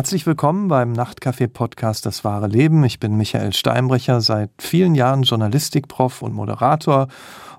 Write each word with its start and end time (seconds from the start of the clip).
Herzlich 0.00 0.24
willkommen 0.24 0.68
beim 0.68 0.92
Nachtcafé-Podcast 0.92 2.06
Das 2.06 2.24
wahre 2.24 2.46
Leben. 2.46 2.82
Ich 2.84 3.00
bin 3.00 3.18
Michael 3.18 3.52
Steinbrecher, 3.52 4.22
seit 4.22 4.48
vielen 4.56 4.94
Jahren 4.94 5.24
Journalistikprof 5.24 6.22
und 6.22 6.32
Moderator. 6.32 7.08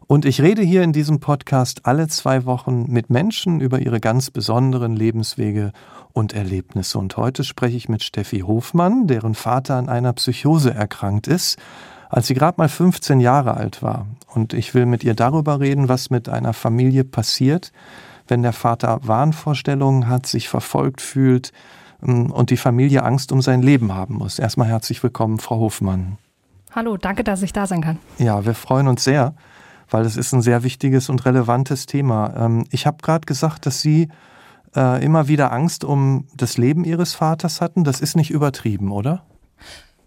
Und 0.07 0.25
ich 0.25 0.41
rede 0.41 0.63
hier 0.63 0.81
in 0.81 0.91
diesem 0.91 1.19
Podcast 1.19 1.85
alle 1.85 2.08
zwei 2.08 2.46
Wochen 2.46 2.91
mit 2.91 3.12
Menschen 3.12 3.62
über 3.62 3.77
ihre 3.77 3.99
ganz 3.99 4.31
besonderen 4.31 4.96
Lebenswege 4.96 5.72
und 6.13 6.33
Erlebnisse. 6.33 6.97
Und 6.97 7.15
heute 7.15 7.44
spreche 7.44 7.77
ich 7.77 7.90
mit 7.90 8.01
Steffi 8.01 8.40
Hofmann, 8.40 9.05
deren 9.05 9.35
Vater 9.35 9.76
an 9.76 9.87
einer 9.87 10.13
Psychose 10.13 10.73
erkrankt 10.73 11.28
ist, 11.28 11.60
als 12.10 12.26
sie 12.26 12.33
gerade 12.33 12.55
mal 12.58 12.69
15 12.69 13.19
Jahre 13.19 13.53
alt 13.53 13.83
war. 13.83 14.08
Und 14.33 14.53
ich 14.53 14.73
will 14.73 14.87
mit 14.87 15.03
ihr 15.03 15.13
darüber 15.13 15.60
reden, 15.60 15.89
was 15.89 16.09
mit 16.09 16.27
einer 16.27 16.53
Familie 16.53 17.03
passiert, 17.03 17.71
wenn 18.28 18.42
der 18.42 18.53
Vater 18.53 19.00
Wahnvorstellungen 19.03 20.08
hat, 20.08 20.26
sich 20.26 20.50
verfolgt 20.50 21.02
fühlt, 21.02 21.52
und 22.02 22.50
die 22.50 22.58
Familie 22.58 23.04
Angst 23.04 23.32
um 23.32 23.41
sein 23.41 23.62
Leben 23.62 23.94
haben 23.94 24.16
muss. 24.16 24.40
Erstmal 24.40 24.68
herzlich 24.68 25.02
willkommen, 25.04 25.40
Frau 25.40 25.59
Hofmann. 25.59 26.18
Hallo, 26.73 26.98
danke, 26.98 27.23
dass 27.23 27.42
ich 27.42 27.54
da 27.54 27.68
sein 27.68 27.82
kann. 27.82 27.98
Ja, 28.18 28.46
wir 28.46 28.54
freuen 28.55 28.88
uns 28.88 29.04
sehr, 29.04 29.36
weil 29.90 30.06
es 30.06 30.18
ist 30.18 30.34
ein 30.34 30.42
sehr 30.42 30.64
wichtiges 30.64 31.09
und 31.09 31.26
relevantes 31.26 31.86
Thema. 31.86 32.34
Ähm, 32.36 32.66
ich 32.72 32.88
habe 32.88 32.98
gerade 33.02 33.26
gesagt, 33.26 33.66
dass 33.66 33.82
Sie 33.82 34.09
äh, 34.76 35.04
immer 35.04 35.28
wieder 35.28 35.52
Angst 35.52 35.84
um 35.84 36.28
das 36.36 36.58
Leben 36.58 36.86
Ihres 36.86 37.14
Vaters 37.14 37.62
hatten. 37.62 37.84
Das 37.84 38.00
ist 38.00 38.16
nicht 38.16 38.31
übertrieben, 38.31 38.92
oder? 38.92 39.23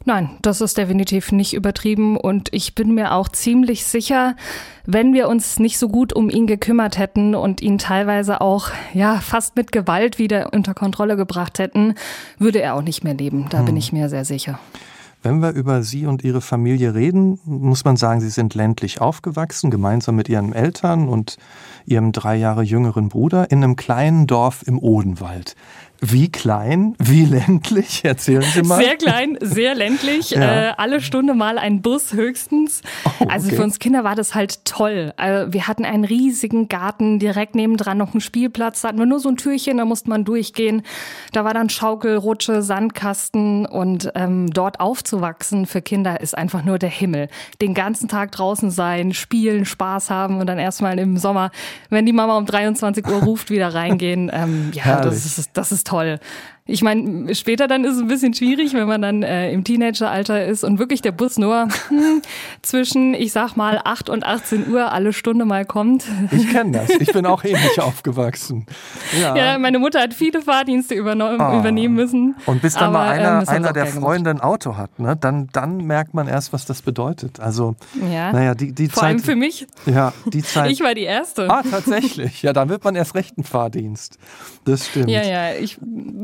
Nein, 0.06 0.30
das 0.42 0.60
ist 0.60 0.76
definitiv 0.76 1.32
nicht 1.32 1.54
übertrieben 1.54 2.18
und 2.18 2.50
ich 2.52 2.74
bin 2.74 2.94
mir 2.94 3.12
auch 3.12 3.28
ziemlich 3.28 3.86
sicher, 3.86 4.36
wenn 4.84 5.14
wir 5.14 5.28
uns 5.28 5.58
nicht 5.58 5.78
so 5.78 5.88
gut 5.88 6.12
um 6.12 6.28
ihn 6.28 6.46
gekümmert 6.46 6.98
hätten 6.98 7.34
und 7.34 7.62
ihn 7.62 7.78
teilweise 7.78 8.42
auch 8.42 8.68
ja 8.92 9.20
fast 9.20 9.56
mit 9.56 9.72
Gewalt 9.72 10.18
wieder 10.18 10.52
unter 10.52 10.74
Kontrolle 10.74 11.16
gebracht 11.16 11.58
hätten, 11.58 11.94
würde 12.38 12.60
er 12.60 12.74
auch 12.74 12.82
nicht 12.82 13.02
mehr 13.02 13.14
leben. 13.14 13.46
Da 13.48 13.60
hm. 13.60 13.64
bin 13.64 13.76
ich 13.78 13.92
mir 13.92 14.10
sehr 14.10 14.26
sicher. 14.26 14.58
Wenn 15.24 15.40
wir 15.40 15.52
über 15.52 15.82
Sie 15.82 16.04
und 16.04 16.22
Ihre 16.22 16.42
Familie 16.42 16.94
reden, 16.94 17.40
muss 17.46 17.86
man 17.86 17.96
sagen, 17.96 18.20
Sie 18.20 18.28
sind 18.28 18.54
ländlich 18.54 19.00
aufgewachsen, 19.00 19.70
gemeinsam 19.70 20.16
mit 20.16 20.28
Ihren 20.28 20.52
Eltern 20.52 21.08
und 21.08 21.38
Ihrem 21.86 22.12
drei 22.12 22.36
Jahre 22.36 22.62
jüngeren 22.62 23.08
Bruder 23.08 23.50
in 23.50 23.64
einem 23.64 23.74
kleinen 23.74 24.26
Dorf 24.26 24.64
im 24.66 24.78
Odenwald. 24.78 25.56
Wie 26.06 26.30
klein, 26.30 26.94
wie 26.98 27.24
ländlich? 27.24 28.04
Erzählen 28.04 28.42
Sie 28.42 28.60
mal. 28.60 28.76
Sehr 28.76 28.96
klein, 28.96 29.38
sehr 29.40 29.74
ländlich. 29.74 30.30
Ja. 30.30 30.68
Äh, 30.68 30.72
alle 30.76 31.00
Stunde 31.00 31.32
mal 31.32 31.56
ein 31.56 31.80
Bus 31.80 32.12
höchstens. 32.12 32.82
Oh, 33.06 33.10
okay. 33.20 33.32
Also 33.32 33.48
für 33.48 33.62
uns 33.62 33.78
Kinder 33.78 34.04
war 34.04 34.14
das 34.14 34.34
halt 34.34 34.66
toll. 34.66 35.14
Also 35.16 35.54
wir 35.54 35.66
hatten 35.66 35.86
einen 35.86 36.04
riesigen 36.04 36.68
Garten, 36.68 37.18
direkt 37.18 37.54
nebendran 37.54 37.96
noch 37.96 38.12
einen 38.12 38.20
Spielplatz. 38.20 38.82
Da 38.82 38.88
hatten 38.88 38.98
wir 38.98 39.06
nur 39.06 39.18
so 39.18 39.30
ein 39.30 39.38
Türchen, 39.38 39.78
da 39.78 39.86
musste 39.86 40.10
man 40.10 40.26
durchgehen. 40.26 40.82
Da 41.32 41.46
war 41.46 41.54
dann 41.54 41.70
Schaukel, 41.70 42.18
Rutsche, 42.18 42.60
Sandkasten 42.60 43.64
und 43.64 44.12
ähm, 44.14 44.50
dort 44.50 44.80
aufzuwachsen 44.80 45.64
für 45.64 45.80
Kinder 45.80 46.20
ist 46.20 46.36
einfach 46.36 46.64
nur 46.64 46.78
der 46.78 46.90
Himmel. 46.90 47.28
Den 47.62 47.72
ganzen 47.72 48.08
Tag 48.08 48.30
draußen 48.32 48.70
sein, 48.70 49.14
spielen, 49.14 49.64
Spaß 49.64 50.10
haben 50.10 50.38
und 50.38 50.48
dann 50.48 50.58
erstmal 50.58 50.98
im 50.98 51.16
Sommer, 51.16 51.50
wenn 51.88 52.04
die 52.04 52.12
Mama 52.12 52.36
um 52.36 52.44
23 52.44 53.06
Uhr 53.06 53.22
ruft, 53.22 53.48
wieder 53.48 53.72
reingehen. 53.72 54.30
Ähm, 54.30 54.70
ja, 54.74 55.00
das 55.00 55.24
ist, 55.24 55.50
das 55.54 55.72
ist 55.72 55.86
toll 55.86 55.93
toll. 55.94 56.18
Ich 56.66 56.80
meine, 56.80 57.34
später 57.34 57.68
dann 57.68 57.84
ist 57.84 57.96
es 57.96 58.00
ein 58.00 58.06
bisschen 58.06 58.32
schwierig, 58.32 58.72
wenn 58.72 58.88
man 58.88 59.02
dann 59.02 59.22
äh, 59.22 59.52
im 59.52 59.64
Teenageralter 59.64 60.46
ist 60.46 60.64
und 60.64 60.78
wirklich 60.78 61.02
der 61.02 61.12
Bus 61.12 61.36
nur 61.36 61.68
zwischen, 62.62 63.12
ich 63.12 63.32
sag 63.32 63.54
mal, 63.54 63.82
8 63.84 64.08
und 64.08 64.24
18 64.24 64.72
Uhr 64.72 64.90
alle 64.90 65.12
Stunde 65.12 65.44
mal 65.44 65.66
kommt. 65.66 66.06
Ich 66.30 66.50
kenne 66.50 66.72
das. 66.72 66.88
Ich 66.88 67.12
bin 67.12 67.26
auch 67.26 67.44
ähnlich 67.44 67.78
aufgewachsen. 67.82 68.64
Ja. 69.20 69.36
ja, 69.36 69.58
meine 69.58 69.78
Mutter 69.78 70.00
hat 70.00 70.14
viele 70.14 70.40
Fahrdienste 70.40 70.94
oh. 70.94 70.98
übernehmen 70.98 71.96
müssen. 71.96 72.34
Und 72.46 72.62
bis 72.62 72.72
dann 72.72 72.94
mal 72.94 73.10
einer, 73.10 73.42
ähm, 73.42 73.48
einer 73.48 73.74
der 73.74 73.84
Freunde 73.84 74.30
ein 74.30 74.40
Auto 74.40 74.78
hat, 74.78 74.98
ne, 74.98 75.18
dann, 75.20 75.48
dann 75.52 75.84
merkt 75.84 76.14
man 76.14 76.28
erst, 76.28 76.54
was 76.54 76.64
das 76.64 76.80
bedeutet. 76.80 77.40
Also, 77.40 77.76
ja. 78.10 78.32
naja, 78.32 78.54
die, 78.54 78.72
die 78.72 78.88
Vor 78.88 79.02
Zeit. 79.02 79.10
allem 79.10 79.18
für 79.18 79.36
mich. 79.36 79.66
Ja, 79.84 80.14
die 80.24 80.42
Zeit. 80.42 80.70
Ich 80.70 80.80
war 80.80 80.94
die 80.94 81.02
Erste. 81.02 81.50
Ah, 81.50 81.62
tatsächlich. 81.62 82.40
Ja, 82.40 82.54
dann 82.54 82.70
wird 82.70 82.84
man 82.84 82.94
erst 82.94 83.14
recht 83.14 83.36
ein 83.36 83.44
Fahrdienst. 83.44 84.16
Das 84.64 84.86
stimmt. 84.86 85.10
Ja, 85.10 85.22
ja. 85.22 85.52
Ich, 85.52 85.76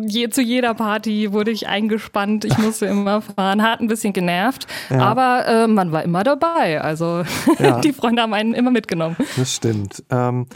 je, 0.06 0.29
zu 0.30 0.42
jeder 0.42 0.74
Party 0.74 1.32
wurde 1.32 1.50
ich 1.50 1.68
eingespannt, 1.68 2.44
ich 2.44 2.56
musste 2.58 2.86
immer 2.86 3.22
fahren, 3.22 3.62
hat 3.62 3.80
ein 3.80 3.88
bisschen 3.88 4.12
genervt, 4.12 4.66
ja. 4.88 4.98
aber 4.98 5.46
äh, 5.46 5.66
man 5.66 5.92
war 5.92 6.02
immer 6.02 6.24
dabei. 6.24 6.80
Also 6.80 7.24
ja. 7.58 7.80
die 7.80 7.92
Freunde 7.92 8.22
haben 8.22 8.34
einen 8.34 8.54
immer 8.54 8.70
mitgenommen. 8.70 9.16
Das 9.36 9.54
stimmt. 9.54 10.02
Ähm, 10.10 10.46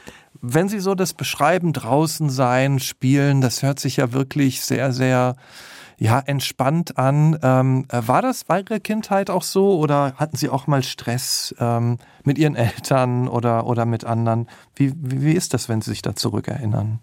wenn 0.40 0.68
Sie 0.68 0.80
so 0.80 0.94
das 0.94 1.14
beschreiben, 1.14 1.72
draußen 1.72 2.28
sein, 2.28 2.78
spielen, 2.78 3.40
das 3.40 3.62
hört 3.62 3.80
sich 3.80 3.96
ja 3.96 4.12
wirklich 4.12 4.62
sehr, 4.62 4.92
sehr 4.92 5.36
ja, 5.98 6.18
entspannt 6.18 6.98
an. 6.98 7.38
Ähm, 7.42 7.86
war 7.91 8.20
das 8.20 8.44
bei 8.44 8.60
Ihrer 8.60 8.80
Kindheit 8.80 9.30
auch 9.30 9.42
so 9.42 9.78
oder 9.78 10.14
hatten 10.16 10.36
Sie 10.36 10.48
auch 10.48 10.66
mal 10.66 10.82
Stress 10.82 11.54
ähm, 11.58 11.98
mit 12.24 12.38
Ihren 12.38 12.56
Eltern 12.56 13.28
oder, 13.28 13.66
oder 13.66 13.86
mit 13.86 14.04
anderen? 14.04 14.48
Wie, 14.76 14.92
wie, 14.96 15.22
wie 15.22 15.32
ist 15.32 15.54
das, 15.54 15.68
wenn 15.68 15.80
Sie 15.80 15.91
sich 15.91 16.02
da 16.02 16.14
zurückerinnern? 16.14 17.00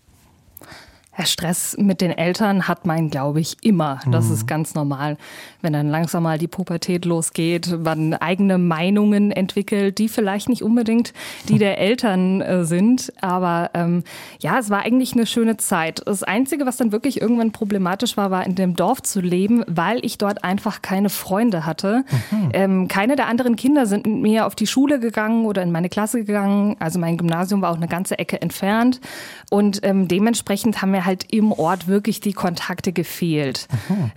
Stress 1.26 1.76
mit 1.78 2.02
den 2.02 2.12
Eltern 2.12 2.68
hat 2.68 2.86
man, 2.86 3.10
glaube 3.10 3.40
ich, 3.40 3.58
immer. 3.62 4.00
Das 4.12 4.28
mhm. 4.28 4.34
ist 4.34 4.48
ganz 4.48 4.76
normal. 4.76 5.18
Wenn 5.62 5.74
dann 5.74 5.90
langsam 5.90 6.24
mal 6.24 6.38
die 6.38 6.48
Pubertät 6.48 7.06
losgeht, 7.06 7.80
man 7.84 8.14
eigene 8.14 8.58
Meinungen 8.58 9.32
entwickelt, 9.32 9.98
die 9.98 10.10
vielleicht 10.10 10.50
nicht 10.50 10.64
unbedingt 10.64 11.14
die 11.48 11.58
der 11.58 11.80
Eltern 11.80 12.42
äh, 12.42 12.66
sind. 12.66 13.12
Aber 13.22 13.72
ähm, 13.74 14.04
ja, 14.40 14.60
es 14.60 14.70
war 14.70 14.84
eigentlich 14.84 15.14
eine 15.14 15.26
schöne 15.26 15.58
Zeit. 15.58 16.02
Das 16.06 16.24
Einzige, 16.24 16.66
was 16.66 16.78
dann 16.78 16.92
wirklich 16.92 17.22
irgendwann 17.22 17.52
problematisch 17.52 18.18
war, 18.18 18.32
war 18.32 18.46
in 18.46 18.56
dem 18.56 18.76
Dorf 18.76 19.02
zu 19.02 19.22
leben, 19.22 19.64
weil 19.68 20.04
ich 20.06 20.18
dort 20.18 20.44
einfach 20.44 20.82
keine 20.82 21.10
Freunde 21.10 21.66
hatte. 21.66 22.04
Mhm. 22.32 22.50
Ähm, 22.54 22.88
keine 22.88 23.16
der 23.16 23.28
anderen 23.28 23.56
Kinder 23.56 23.86
sind 23.86 24.06
mit 24.06 24.22
mir 24.22 24.46
auf 24.46 24.56
die 24.56 24.68
Schule 24.68 25.00
gegangen 25.00 25.46
oder 25.46 25.62
in 25.62 25.72
meine 25.72 25.90
Klasse 25.90 26.24
gegangen. 26.24 26.76
Also 26.80 27.00
mein 27.00 27.18
Gymnasium 27.18 27.62
war 27.62 27.72
auch 27.72 27.78
eine 27.78 27.88
ganze 27.88 28.18
Ecke 28.18 28.42
entfernt. 28.42 29.02
Und 29.50 29.82
ähm, 29.84 30.08
dementsprechend 30.08 30.82
haben 30.82 30.94
wir 30.94 31.06
halt 31.06 31.11
im 31.30 31.52
Ort 31.52 31.88
wirklich 31.88 32.20
die 32.20 32.34
Kontakte 32.34 32.92
gefehlt. 32.92 33.68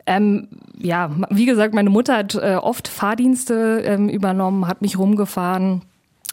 Ähm, 0.06 0.49
ja, 0.78 1.10
wie 1.31 1.47
gesagt, 1.47 1.75
meine 1.75 1.91
Mutter 1.91 2.16
hat 2.16 2.34
äh, 2.34 2.56
oft 2.56 2.88
Fahrdienste 2.88 3.82
ähm, 3.84 4.09
übernommen, 4.09 4.66
hat 4.66 4.82
mich 4.82 4.99
rumgefahren. 4.99 5.83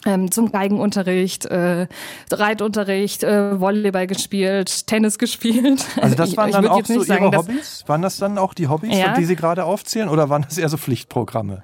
Ähm, 0.04 0.32
zum 0.32 0.50
Geigenunterricht, 0.50 1.44
äh, 1.44 1.86
Reitunterricht, 2.32 3.22
äh, 3.22 3.60
Volleyball 3.60 4.08
gespielt, 4.08 4.88
Tennis 4.88 5.16
gespielt. 5.16 5.86
Also 6.00 6.16
das 6.16 6.36
waren 6.36 6.48
ich, 6.48 6.54
dann 6.56 6.64
ich 6.64 6.70
auch 6.70 6.84
so 6.84 7.02
sagen, 7.02 7.26
Ihre 7.26 7.36
Hobbys? 7.36 7.84
Waren 7.86 8.02
das 8.02 8.16
dann 8.16 8.36
auch 8.36 8.52
die 8.52 8.66
Hobbys, 8.66 8.98
ja. 8.98 9.14
die 9.14 9.24
Sie 9.24 9.36
gerade 9.36 9.64
aufzählen, 9.64 10.08
oder 10.08 10.28
waren 10.28 10.42
das 10.42 10.58
eher 10.58 10.68
so 10.68 10.76
Pflichtprogramme? 10.76 11.62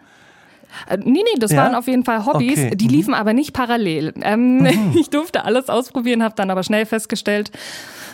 Äh, 0.89 0.99
nee, 0.99 1.23
nee, 1.23 1.39
das 1.39 1.53
ja? 1.53 1.59
waren 1.59 1.75
auf 1.75 1.87
jeden 1.87 2.05
Fall 2.05 2.27
Hobbys, 2.27 2.59
okay. 2.59 2.77
die 2.77 2.87
mhm. 2.87 2.91
liefen 2.91 3.15
aber 3.15 3.33
nicht 3.33 3.53
parallel. 3.53 4.15
Ähm, 4.23 4.59
mhm. 4.59 4.95
Ich 4.99 5.11
durfte 5.11 5.45
alles 5.45 5.69
ausprobieren, 5.69 6.23
habe 6.23 6.35
dann 6.37 6.51
aber 6.51 6.63
schnell 6.63 6.87
festgestellt, 6.87 7.51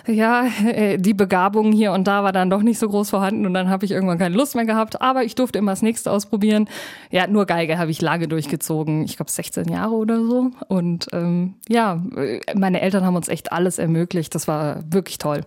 ja, 0.06 0.46
äh, 0.66 0.98
die 0.98 1.14
Begabung 1.14 1.72
hier 1.72 1.92
und 1.92 2.04
da 2.06 2.22
war 2.22 2.32
dann 2.32 2.50
doch 2.50 2.62
nicht 2.62 2.78
so 2.78 2.88
groß 2.88 3.10
vorhanden 3.10 3.46
und 3.46 3.54
dann 3.54 3.70
habe 3.70 3.84
ich 3.84 3.90
irgendwann 3.90 4.18
keine 4.18 4.36
Lust 4.36 4.54
mehr 4.54 4.66
gehabt, 4.66 5.00
aber 5.00 5.24
ich 5.24 5.34
durfte 5.34 5.58
immer 5.58 5.72
das 5.72 5.82
nächste 5.82 6.10
ausprobieren. 6.10 6.68
Ja, 7.10 7.26
nur 7.26 7.46
Geige 7.46 7.78
habe 7.78 7.90
ich 7.90 8.02
lange 8.02 8.28
durchgezogen, 8.28 9.04
ich 9.04 9.16
glaube 9.16 9.30
16 9.30 9.68
Jahre 9.68 9.94
oder 9.94 10.18
so 10.24 10.50
und 10.68 11.08
ähm, 11.12 11.54
ja, 11.68 12.02
äh, 12.16 12.40
meine 12.54 12.80
Eltern 12.80 13.04
haben 13.04 13.16
uns 13.16 13.28
echt 13.28 13.52
alles 13.52 13.78
ermöglicht, 13.78 14.34
das 14.34 14.46
war 14.46 14.82
wirklich 14.90 15.18
toll. 15.18 15.42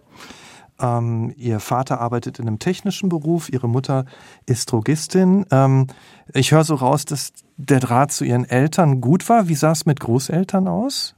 Ähm, 0.80 1.34
ihr 1.38 1.60
Vater 1.60 2.00
arbeitet 2.00 2.40
in 2.40 2.48
einem 2.48 2.60
technischen 2.60 3.10
Beruf, 3.10 3.50
ihre 3.50 3.68
Mutter 3.68 4.06
ist 4.46 4.72
Drogistin. 4.72 5.46
Ähm, 5.52 5.88
ich 6.34 6.52
höre 6.52 6.64
so 6.64 6.76
raus, 6.76 7.06
dass 7.06 7.34
der 7.58 7.80
Draht 7.80 8.12
zu 8.12 8.24
ihren 8.24 8.46
Eltern 8.46 9.02
gut 9.02 9.28
war. 9.30 9.48
Wie 9.48 9.56
sah 9.56 9.72
es 9.72 9.86
mit 9.86 10.00
Großeltern 10.00 10.68
aus? 10.68 11.16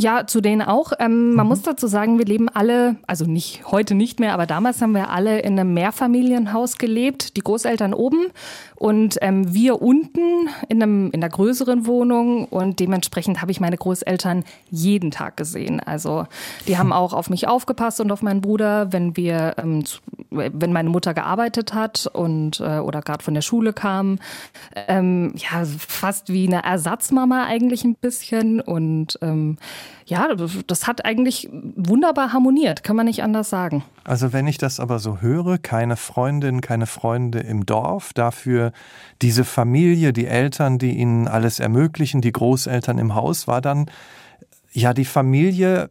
Ja, 0.00 0.28
zu 0.28 0.40
denen 0.40 0.62
auch. 0.62 0.92
Ähm, 1.00 1.34
man 1.34 1.44
mhm. 1.44 1.48
muss 1.48 1.62
dazu 1.62 1.88
sagen, 1.88 2.18
wir 2.18 2.24
leben 2.24 2.48
alle, 2.48 2.94
also 3.08 3.24
nicht 3.24 3.62
heute 3.66 3.96
nicht 3.96 4.20
mehr, 4.20 4.32
aber 4.32 4.46
damals 4.46 4.80
haben 4.80 4.94
wir 4.94 5.10
alle 5.10 5.40
in 5.40 5.58
einem 5.58 5.74
Mehrfamilienhaus 5.74 6.78
gelebt. 6.78 7.36
Die 7.36 7.40
Großeltern 7.40 7.92
oben 7.94 8.28
und 8.76 9.18
ähm, 9.22 9.52
wir 9.52 9.82
unten 9.82 10.48
in, 10.68 10.80
einem, 10.80 11.10
in 11.10 11.20
einer 11.20 11.28
größeren 11.28 11.84
Wohnung 11.84 12.44
und 12.44 12.78
dementsprechend 12.78 13.42
habe 13.42 13.50
ich 13.50 13.58
meine 13.58 13.76
Großeltern 13.76 14.44
jeden 14.70 15.10
Tag 15.10 15.36
gesehen. 15.36 15.80
Also 15.80 16.26
die 16.68 16.78
haben 16.78 16.92
auch 16.92 17.12
auf 17.12 17.28
mich 17.28 17.48
aufgepasst 17.48 18.00
und 18.00 18.12
auf 18.12 18.22
meinen 18.22 18.40
Bruder, 18.40 18.92
wenn 18.92 19.16
wir, 19.16 19.56
ähm, 19.58 19.82
wenn 20.30 20.72
meine 20.72 20.90
Mutter 20.90 21.12
gearbeitet 21.12 21.74
hat 21.74 22.06
und 22.06 22.60
äh, 22.60 22.78
oder 22.78 23.02
gerade 23.02 23.24
von 23.24 23.34
der 23.34 23.42
Schule 23.42 23.72
kam. 23.72 24.20
Ähm, 24.76 25.34
ja, 25.34 25.64
fast 25.64 26.32
wie 26.32 26.46
eine 26.46 26.62
Ersatzmama 26.62 27.46
eigentlich 27.46 27.82
ein 27.82 27.96
bisschen 27.96 28.60
und 28.60 29.18
ähm, 29.22 29.56
ja, 30.06 30.28
das 30.66 30.86
hat 30.86 31.04
eigentlich 31.04 31.48
wunderbar 31.52 32.32
harmoniert, 32.32 32.82
kann 32.82 32.96
man 32.96 33.06
nicht 33.06 33.22
anders 33.22 33.50
sagen. 33.50 33.84
Also 34.04 34.32
wenn 34.32 34.46
ich 34.46 34.58
das 34.58 34.80
aber 34.80 34.98
so 34.98 35.20
höre, 35.20 35.58
keine 35.58 35.96
Freundin, 35.96 36.60
keine 36.60 36.86
Freunde 36.86 37.40
im 37.40 37.66
Dorf, 37.66 38.12
dafür 38.12 38.72
diese 39.22 39.44
Familie, 39.44 40.12
die 40.12 40.26
Eltern, 40.26 40.78
die 40.78 40.96
ihnen 40.96 41.28
alles 41.28 41.60
ermöglichen, 41.60 42.20
die 42.20 42.32
Großeltern 42.32 42.98
im 42.98 43.14
Haus, 43.14 43.46
war 43.46 43.60
dann 43.60 43.90
ja 44.72 44.94
die 44.94 45.04
Familie 45.04 45.90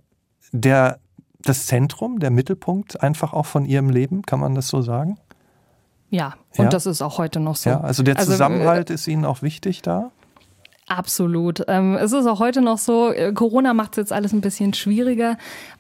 der 0.52 1.00
das 1.44 1.66
Zentrum, 1.66 2.20
der 2.20 2.32
Mittelpunkt 2.32 3.02
einfach 3.02 3.34
auch 3.34 3.46
von 3.46 3.66
Ihrem 3.66 3.90
Leben, 3.90 4.24
kann 4.24 4.40
man 4.40 4.56
das 4.56 4.68
so 4.68 4.82
sagen? 4.82 5.18
Ja, 6.10 6.36
und 6.58 6.66
ja. 6.66 6.70
das 6.70 6.86
ist 6.86 7.02
auch 7.02 7.18
heute 7.18 7.40
noch 7.40 7.56
so. 7.56 7.70
Ja, 7.70 7.82
also 7.82 8.04
der 8.04 8.18
Zusammenhalt 8.18 8.90
also, 8.90 8.94
ist 8.94 9.08
Ihnen 9.08 9.26
auch 9.26 9.42
wichtig 9.42 9.82
da? 9.82 10.12
Absolut. 10.90 11.64
Ähm, 11.68 11.96
es 11.96 12.14
ist 12.14 12.26
auch 12.28 12.40
heute 12.40 12.62
noch 12.62 12.78
so, 12.78 13.12
äh, 13.12 13.34
Corona 13.34 13.74
macht 13.74 13.92
es 13.92 13.98
jetzt 13.98 14.14
alles 14.14 14.32
ein 14.32 14.40
bisschen 14.40 14.74
schwieriger, 14.74 15.38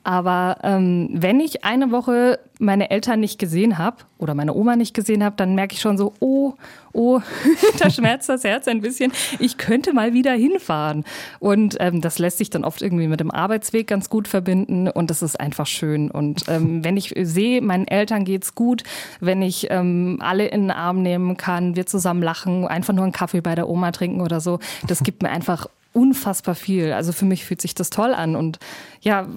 aber 0.07 0.59
ähm, 0.63 1.09
wenn 1.11 1.41
ich 1.41 1.65
eine 1.65 1.91
Woche 1.91 2.39
meine 2.59 2.91
Eltern 2.91 3.19
nicht 3.19 3.39
gesehen 3.39 3.77
habe 3.77 3.97
oder 4.19 4.35
meine 4.35 4.53
Oma 4.53 4.77
nicht 4.77 4.93
gesehen 4.93 5.21
habe, 5.21 5.35
dann 5.35 5.53
merke 5.53 5.73
ich 5.73 5.81
schon 5.81 5.97
so, 5.97 6.13
oh, 6.21 6.53
oh, 6.93 7.19
da 7.79 7.89
schmerzt 7.89 8.29
das 8.29 8.45
Herz 8.45 8.69
ein 8.69 8.79
bisschen. 8.79 9.11
Ich 9.39 9.57
könnte 9.57 9.91
mal 9.91 10.13
wieder 10.13 10.31
hinfahren. 10.31 11.03
Und 11.39 11.75
ähm, 11.81 11.99
das 11.99 12.19
lässt 12.19 12.37
sich 12.37 12.49
dann 12.49 12.63
oft 12.63 12.81
irgendwie 12.81 13.07
mit 13.07 13.19
dem 13.19 13.31
Arbeitsweg 13.31 13.87
ganz 13.87 14.09
gut 14.09 14.29
verbinden 14.29 14.87
und 14.87 15.09
das 15.09 15.21
ist 15.21 15.37
einfach 15.41 15.67
schön. 15.67 16.09
Und 16.09 16.45
ähm, 16.47 16.85
wenn 16.85 16.95
ich 16.95 17.13
sehe, 17.23 17.61
meinen 17.61 17.85
Eltern 17.85 18.23
geht's 18.23 18.55
gut, 18.55 18.83
wenn 19.19 19.41
ich 19.41 19.67
ähm, 19.71 20.19
alle 20.21 20.47
in 20.47 20.61
den 20.61 20.71
Arm 20.71 21.01
nehmen 21.01 21.35
kann, 21.35 21.75
wir 21.75 21.85
zusammen 21.85 22.23
lachen, 22.23 22.65
einfach 22.65 22.93
nur 22.93 23.03
einen 23.03 23.11
Kaffee 23.11 23.41
bei 23.41 23.55
der 23.55 23.67
Oma 23.67 23.91
trinken 23.91 24.21
oder 24.21 24.39
so, 24.39 24.59
das 24.87 25.03
gibt 25.03 25.21
mir 25.21 25.31
einfach 25.31 25.67
unfassbar 25.91 26.55
viel. 26.55 26.93
Also 26.93 27.11
für 27.11 27.25
mich 27.25 27.43
fühlt 27.43 27.59
sich 27.59 27.75
das 27.75 27.89
toll 27.89 28.13
an 28.13 28.37
und 28.37 28.59
ja, 29.01 29.27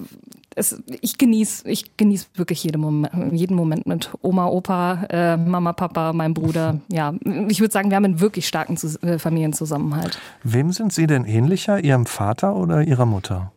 es, 0.55 0.81
ich 1.01 1.17
genieße 1.17 1.69
ich 1.69 1.95
genieß 1.97 2.29
wirklich 2.35 2.63
jeden 2.63 2.81
Moment, 2.81 3.33
jeden 3.33 3.55
Moment 3.55 3.87
mit 3.87 4.11
Oma, 4.21 4.47
Opa, 4.47 5.03
äh, 5.09 5.37
Mama, 5.37 5.73
Papa, 5.73 6.13
meinem 6.13 6.33
Bruder. 6.33 6.79
Ja, 6.91 7.13
ich 7.47 7.61
würde 7.61 7.71
sagen, 7.71 7.89
wir 7.89 7.95
haben 7.95 8.05
einen 8.05 8.19
wirklich 8.19 8.47
starken 8.47 8.77
äh, 9.01 9.17
Familienzusammenhalt. 9.17 10.19
Wem 10.43 10.71
sind 10.71 10.91
Sie 10.91 11.07
denn 11.07 11.25
ähnlicher, 11.25 11.81
Ihrem 11.83 12.05
Vater 12.05 12.55
oder 12.55 12.83
Ihrer 12.83 13.05
Mutter? 13.05 13.51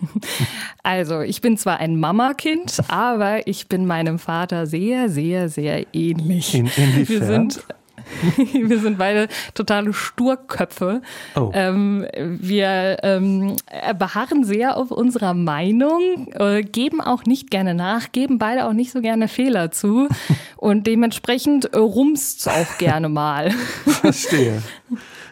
Also, 0.82 1.20
ich 1.22 1.40
bin 1.40 1.56
zwar 1.56 1.78
ein 1.78 1.98
Mamakind, 1.98 2.78
aber 2.88 3.46
ich 3.46 3.68
bin 3.68 3.86
meinem 3.86 4.18
Vater 4.18 4.66
sehr, 4.66 5.08
sehr, 5.08 5.48
sehr 5.48 5.94
ähnlich. 5.94 6.54
In, 6.54 6.66
inwiefern? 6.66 7.06
Wir 7.06 7.26
sind 7.26 7.64
wir 8.36 8.78
sind 8.78 8.98
beide 8.98 9.28
totale 9.54 9.92
Sturköpfe. 9.92 11.02
Oh. 11.34 11.50
Ähm, 11.54 12.06
wir 12.16 12.98
ähm, 13.02 13.56
beharren 13.98 14.44
sehr 14.44 14.76
auf 14.76 14.90
unserer 14.90 15.34
Meinung, 15.34 16.28
äh, 16.32 16.62
geben 16.62 17.00
auch 17.00 17.24
nicht 17.24 17.50
gerne 17.50 17.74
nach, 17.74 18.12
geben 18.12 18.38
beide 18.38 18.66
auch 18.66 18.72
nicht 18.72 18.92
so 18.92 19.00
gerne 19.00 19.28
Fehler 19.28 19.70
zu 19.70 20.08
und 20.56 20.86
dementsprechend 20.86 21.72
äh, 21.74 21.78
rumst 21.78 22.48
auch 22.48 22.78
gerne 22.78 23.08
mal. 23.08 23.50
Verstehe. 23.86 24.62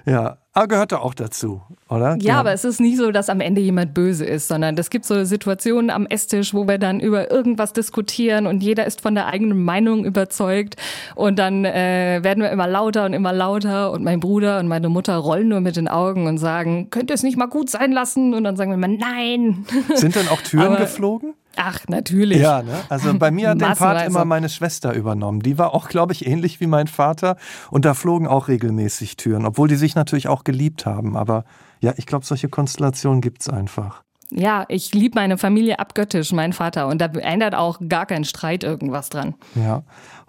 Ja, 0.05 0.39
aber 0.55 0.69
gehört 0.69 0.93
da 0.93 0.99
auch 0.99 1.15
dazu, 1.15 1.63
oder? 1.89 2.17
Ja, 2.17 2.35
ja, 2.35 2.41
aber 2.41 2.53
es 2.53 2.65
ist 2.65 2.81
nicht 2.81 2.99
so, 2.99 3.11
dass 3.11 3.31
am 3.31 3.41
Ende 3.41 3.61
jemand 3.61 3.95
böse 3.95 4.25
ist, 4.27 4.49
sondern 4.49 4.77
es 4.77 4.91
gibt 4.91 5.07
so 5.07 5.25
Situationen 5.25 5.89
am 5.89 6.07
Esstisch, 6.07 6.53
wo 6.53 6.69
wir 6.69 6.79
dann 6.79 7.01
über 7.01 7.31
irgendwas 7.31 7.73
diskutieren 7.73 8.47
und 8.47 8.63
jeder 8.63 8.87
ist 8.87 9.01
von 9.01 9.15
der 9.15 9.27
eigenen 9.27 9.65
Meinung 9.65 10.05
überzeugt 10.05 10.77
und 11.15 11.39
dann 11.39 11.65
äh, 11.65 12.21
werden 12.23 12.43
wir 12.43 12.51
immer 12.51 12.67
lauter 12.67 13.07
und 13.07 13.15
immer 13.15 13.33
lauter 13.33 13.93
und 13.93 14.05
mein 14.05 14.21
Bruder 14.21 14.59
und 14.59 14.69
meine 14.69 14.89
Mutter 14.89 15.17
rollen 15.17 15.49
nur 15.49 15.61
mit 15.61 15.77
den 15.77 15.89
Augen 15.89 16.27
und 16.27 16.39
sagen, 16.39 16.89
könnt 16.91 17.11
ihr 17.11 17.15
es 17.15 17.23
nicht 17.23 17.39
mal 17.39 17.47
gut 17.47 17.71
sein 17.71 17.93
lassen? 17.93 18.35
Und 18.35 18.45
dann 18.45 18.57
sagen 18.57 18.71
wir 18.71 18.75
immer, 18.75 18.89
nein. 18.89 19.65
Sind 19.95 20.17
dann 20.17 20.29
auch 20.29 20.43
Türen 20.43 20.67
aber, 20.67 20.77
geflogen? 20.77 21.35
Ach, 21.57 21.81
natürlich. 21.89 22.41
Ja, 22.41 22.63
ne? 22.63 22.81
Also 22.89 23.17
bei 23.19 23.31
mir 23.31 23.51
hat 23.51 23.61
den 23.61 23.73
Part 23.75 24.07
immer 24.07 24.25
meine 24.25 24.49
Schwester 24.49 24.95
übernommen. 24.95 25.41
Die 25.41 25.59
war 25.59 25.75
auch, 25.75 25.89
glaube 25.89 26.13
ich, 26.13 26.27
ähnlich 26.27 26.61
wie 26.61 26.67
mein 26.67 26.87
Vater. 26.87 27.37
Und 27.71 27.85
da 27.85 27.95
flogen 27.95 28.27
auch 28.27 28.49
regelmäßig 28.49 29.17
Türen, 29.17 29.47
obwohl 29.47 29.69
die 29.69 29.77
sich 29.77 29.95
natürlich 29.95 30.29
auch 30.29 30.45
geliebt 30.45 30.87
haben. 30.87 31.17
Aber 31.17 31.45
ja, 31.81 31.93
ich 31.97 32.07
glaube, 32.07 32.25
solche 32.25 32.49
Konstellationen 32.49 33.21
gibt 33.21 33.43
es 33.43 33.49
einfach. 33.49 34.03
Ja, 34.35 34.65
ich 34.69 34.95
liebe 34.95 35.17
meine 35.17 35.37
Familie 35.37 35.79
abgöttisch, 35.79 36.33
mein 36.33 36.55
Vater. 36.55 36.89
Und 36.89 37.01
da 37.01 37.07
ändert 37.07 37.55
auch 37.55 37.79
gar 37.87 38.07
kein 38.07 38.25
Streit 38.25 38.65
irgendwas 38.65 39.11
dran. 39.11 39.35
Ja. 39.55 39.83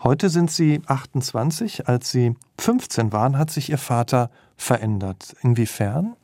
Heute 0.03 0.29
sind 0.29 0.51
Sie 0.51 0.81
28. 0.85 1.87
Als 1.87 2.11
Sie 2.11 2.35
15 2.59 3.13
waren, 3.13 3.37
hat 3.37 3.49
sich 3.49 3.69
Ihr 3.69 3.77
Vater 3.77 4.29
verändert. 4.57 5.35
Inwiefern? 5.41 6.15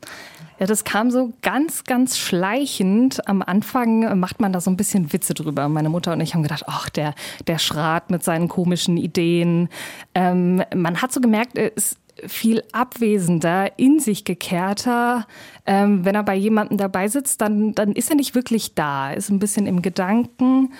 Ja, 0.60 0.66
das 0.66 0.84
kam 0.84 1.10
so 1.10 1.32
ganz, 1.42 1.86
ganz 1.86 2.18
schleichend. 2.18 3.28
Am 3.28 3.42
Anfang 3.42 4.20
macht 4.20 4.42
man 4.42 4.52
da 4.52 4.60
so 4.60 4.70
ein 4.70 4.76
bisschen 4.78 5.14
Witze 5.14 5.34
drüber. 5.34 5.70
Meine 5.70 5.90
Mutter 5.90 6.12
und 6.12 6.22
ich 6.22 6.34
haben 6.34 6.44
gedacht, 6.44 6.66
ach, 6.68 6.90
der, 6.90 7.16
der 7.48 7.60
Schrat 7.60 8.12
mit 8.12 8.24
seinen 8.24 8.50
komischen 8.50 8.98
Ideen. 8.98 9.70
Ähm, 10.14 10.62
man 10.76 11.02
hat 11.02 11.14
so 11.14 11.22
gemerkt, 11.22 11.58
er 11.58 11.76
ist 11.78 11.98
viel 12.28 12.64
abwesender, 12.74 13.80
in 13.80 14.00
sich 14.00 14.26
gekehrter. 14.26 15.28
Ähm, 15.66 16.04
wenn 16.04 16.16
er 16.16 16.24
bei 16.24 16.36
jemandem 16.36 16.78
dabei 16.78 17.08
sitzt, 17.08 17.40
dann, 17.40 17.74
dann 17.74 17.94
ist 17.94 18.10
er 18.10 18.18
nicht 18.18 18.36
wirklich 18.36 18.76
da, 18.76 19.12
ist 19.12 19.30
ein 19.30 19.40
bisschen 19.40 19.66
im 19.66 19.82
Gedanken 19.82 20.74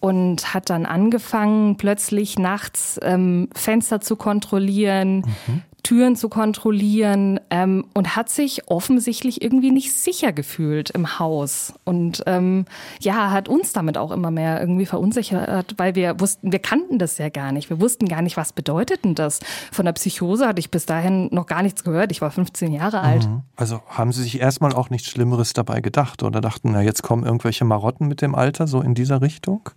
und 0.00 0.52
hat 0.52 0.68
dann 0.68 0.84
angefangen, 0.84 1.76
plötzlich 1.76 2.38
nachts 2.38 2.98
ähm, 3.02 3.48
Fenster 3.54 4.00
zu 4.00 4.16
kontrollieren, 4.16 5.18
mhm. 5.46 5.62
Türen 5.82 6.14
zu 6.14 6.28
kontrollieren 6.28 7.40
ähm, 7.50 7.86
und 7.94 8.14
hat 8.14 8.28
sich 8.28 8.68
offensichtlich 8.68 9.42
irgendwie 9.42 9.70
nicht 9.70 9.92
sicher 9.92 10.32
gefühlt 10.32 10.90
im 10.90 11.18
Haus 11.18 11.74
und 11.84 12.22
ähm, 12.26 12.66
ja 13.00 13.30
hat 13.30 13.48
uns 13.48 13.72
damit 13.72 13.98
auch 13.98 14.12
immer 14.12 14.30
mehr 14.30 14.60
irgendwie 14.60 14.86
verunsichert, 14.86 15.74
weil 15.78 15.94
wir 15.94 16.20
wussten, 16.20 16.52
wir 16.52 16.60
kannten 16.60 16.98
das 16.98 17.18
ja 17.18 17.28
gar 17.30 17.52
nicht, 17.52 17.68
wir 17.70 17.80
wussten 17.80 18.06
gar 18.06 18.22
nicht, 18.22 18.36
was 18.36 18.52
bedeutet 18.52 19.04
denn 19.04 19.14
das. 19.14 19.40
Von 19.72 19.84
der 19.84 19.92
Psychose 19.92 20.46
hatte 20.46 20.60
ich 20.60 20.70
bis 20.70 20.86
dahin 20.86 21.28
noch 21.32 21.46
gar 21.46 21.62
nichts 21.62 21.82
gehört. 21.82 22.12
Ich 22.12 22.20
war 22.20 22.30
15 22.30 22.72
Jahre 22.72 23.00
alt. 23.00 23.26
Mhm. 23.28 23.42
Also 23.56 23.80
haben 23.88 24.12
Sie 24.12 24.22
sich 24.22 24.40
erstmal 24.40 24.72
auch 24.72 24.90
nichts 24.90 25.08
Schlimmeres 25.08 25.52
dabei 25.52 25.80
gedacht 25.80 26.22
oder 26.22 26.40
dachten, 26.40 26.72
na 26.72 26.82
jetzt 26.82 27.02
kommen 27.02 27.24
irgendwelche 27.24 27.64
Marotten 27.64 28.06
mit 28.06 28.22
dem 28.22 28.34
Alter 28.34 28.66
so 28.66 28.80
in 28.80 28.94
dieser 28.94 29.20
Richtung? 29.20 29.70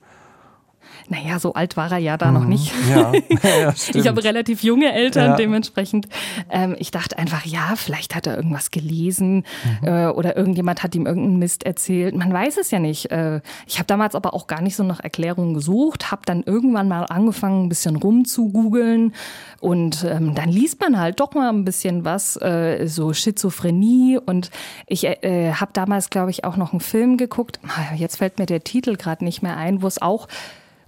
Naja, 1.07 1.39
so 1.39 1.53
alt 1.53 1.77
war 1.77 1.91
er 1.91 1.99
ja 1.99 2.17
da 2.17 2.27
mhm. 2.27 2.33
noch 2.33 2.45
nicht. 2.45 2.71
Ja, 2.89 3.11
ja 3.43 3.73
ich 3.93 4.07
habe 4.07 4.23
relativ 4.23 4.63
junge 4.63 4.91
Eltern, 4.91 5.31
ja. 5.31 5.35
dementsprechend. 5.35 6.07
Ähm, 6.49 6.75
ich 6.79 6.91
dachte 6.91 7.17
einfach, 7.17 7.45
ja, 7.45 7.73
vielleicht 7.75 8.15
hat 8.15 8.27
er 8.27 8.35
irgendwas 8.35 8.71
gelesen 8.71 9.45
mhm. 9.81 9.87
äh, 9.87 10.07
oder 10.07 10.35
irgendjemand 10.35 10.83
hat 10.83 10.95
ihm 10.95 11.05
irgendeinen 11.05 11.37
Mist 11.37 11.63
erzählt. 11.63 12.15
Man 12.15 12.33
weiß 12.33 12.57
es 12.57 12.71
ja 12.71 12.79
nicht. 12.79 13.11
Äh, 13.11 13.41
ich 13.67 13.77
habe 13.77 13.85
damals 13.87 14.15
aber 14.15 14.33
auch 14.33 14.47
gar 14.47 14.61
nicht 14.61 14.75
so 14.75 14.83
nach 14.83 14.99
Erklärungen 14.99 15.53
gesucht, 15.53 16.11
habe 16.11 16.23
dann 16.25 16.43
irgendwann 16.43 16.87
mal 16.87 17.05
angefangen, 17.05 17.65
ein 17.65 17.69
bisschen 17.69 17.95
rumzugoogeln 17.95 19.13
und 19.59 20.03
ähm, 20.03 20.35
dann 20.35 20.49
liest 20.49 20.79
man 20.81 20.99
halt 20.99 21.19
doch 21.19 21.33
mal 21.33 21.49
ein 21.49 21.65
bisschen 21.65 22.05
was, 22.05 22.35
äh, 22.41 22.87
so 22.87 23.13
Schizophrenie 23.13 24.19
und 24.23 24.49
ich 24.87 25.05
äh, 25.05 25.53
habe 25.53 25.71
damals, 25.73 26.09
glaube 26.09 26.31
ich, 26.31 26.43
auch 26.43 26.57
noch 26.57 26.71
einen 26.71 26.79
Film 26.79 27.17
geguckt. 27.17 27.59
Ah, 27.67 27.95
jetzt 27.95 28.17
fällt 28.17 28.39
mir 28.39 28.45
der 28.45 28.63
Titel 28.63 28.95
gerade 28.95 29.23
nicht 29.23 29.41
mehr 29.41 29.57
ein, 29.57 29.81
wo 29.81 29.87
es 29.87 30.01
auch 30.01 30.27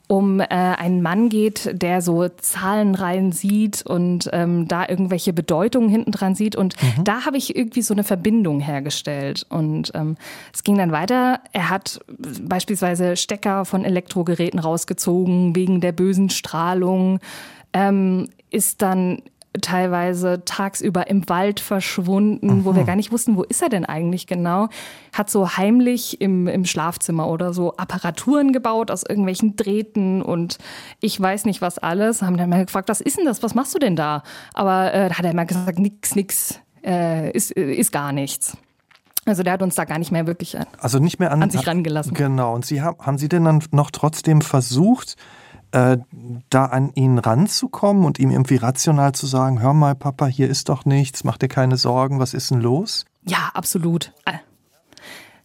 um 0.08 0.40
äh, 0.40 0.46
einen 0.46 1.02
Mann 1.02 1.28
geht, 1.28 1.70
der 1.74 2.02
so 2.02 2.30
Zahlenreihen 2.30 3.34
sieht 3.34 3.86
und 3.86 4.30
ähm, 4.32 4.68
da 4.68 4.88
irgendwelche 4.88 5.34
Bedeutungen 5.34 5.90
hinten 5.90 6.12
dran 6.12 6.34
sieht. 6.34 6.56
Und 6.56 6.82
mhm. 6.82 7.04
da 7.04 7.26
habe 7.26 7.38
ich 7.38 7.56
irgendwie 7.56 7.82
so 7.82 7.94
eine 7.94 8.06
Verbindung 8.06 8.62
hergestellt. 8.62 9.46
Und 9.50 9.92
ähm, 9.96 10.16
es 10.54 10.64
ging 10.64 10.78
dann 10.78 10.94
weiter. 10.94 11.42
Er 11.52 11.70
hat 11.70 12.00
beispielsweise 12.42 13.18
Stecker 13.18 13.66
von 13.66 13.84
Elektrogeräten 13.84 14.60
rausgezogen 14.60 15.56
wegen 15.56 15.82
der 15.82 15.92
bösen 15.92 16.30
Strahlung. 16.30 17.20
Ähm, 17.74 18.30
ist 18.50 18.82
dann 18.82 19.22
teilweise 19.62 20.44
tagsüber 20.46 21.08
im 21.08 21.28
Wald 21.30 21.60
verschwunden, 21.60 22.48
mhm. 22.48 22.66
wo 22.66 22.76
wir 22.76 22.84
gar 22.84 22.96
nicht 22.96 23.12
wussten, 23.12 23.38
wo 23.38 23.44
ist 23.44 23.62
er 23.62 23.70
denn 23.70 23.86
eigentlich 23.86 24.28
genau. 24.28 24.70
Hat 25.14 25.30
so 25.30 25.58
heimlich 25.58 26.22
im, 26.22 26.48
im 26.48 26.66
Schlafzimmer 26.66 27.28
oder 27.28 27.54
so 27.54 27.76
Apparaturen 27.78 28.54
gebaut 28.54 28.92
aus 28.92 29.04
irgendwelchen 29.08 29.56
Drähten 29.56 30.22
und 30.22 30.58
ich 31.02 31.20
weiß 31.20 31.46
nicht 31.46 31.62
was 31.62 31.78
alles. 31.78 32.22
Haben 32.22 32.38
dann 32.38 32.50
mal 32.50 32.66
gefragt, 32.66 32.90
was 32.90 33.02
ist 33.02 33.18
denn 33.18 33.26
das? 33.26 33.44
Was 33.44 33.56
machst 33.56 33.74
du 33.76 33.80
denn 33.80 33.96
da? 33.96 34.24
Aber 34.54 34.94
äh, 34.94 35.10
da 35.10 35.18
hat 35.18 35.26
er 35.26 35.32
immer 35.32 35.46
gesagt, 35.46 35.80
nix, 35.80 36.16
nix, 36.16 36.60
äh, 36.84 37.32
ist, 37.32 37.52
ist 37.52 37.92
gar 37.92 38.12
nichts. 38.12 38.58
Also 39.28 39.44
der 39.44 39.54
hat 39.54 39.62
uns 39.62 39.76
da 39.76 39.84
gar 39.84 40.00
nicht 40.00 40.12
mehr 40.12 40.26
wirklich 40.26 40.58
an, 40.58 40.66
also 40.80 41.00
nicht 41.00 41.20
mehr 41.20 41.32
an, 41.32 41.44
an 41.44 41.50
sich 41.50 41.68
rangelassen. 41.68 42.14
Genau. 42.14 42.56
Und 42.56 42.66
Sie 42.66 42.82
haben, 42.82 42.98
haben 43.06 43.18
Sie 43.18 43.28
denn 43.28 43.44
dann 43.44 43.62
noch 43.72 43.92
trotzdem 43.92 44.42
versucht, 44.42 45.18
äh, 45.72 45.98
da 46.50 46.66
an 46.66 46.92
ihn 46.96 47.18
ranzukommen 47.18 48.06
und 48.06 48.20
ihm 48.20 48.32
irgendwie 48.32 48.56
rational 48.56 49.14
zu 49.14 49.26
sagen, 49.26 49.62
hör 49.62 49.74
mal, 49.74 49.96
Papa, 49.96 50.28
hier 50.28 50.50
ist 50.50 50.70
doch 50.70 50.86
nichts, 50.86 51.24
mach 51.24 51.38
dir 51.38 51.48
keine 51.50 51.78
Sorgen, 51.78 52.20
was 52.20 52.34
ist 52.34 52.52
denn 52.52 52.62
los? 52.62 53.06
Ja, 53.26 53.52
absolut. 53.54 54.14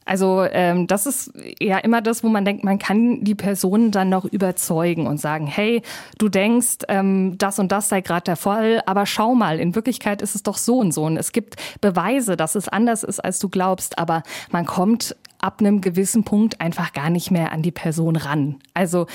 Also 0.04 0.44
ähm, 0.50 0.86
das 0.86 1.06
ist 1.06 1.32
ja 1.60 1.78
immer 1.78 2.02
das, 2.02 2.24
wo 2.24 2.28
man 2.28 2.44
denkt, 2.44 2.64
man 2.64 2.78
kann 2.78 3.22
die 3.22 3.34
Person 3.34 3.92
dann 3.92 4.08
noch 4.08 4.24
überzeugen 4.24 5.06
und 5.06 5.18
sagen, 5.18 5.46
hey, 5.46 5.82
du 6.18 6.28
denkst, 6.28 6.78
ähm, 6.88 7.38
das 7.38 7.58
und 7.58 7.70
das 7.70 7.88
sei 7.88 8.00
gerade 8.00 8.24
der 8.24 8.36
Fall, 8.36 8.82
aber 8.86 9.06
schau 9.06 9.34
mal, 9.34 9.60
in 9.60 9.74
Wirklichkeit 9.74 10.20
ist 10.20 10.34
es 10.34 10.42
doch 10.42 10.56
so 10.56 10.78
und 10.78 10.92
so. 10.92 11.04
Und 11.04 11.16
es 11.16 11.32
gibt 11.32 11.56
Beweise, 11.80 12.36
dass 12.36 12.56
es 12.56 12.68
anders 12.68 13.04
ist, 13.04 13.20
als 13.20 13.38
du 13.38 13.48
glaubst, 13.48 13.98
aber 13.98 14.22
man 14.50 14.66
kommt 14.66 15.16
ab 15.42 15.60
einem 15.60 15.82
gewissen 15.82 16.24
Punkt 16.24 16.60
einfach 16.60 16.94
gar 16.94 17.10
nicht 17.10 17.30
mehr 17.30 17.52
an 17.52 17.60
die 17.60 17.70
Person 17.70 18.16
ran. 18.16 18.56
Also 18.72 19.06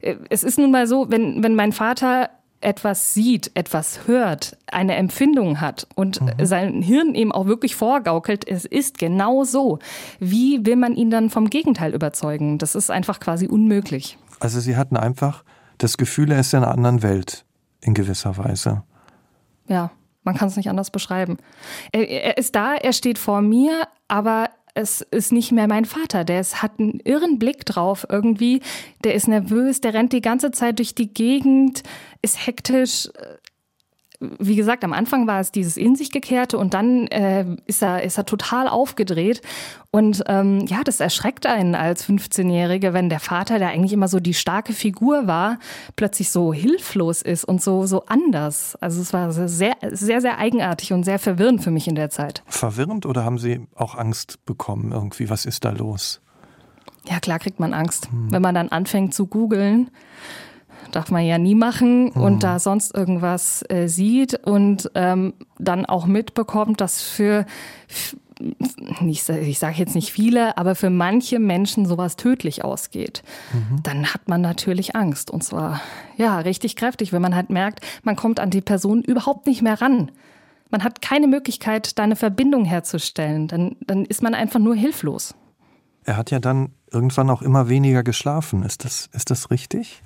äh, 0.00 0.16
es 0.28 0.44
ist 0.44 0.58
nun 0.58 0.70
mal 0.70 0.86
so, 0.86 1.06
wenn, 1.08 1.42
wenn 1.42 1.54
mein 1.54 1.72
Vater 1.72 2.28
etwas 2.60 3.14
sieht, 3.14 3.52
etwas 3.54 4.06
hört, 4.06 4.56
eine 4.72 4.96
Empfindung 4.96 5.60
hat 5.60 5.86
und 5.94 6.20
mhm. 6.20 6.44
sein 6.44 6.82
Hirn 6.82 7.14
eben 7.14 7.30
auch 7.30 7.46
wirklich 7.46 7.76
vorgaukelt, 7.76 8.46
es 8.48 8.64
ist 8.64 8.98
genau 8.98 9.44
so, 9.44 9.78
wie 10.18 10.64
will 10.66 10.76
man 10.76 10.94
ihn 10.94 11.10
dann 11.10 11.30
vom 11.30 11.48
Gegenteil 11.48 11.94
überzeugen? 11.94 12.58
Das 12.58 12.74
ist 12.74 12.90
einfach 12.90 13.20
quasi 13.20 13.46
unmöglich. 13.46 14.18
Also 14.40 14.60
Sie 14.60 14.76
hatten 14.76 14.96
einfach 14.96 15.44
das 15.78 15.96
Gefühl, 15.96 16.32
er 16.32 16.40
ist 16.40 16.52
in 16.54 16.62
einer 16.62 16.72
anderen 16.72 17.02
Welt 17.02 17.44
in 17.80 17.94
gewisser 17.94 18.36
Weise. 18.36 18.82
Ja, 19.68 19.90
man 20.24 20.34
kann 20.34 20.48
es 20.48 20.56
nicht 20.56 20.68
anders 20.68 20.90
beschreiben. 20.90 21.36
Er, 21.92 22.08
er 22.08 22.38
ist 22.38 22.56
da, 22.56 22.74
er 22.74 22.92
steht 22.92 23.18
vor 23.18 23.42
mir, 23.42 23.86
aber 24.08 24.50
es 24.76 25.00
ist 25.00 25.32
nicht 25.32 25.52
mehr 25.52 25.68
mein 25.68 25.86
Vater. 25.86 26.24
Der 26.24 26.40
ist, 26.40 26.62
hat 26.62 26.78
einen 26.78 27.00
irren 27.00 27.38
Blick 27.38 27.64
drauf 27.64 28.06
irgendwie. 28.10 28.60
Der 29.04 29.14
ist 29.14 29.26
nervös, 29.26 29.80
der 29.80 29.94
rennt 29.94 30.12
die 30.12 30.20
ganze 30.20 30.50
Zeit 30.50 30.78
durch 30.78 30.94
die 30.94 31.12
Gegend, 31.12 31.82
ist 32.20 32.46
hektisch 32.46 33.08
wie 34.38 34.56
gesagt, 34.56 34.84
am 34.84 34.92
Anfang 34.92 35.26
war 35.26 35.40
es 35.40 35.52
dieses 35.52 35.76
in 35.76 35.96
sich 35.96 36.10
gekehrte 36.10 36.58
und 36.58 36.74
dann 36.74 37.06
äh, 37.08 37.44
ist, 37.66 37.82
er, 37.82 38.02
ist 38.02 38.18
er 38.18 38.24
total 38.24 38.68
aufgedreht. 38.68 39.42
Und 39.90 40.24
ähm, 40.26 40.66
ja, 40.66 40.82
das 40.84 41.00
erschreckt 41.00 41.46
einen 41.46 41.74
als 41.74 42.06
15-Jährige, 42.06 42.92
wenn 42.92 43.08
der 43.08 43.20
Vater, 43.20 43.58
der 43.58 43.68
eigentlich 43.68 43.92
immer 43.92 44.08
so 44.08 44.20
die 44.20 44.34
starke 44.34 44.72
Figur 44.72 45.26
war, 45.26 45.58
plötzlich 45.96 46.30
so 46.30 46.52
hilflos 46.52 47.22
ist 47.22 47.44
und 47.44 47.62
so, 47.62 47.86
so 47.86 48.04
anders. 48.06 48.76
Also 48.80 49.00
es 49.00 49.12
war 49.12 49.32
sehr, 49.32 49.76
sehr, 49.90 50.20
sehr 50.20 50.38
eigenartig 50.38 50.92
und 50.92 51.04
sehr 51.04 51.18
verwirrend 51.18 51.62
für 51.62 51.70
mich 51.70 51.88
in 51.88 51.94
der 51.94 52.10
Zeit. 52.10 52.42
Verwirrend 52.46 53.06
oder 53.06 53.24
haben 53.24 53.38
Sie 53.38 53.66
auch 53.74 53.94
Angst 53.96 54.44
bekommen 54.44 54.92
irgendwie? 54.92 55.30
Was 55.30 55.46
ist 55.46 55.64
da 55.64 55.70
los? 55.70 56.20
Ja, 57.08 57.20
klar 57.20 57.38
kriegt 57.38 57.60
man 57.60 57.72
Angst, 57.72 58.10
hm. 58.10 58.32
wenn 58.32 58.42
man 58.42 58.54
dann 58.54 58.68
anfängt 58.68 59.14
zu 59.14 59.26
googeln 59.26 59.90
darf 60.92 61.10
man 61.10 61.24
ja 61.24 61.38
nie 61.38 61.54
machen 61.54 62.12
mhm. 62.14 62.20
und 62.20 62.42
da 62.42 62.58
sonst 62.58 62.94
irgendwas 62.94 63.64
äh, 63.68 63.88
sieht 63.88 64.46
und 64.46 64.90
ähm, 64.94 65.34
dann 65.58 65.86
auch 65.86 66.06
mitbekommt, 66.06 66.80
dass 66.80 67.02
für 67.02 67.46
ich, 69.06 69.28
ich 69.28 69.58
sage 69.58 69.78
jetzt 69.78 69.94
nicht 69.94 70.12
viele, 70.12 70.58
aber 70.58 70.74
für 70.74 70.90
manche 70.90 71.38
Menschen 71.38 71.86
sowas 71.86 72.16
tödlich 72.16 72.64
ausgeht, 72.64 73.22
mhm. 73.52 73.82
dann 73.82 74.12
hat 74.12 74.28
man 74.28 74.40
natürlich 74.40 74.94
Angst. 74.94 75.30
Und 75.30 75.42
zwar, 75.42 75.80
ja, 76.16 76.38
richtig 76.40 76.76
kräftig, 76.76 77.12
wenn 77.12 77.22
man 77.22 77.34
halt 77.34 77.50
merkt, 77.50 77.80
man 78.02 78.16
kommt 78.16 78.38
an 78.38 78.50
die 78.50 78.60
Person 78.60 79.02
überhaupt 79.02 79.46
nicht 79.46 79.62
mehr 79.62 79.80
ran. 79.80 80.10
Man 80.70 80.84
hat 80.84 81.00
keine 81.00 81.28
Möglichkeit, 81.28 81.98
da 81.98 82.02
eine 82.02 82.16
Verbindung 82.16 82.64
herzustellen. 82.64 83.48
Dann, 83.48 83.76
dann 83.86 84.04
ist 84.04 84.22
man 84.22 84.34
einfach 84.34 84.60
nur 84.60 84.74
hilflos. 84.74 85.34
Er 86.04 86.16
hat 86.16 86.30
ja 86.30 86.38
dann 86.38 86.72
irgendwann 86.90 87.30
auch 87.30 87.42
immer 87.42 87.68
weniger 87.68 88.02
geschlafen. 88.02 88.62
Ist 88.62 88.84
das, 88.84 89.08
ist 89.12 89.30
das 89.30 89.50
richtig? 89.50 90.02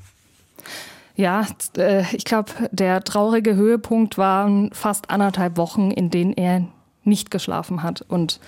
Ja, 1.17 1.47
äh, 1.76 2.05
ich 2.12 2.25
glaube, 2.25 2.52
der 2.71 3.02
traurige 3.02 3.55
Höhepunkt 3.55 4.17
waren 4.17 4.71
fast 4.73 5.11
anderthalb 5.11 5.57
Wochen, 5.57 5.90
in 5.90 6.11
denen 6.11 6.33
er 6.33 6.64
nicht 7.05 7.31
geschlafen 7.31 7.83
hat. 7.83 8.02
Und 8.02 8.40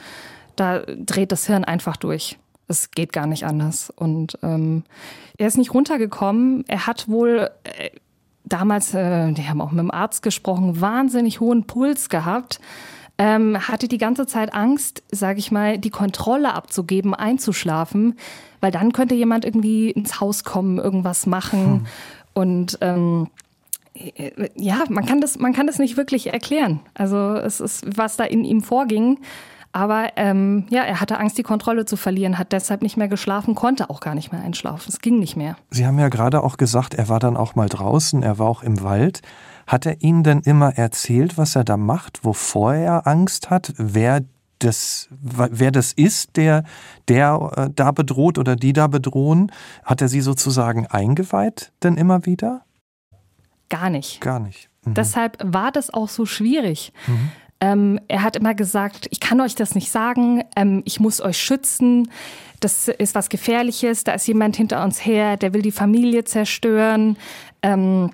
da 0.57 0.81
dreht 0.81 1.33
das 1.33 1.47
Hirn 1.47 1.65
einfach 1.65 1.97
durch. 1.97 2.39
Es 2.69 2.91
geht 2.91 3.13
gar 3.13 3.27
nicht 3.27 3.45
anders. 3.45 3.91
Und 3.91 4.39
ähm, 4.43 4.85
er 5.37 5.49
ist 5.49 5.59
nicht 5.59 5.75
runtergekommen. 5.75 6.65
Er 6.69 6.87
hat 6.87 7.09
wohl 7.09 7.51
äh, 7.65 7.91
damals, 8.45 8.95
äh, 8.95 9.33
die 9.33 9.49
haben 9.49 9.61
auch 9.61 9.71
mit 9.71 9.81
dem 9.81 9.91
Arzt 9.91 10.23
gesprochen, 10.23 10.81
wahnsinnig 10.81 11.41
hohen 11.41 11.65
Puls 11.67 12.09
gehabt. 12.09 12.61
Ähm, 13.19 13.69
hatte 13.69 13.89
die 13.89 13.99
ganze 13.99 14.27
Zeit 14.27 14.55
Angst, 14.55 15.03
sage 15.11 15.39
ich 15.39 15.53
mal, 15.53 15.79
die 15.79 15.91
Kontrolle 15.91 16.55
abzugeben, 16.55 17.15
einzuschlafen, 17.15 18.19
weil 18.63 18.71
dann 18.71 18.93
könnte 18.93 19.15
jemand 19.15 19.45
irgendwie 19.45 19.91
ins 19.91 20.21
Haus 20.21 20.45
kommen, 20.45 20.79
irgendwas 20.79 21.27
machen. 21.27 21.65
Hm. 21.65 21.87
Und 22.33 22.79
ähm, 22.81 23.27
ja, 24.55 24.85
man 24.89 25.05
kann 25.05 25.21
das, 25.21 25.39
man 25.39 25.53
kann 25.53 25.67
das 25.67 25.79
nicht 25.79 25.97
wirklich 25.97 26.33
erklären. 26.33 26.81
Also 26.95 27.35
es 27.35 27.61
ist, 27.61 27.85
was 27.99 28.17
da 28.17 28.25
in 28.25 28.45
ihm 28.45 28.63
vorging. 28.63 29.19
Aber 29.73 30.11
ähm, 30.17 30.67
ja, 30.71 30.83
er 30.83 31.01
hatte 31.01 31.19
Angst, 31.19 31.39
die 31.39 31.43
Kontrolle 31.43 31.87
zu 31.87 31.97
verlieren, 31.97 32.39
hat 32.39 32.53
deshalb 32.53 32.83
nicht 32.83 32.97
mehr 32.97 33.09
geschlafen, 33.09 33.55
konnte 33.55 33.91
auch 33.91 34.01
gar 34.01 34.15
nicht 34.15 34.31
mehr 34.31 34.43
einschlafen. 34.43 34.85
Es 34.89 35.01
ging 35.01 35.19
nicht 35.19 35.35
mehr. 35.35 35.57
Sie 35.71 35.87
haben 35.87 35.99
ja 35.99 36.09
gerade 36.09 36.43
auch 36.45 36.57
gesagt, 36.59 36.95
er 36.95 37.09
war 37.09 37.19
dann 37.19 37.37
auch 37.37 37.55
mal 37.55 37.69
draußen, 37.69 38.23
er 38.23 38.39
war 38.39 38.47
auch 38.47 38.63
im 38.63 38.83
Wald. 38.83 39.23
Hat 39.67 39.87
er 39.87 40.03
Ihnen 40.03 40.23
denn 40.23 40.41
immer 40.41 40.77
erzählt, 40.77 41.39
was 41.39 41.57
er 41.57 41.65
da 41.65 41.77
macht, 41.77 42.25
wovor 42.25 42.75
er 42.75 43.07
Angst 43.07 43.49
hat, 43.49 43.73
wer 43.77 44.23
das, 44.65 45.09
wer 45.11 45.71
das 45.71 45.93
ist, 45.93 46.37
der, 46.37 46.65
der 47.09 47.53
äh, 47.57 47.71
da 47.75 47.91
bedroht 47.91 48.39
oder 48.39 48.57
die 48.57 48.73
da 48.73 48.87
bedrohen, 48.87 49.53
hat 49.85 50.01
er 50.01 50.09
sie 50.09 50.21
sozusagen 50.21 50.87
eingeweiht 50.87 51.73
denn 51.83 51.97
immer 51.97 52.27
wieder? 52.27 52.65
Gar 53.69 53.91
nicht. 53.91 54.21
Gar 54.21 54.41
nicht. 54.41 54.69
Mhm. 54.85 54.95
Deshalb 54.95 55.39
war 55.43 55.73
das 55.73 55.93
auch 55.93 56.09
so 56.09 56.27
schwierig. 56.27 56.93
Mhm. 57.07 57.31
Ähm, 57.61 58.01
er 58.09 58.23
hat 58.23 58.37
immer 58.37 58.55
gesagt, 58.55 59.07
ich 59.11 59.21
kann 59.21 59.41
euch 59.41 59.55
das 59.55 59.75
nicht 59.75 59.91
sagen, 59.91 60.43
ähm, 60.57 60.83
ich 60.85 60.99
muss 60.99 61.21
euch 61.21 61.39
schützen, 61.39 62.11
das 62.59 62.89
ist 62.89 63.15
was 63.15 63.29
Gefährliches, 63.29 64.05
da 64.05 64.13
ist 64.13 64.27
jemand 64.27 64.57
hinter 64.57 64.85
uns 64.85 65.05
her, 65.05 65.37
der 65.37 65.55
will 65.55 65.63
die 65.63 65.73
Familie 65.73 66.25
zerstören. 66.25 67.17
Ähm, 67.63 68.11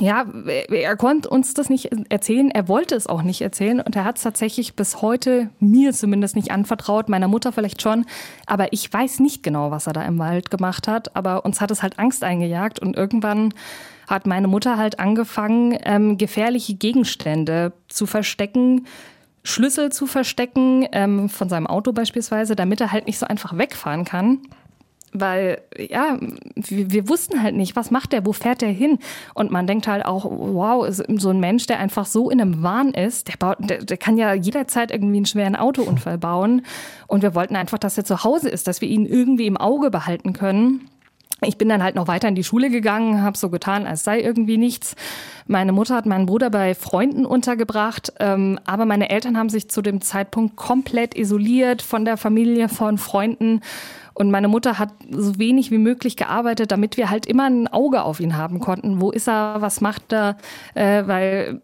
ja, 0.00 0.26
er 0.46 0.96
konnte 0.96 1.28
uns 1.28 1.54
das 1.54 1.70
nicht 1.70 1.90
erzählen, 2.08 2.50
er 2.50 2.68
wollte 2.68 2.96
es 2.96 3.06
auch 3.06 3.22
nicht 3.22 3.40
erzählen. 3.40 3.80
Und 3.80 3.94
er 3.94 4.04
hat 4.04 4.16
es 4.16 4.22
tatsächlich 4.22 4.74
bis 4.74 5.02
heute 5.02 5.50
mir 5.60 5.92
zumindest 5.92 6.34
nicht 6.34 6.50
anvertraut, 6.50 7.08
meiner 7.08 7.28
Mutter 7.28 7.52
vielleicht 7.52 7.80
schon, 7.80 8.04
aber 8.46 8.72
ich 8.72 8.92
weiß 8.92 9.20
nicht 9.20 9.42
genau, 9.42 9.70
was 9.70 9.86
er 9.86 9.92
da 9.92 10.02
im 10.02 10.18
Wald 10.18 10.50
gemacht 10.50 10.88
hat, 10.88 11.14
aber 11.14 11.44
uns 11.44 11.60
hat 11.60 11.70
es 11.70 11.82
halt 11.82 11.98
Angst 11.98 12.24
eingejagt. 12.24 12.80
Und 12.80 12.96
irgendwann 12.96 13.54
hat 14.08 14.26
meine 14.26 14.48
Mutter 14.48 14.76
halt 14.76 14.98
angefangen, 14.98 15.78
ähm, 15.84 16.18
gefährliche 16.18 16.74
Gegenstände 16.74 17.72
zu 17.88 18.06
verstecken, 18.06 18.86
Schlüssel 19.44 19.92
zu 19.92 20.06
verstecken, 20.06 20.88
ähm, 20.92 21.28
von 21.28 21.48
seinem 21.48 21.66
Auto 21.66 21.92
beispielsweise, 21.92 22.56
damit 22.56 22.80
er 22.80 22.92
halt 22.92 23.06
nicht 23.06 23.18
so 23.18 23.26
einfach 23.26 23.56
wegfahren 23.56 24.04
kann 24.04 24.40
weil 25.14 25.62
ja, 25.78 26.18
wir, 26.56 26.90
wir, 26.90 27.08
wussten 27.08 27.42
halt 27.42 27.54
nicht, 27.54 27.76
was 27.76 27.90
macht 27.90 28.12
der, 28.12 28.26
wo 28.26 28.32
fährt 28.32 28.60
der 28.60 28.70
hin? 28.70 28.98
Und 29.32 29.50
man 29.50 29.66
denkt 29.66 29.86
halt 29.86 30.04
auch, 30.04 30.24
wow, 30.28 30.86
so 30.90 31.30
ein 31.30 31.40
Mensch, 31.40 31.66
der 31.66 31.78
einfach 31.78 32.04
so 32.04 32.30
in 32.30 32.40
einem 32.40 32.62
Wahn 32.62 32.90
ist, 32.90 33.28
der, 33.28 33.36
baut, 33.38 33.58
der, 33.60 33.84
der 33.84 33.96
kann 33.96 34.18
ja 34.18 34.34
jederzeit 34.34 34.90
irgendwie 34.90 35.18
einen 35.18 35.26
schweren 35.26 35.56
Autounfall 35.56 36.18
bauen. 36.18 36.62
Und 37.06 37.22
wir 37.22 37.34
wollten 37.34 37.56
einfach, 37.56 37.78
dass 37.78 37.96
er 37.96 38.04
zu 38.04 38.24
Hause 38.24 38.48
ist, 38.48 38.66
dass 38.66 38.80
wir 38.80 38.88
ihn 38.88 39.06
irgendwie 39.06 39.46
im 39.46 39.56
Auge 39.56 39.90
behalten 39.90 40.32
können. 40.32 40.88
Ich 41.42 41.58
bin 41.58 41.68
dann 41.68 41.82
halt 41.82 41.94
noch 41.94 42.08
weiter 42.08 42.28
in 42.28 42.34
die 42.34 42.44
Schule 42.44 42.70
gegangen, 42.70 43.22
habe 43.22 43.36
so 43.36 43.50
getan, 43.50 43.86
als 43.86 44.04
sei 44.04 44.20
irgendwie 44.20 44.56
nichts. 44.56 44.94
Meine 45.46 45.72
Mutter 45.72 45.94
hat 45.94 46.06
meinen 46.06 46.26
Bruder 46.26 46.50
bei 46.50 46.74
Freunden 46.74 47.26
untergebracht, 47.26 48.12
ähm, 48.20 48.58
aber 48.64 48.86
meine 48.86 49.10
Eltern 49.10 49.36
haben 49.36 49.50
sich 49.50 49.68
zu 49.68 49.82
dem 49.82 50.00
Zeitpunkt 50.00 50.56
komplett 50.56 51.16
isoliert 51.16 51.82
von 51.82 52.04
der 52.04 52.16
Familie, 52.16 52.68
von 52.68 52.98
Freunden. 52.98 53.60
Und 54.14 54.30
meine 54.30 54.48
Mutter 54.48 54.78
hat 54.78 54.90
so 55.10 55.38
wenig 55.38 55.70
wie 55.72 55.78
möglich 55.78 56.16
gearbeitet, 56.16 56.70
damit 56.70 56.96
wir 56.96 57.10
halt 57.10 57.26
immer 57.26 57.44
ein 57.44 57.68
Auge 57.68 58.02
auf 58.02 58.20
ihn 58.20 58.36
haben 58.36 58.60
konnten. 58.60 59.00
Wo 59.00 59.10
ist 59.10 59.28
er? 59.28 59.56
Was 59.60 59.80
macht 59.80 60.12
er? 60.12 60.36
Äh, 60.74 61.06
weil 61.06 61.62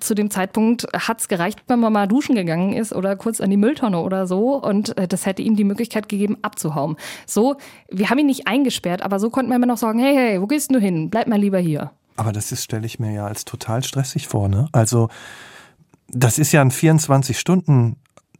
zu 0.00 0.14
dem 0.14 0.30
Zeitpunkt 0.30 0.86
hat 0.92 1.20
es 1.20 1.28
gereicht, 1.28 1.62
wenn 1.68 1.80
man 1.80 1.92
mal 1.92 2.06
duschen 2.06 2.34
gegangen 2.34 2.74
ist 2.74 2.92
oder 2.94 3.16
kurz 3.16 3.40
an 3.40 3.48
die 3.48 3.56
Mülltonne 3.56 3.98
oder 4.00 4.26
so. 4.26 4.62
Und 4.62 4.96
äh, 4.98 5.08
das 5.08 5.24
hätte 5.24 5.40
ihm 5.40 5.56
die 5.56 5.64
Möglichkeit 5.64 6.08
gegeben, 6.08 6.36
abzuhauen. 6.42 6.96
So, 7.26 7.56
wir 7.90 8.10
haben 8.10 8.18
ihn 8.18 8.26
nicht 8.26 8.46
eingesperrt, 8.46 9.00
aber 9.00 9.18
so 9.18 9.30
konnten 9.30 9.50
wir 9.50 9.56
immer 9.56 9.66
noch 9.66 9.78
sagen, 9.78 9.98
hey, 9.98 10.14
hey, 10.14 10.42
wo 10.42 10.46
gehst 10.46 10.74
du 10.74 10.78
hin? 10.78 11.08
Bleib 11.08 11.28
mal 11.28 11.40
lieber 11.40 11.58
hier. 11.58 11.92
Aber 12.16 12.32
das 12.32 12.62
stelle 12.62 12.86
ich 12.86 12.98
mir 12.98 13.12
ja 13.12 13.26
als 13.26 13.44
total 13.44 13.82
stressig 13.82 14.28
vor, 14.28 14.48
ne? 14.48 14.68
Also, 14.72 15.08
das 16.08 16.38
ist 16.38 16.52
ja 16.52 16.60
ein 16.60 16.70
24-Stunden- 16.70 17.96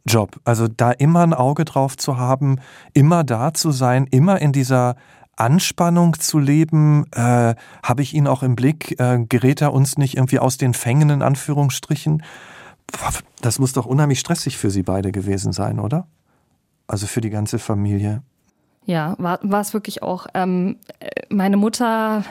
Job. 0.07 0.39
Also 0.43 0.67
da 0.67 0.91
immer 0.91 1.21
ein 1.21 1.33
Auge 1.33 1.65
drauf 1.65 1.97
zu 1.97 2.17
haben, 2.17 2.59
immer 2.93 3.23
da 3.23 3.53
zu 3.53 3.71
sein, 3.71 4.07
immer 4.09 4.41
in 4.41 4.51
dieser 4.51 4.95
Anspannung 5.35 6.19
zu 6.19 6.39
leben, 6.39 7.05
äh, 7.13 7.55
habe 7.83 8.01
ich 8.01 8.13
ihn 8.13 8.27
auch 8.27 8.41
im 8.43 8.55
Blick, 8.55 8.99
äh, 8.99 9.23
gerät 9.29 9.61
er 9.61 9.73
uns 9.73 9.97
nicht 9.97 10.17
irgendwie 10.17 10.39
aus 10.39 10.57
den 10.57 10.73
Fängen 10.73 11.09
in 11.09 11.21
Anführungsstrichen? 11.21 12.23
Das 13.41 13.59
muss 13.59 13.73
doch 13.73 13.85
unheimlich 13.85 14.19
stressig 14.19 14.57
für 14.57 14.71
Sie 14.71 14.81
beide 14.81 15.11
gewesen 15.11 15.51
sein, 15.51 15.79
oder? 15.79 16.07
Also 16.87 17.05
für 17.05 17.21
die 17.21 17.29
ganze 17.29 17.59
Familie. 17.59 18.23
Ja, 18.85 19.15
war, 19.19 19.59
es 19.59 19.73
wirklich 19.73 20.01
auch. 20.01 20.27
Ähm, 20.33 20.77
meine 21.29 21.57
Mutter, 21.57 22.23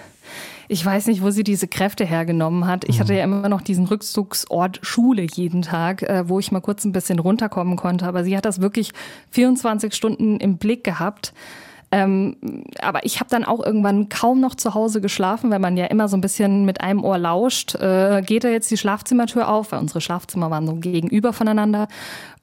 ich 0.68 0.84
weiß 0.84 1.06
nicht, 1.06 1.22
wo 1.22 1.30
sie 1.30 1.44
diese 1.44 1.68
Kräfte 1.68 2.04
hergenommen 2.04 2.66
hat. 2.66 2.84
Ich 2.88 3.00
hatte 3.00 3.12
mhm. 3.12 3.18
ja 3.18 3.24
immer 3.24 3.48
noch 3.48 3.62
diesen 3.62 3.86
Rückzugsort 3.86 4.80
Schule 4.82 5.22
jeden 5.22 5.62
Tag, 5.62 6.02
äh, 6.02 6.28
wo 6.28 6.38
ich 6.38 6.52
mal 6.52 6.60
kurz 6.60 6.84
ein 6.84 6.92
bisschen 6.92 7.18
runterkommen 7.18 7.76
konnte. 7.76 8.06
Aber 8.06 8.24
sie 8.24 8.36
hat 8.36 8.44
das 8.44 8.60
wirklich 8.60 8.92
24 9.30 9.94
Stunden 9.94 10.38
im 10.38 10.58
Blick 10.58 10.84
gehabt. 10.84 11.32
Ähm, 11.92 12.36
aber 12.80 13.04
ich 13.04 13.20
habe 13.20 13.30
dann 13.30 13.44
auch 13.44 13.64
irgendwann 13.64 14.08
kaum 14.08 14.40
noch 14.40 14.56
zu 14.56 14.74
Hause 14.74 15.00
geschlafen, 15.00 15.50
weil 15.50 15.60
man 15.60 15.76
ja 15.76 15.86
immer 15.86 16.08
so 16.08 16.16
ein 16.16 16.20
bisschen 16.20 16.64
mit 16.64 16.80
einem 16.80 17.04
Ohr 17.04 17.16
lauscht. 17.16 17.76
Äh, 17.76 18.22
geht 18.22 18.42
da 18.42 18.48
jetzt 18.48 18.70
die 18.70 18.76
Schlafzimmertür 18.76 19.48
auf? 19.48 19.70
Weil 19.70 19.78
unsere 19.78 20.00
Schlafzimmer 20.00 20.50
waren 20.50 20.66
so 20.66 20.74
gegenüber 20.74 21.32
voneinander. 21.32 21.86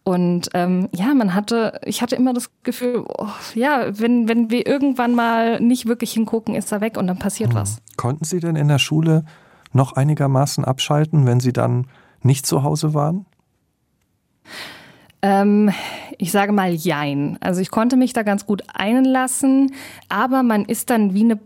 Und 0.04 0.50
ähm, 0.54 0.90
ja, 0.94 1.14
man 1.14 1.34
hatte, 1.34 1.80
ich 1.86 2.02
hatte 2.02 2.16
immer 2.16 2.34
das 2.34 2.50
Gefühl, 2.64 3.06
oh, 3.08 3.28
ja, 3.56 3.98
wenn, 3.98 4.28
wenn 4.28 4.50
wir 4.50 4.68
irgendwann 4.68 5.16
mal 5.16 5.62
nicht 5.62 5.86
wirklich 5.86 6.12
hingucken, 6.12 6.56
ist 6.56 6.72
er 6.74 6.82
weg 6.82 6.98
und 6.98 7.08
dann 7.08 7.20
passiert 7.20 7.52
hm. 7.52 7.60
was. 7.60 7.78
Konnten 7.96 8.26
Sie 8.26 8.40
denn 8.40 8.58
in 8.58 8.68
der 8.68 8.80
Schule 8.80 9.24
noch 9.72 9.94
einigermaßen 9.94 10.66
abschalten, 10.66 11.26
wenn 11.26 11.40
Sie 11.40 11.54
dann 11.54 11.88
nicht 12.22 12.46
zu 12.46 12.64
Hause 12.64 12.94
waren? 12.94 13.26
Ähm, 15.22 15.72
ich 16.18 16.34
sage 16.34 16.52
mal 16.52 16.74
Jein. 16.74 17.38
Also 17.40 17.62
ich 17.62 17.72
konnte 17.72 17.96
mich 17.96 18.12
da 18.12 18.24
ganz 18.24 18.46
gut 18.46 18.62
einlassen, 18.74 19.74
aber 20.10 20.44
man 20.44 20.66
ist 20.66 20.90
dann 20.90 21.14
wie 21.14 21.24
eine 21.24 21.40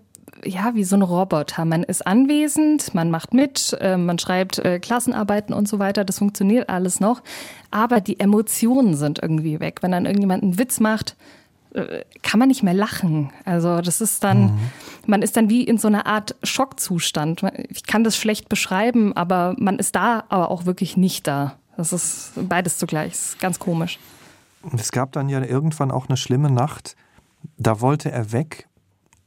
ja, 0.44 0.75
wie 0.75 0.84
so 0.84 0.96
ein 0.96 1.01
Roboter. 1.01 1.65
Man 1.65 1.84
ist 1.84 2.06
anwesend, 2.06 2.94
man 2.94 3.12
macht 3.12 3.34
mit, 3.34 3.77
äh, 3.79 3.98
man 3.98 4.20
schreibt 4.20 4.60
äh, 4.60 4.79
Klassenarbeiten 4.79 5.53
und 5.53 5.67
so 5.67 5.79
weiter. 5.79 6.06
Das 6.06 6.20
funktioniert 6.20 6.70
alles 6.70 7.00
noch. 7.00 7.22
Aber 7.72 8.01
die 8.01 8.20
Emotionen 8.20 8.96
sind 8.96 9.20
irgendwie 9.22 9.60
weg. 9.60 9.79
Wenn 9.82 9.91
dann 9.91 10.06
irgendjemand 10.06 10.44
einen 10.44 10.58
Witz 10.58 10.79
macht, 10.79 11.15
äh, 11.74 12.03
kann 12.22 12.39
man 12.39 12.48
nicht 12.48 12.63
mehr 12.63 12.74
lachen. 12.74 13.32
Also 13.46 13.82
das 13.82 14.01
ist 14.01 14.24
dann, 14.24 14.44
mhm. 14.44 14.60
man 15.06 15.22
ist 15.22 15.38
dann 15.38 15.50
wie 15.50 15.63
in 15.63 15.77
so 15.77 15.88
einer 15.88 16.06
Art 16.06 16.36
Schockzustand. 16.44 17.44
Ich 17.70 17.86
kann 17.86 18.03
das 18.03 18.17
schlecht 18.17 18.50
beschreiben, 18.50 19.15
aber 19.15 19.56
man 19.58 19.79
ist 19.79 19.96
da, 19.96 20.24
aber 20.29 20.51
auch 20.51 20.65
wirklich 20.65 20.98
nicht 20.98 21.27
da. 21.27 21.58
Das 21.77 21.94
ist 21.94 22.32
beides 22.36 22.77
zugleich. 22.77 23.12
Das 23.12 23.25
ist 23.29 23.39
ganz 23.39 23.60
komisch. 23.60 24.00
Und 24.63 24.79
es 24.79 24.91
gab 24.91 25.12
dann 25.12 25.29
ja 25.29 25.44
irgendwann 25.44 25.91
auch 25.91 26.08
eine 26.08 26.17
schlimme 26.17 26.50
Nacht. 26.50 26.96
Da 27.58 27.82
wollte 27.82 28.12
er 28.12 28.32
weg 28.32 28.67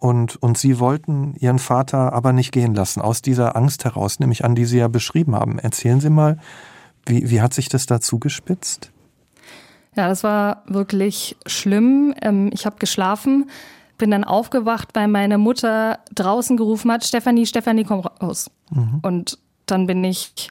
und, 0.00 0.42
und 0.42 0.58
sie 0.58 0.80
wollten 0.80 1.34
ihren 1.38 1.58
Vater 1.58 2.12
aber 2.14 2.32
nicht 2.32 2.52
gehen 2.52 2.74
lassen, 2.74 3.00
aus 3.00 3.22
dieser 3.22 3.54
Angst 3.54 3.84
heraus, 3.84 4.18
nämlich 4.18 4.44
an 4.44 4.54
die 4.54 4.64
Sie 4.64 4.78
ja 4.78 4.88
beschrieben 4.88 5.36
haben. 5.36 5.58
Erzählen 5.58 6.00
Sie 6.00 6.10
mal, 6.10 6.38
wie, 7.06 7.30
wie 7.30 7.40
hat 7.42 7.54
sich 7.54 7.68
das 7.68 7.86
da 7.86 8.00
zugespitzt? 8.00 8.90
Ja, 9.94 10.08
das 10.08 10.24
war 10.24 10.62
wirklich 10.66 11.36
schlimm. 11.46 12.14
Ähm, 12.22 12.50
ich 12.52 12.64
habe 12.64 12.76
geschlafen, 12.78 13.50
bin 13.98 14.10
dann 14.10 14.24
aufgewacht, 14.24 14.88
weil 14.94 15.06
meine 15.06 15.36
Mutter 15.36 15.98
draußen 16.14 16.56
gerufen 16.56 16.90
hat, 16.90 17.04
Stefanie, 17.04 17.44
Stefanie, 17.44 17.84
komm 17.84 18.00
raus. 18.00 18.50
Mhm. 18.70 19.00
Und 19.02 19.38
dann 19.66 19.86
bin 19.86 20.02
ich 20.02 20.48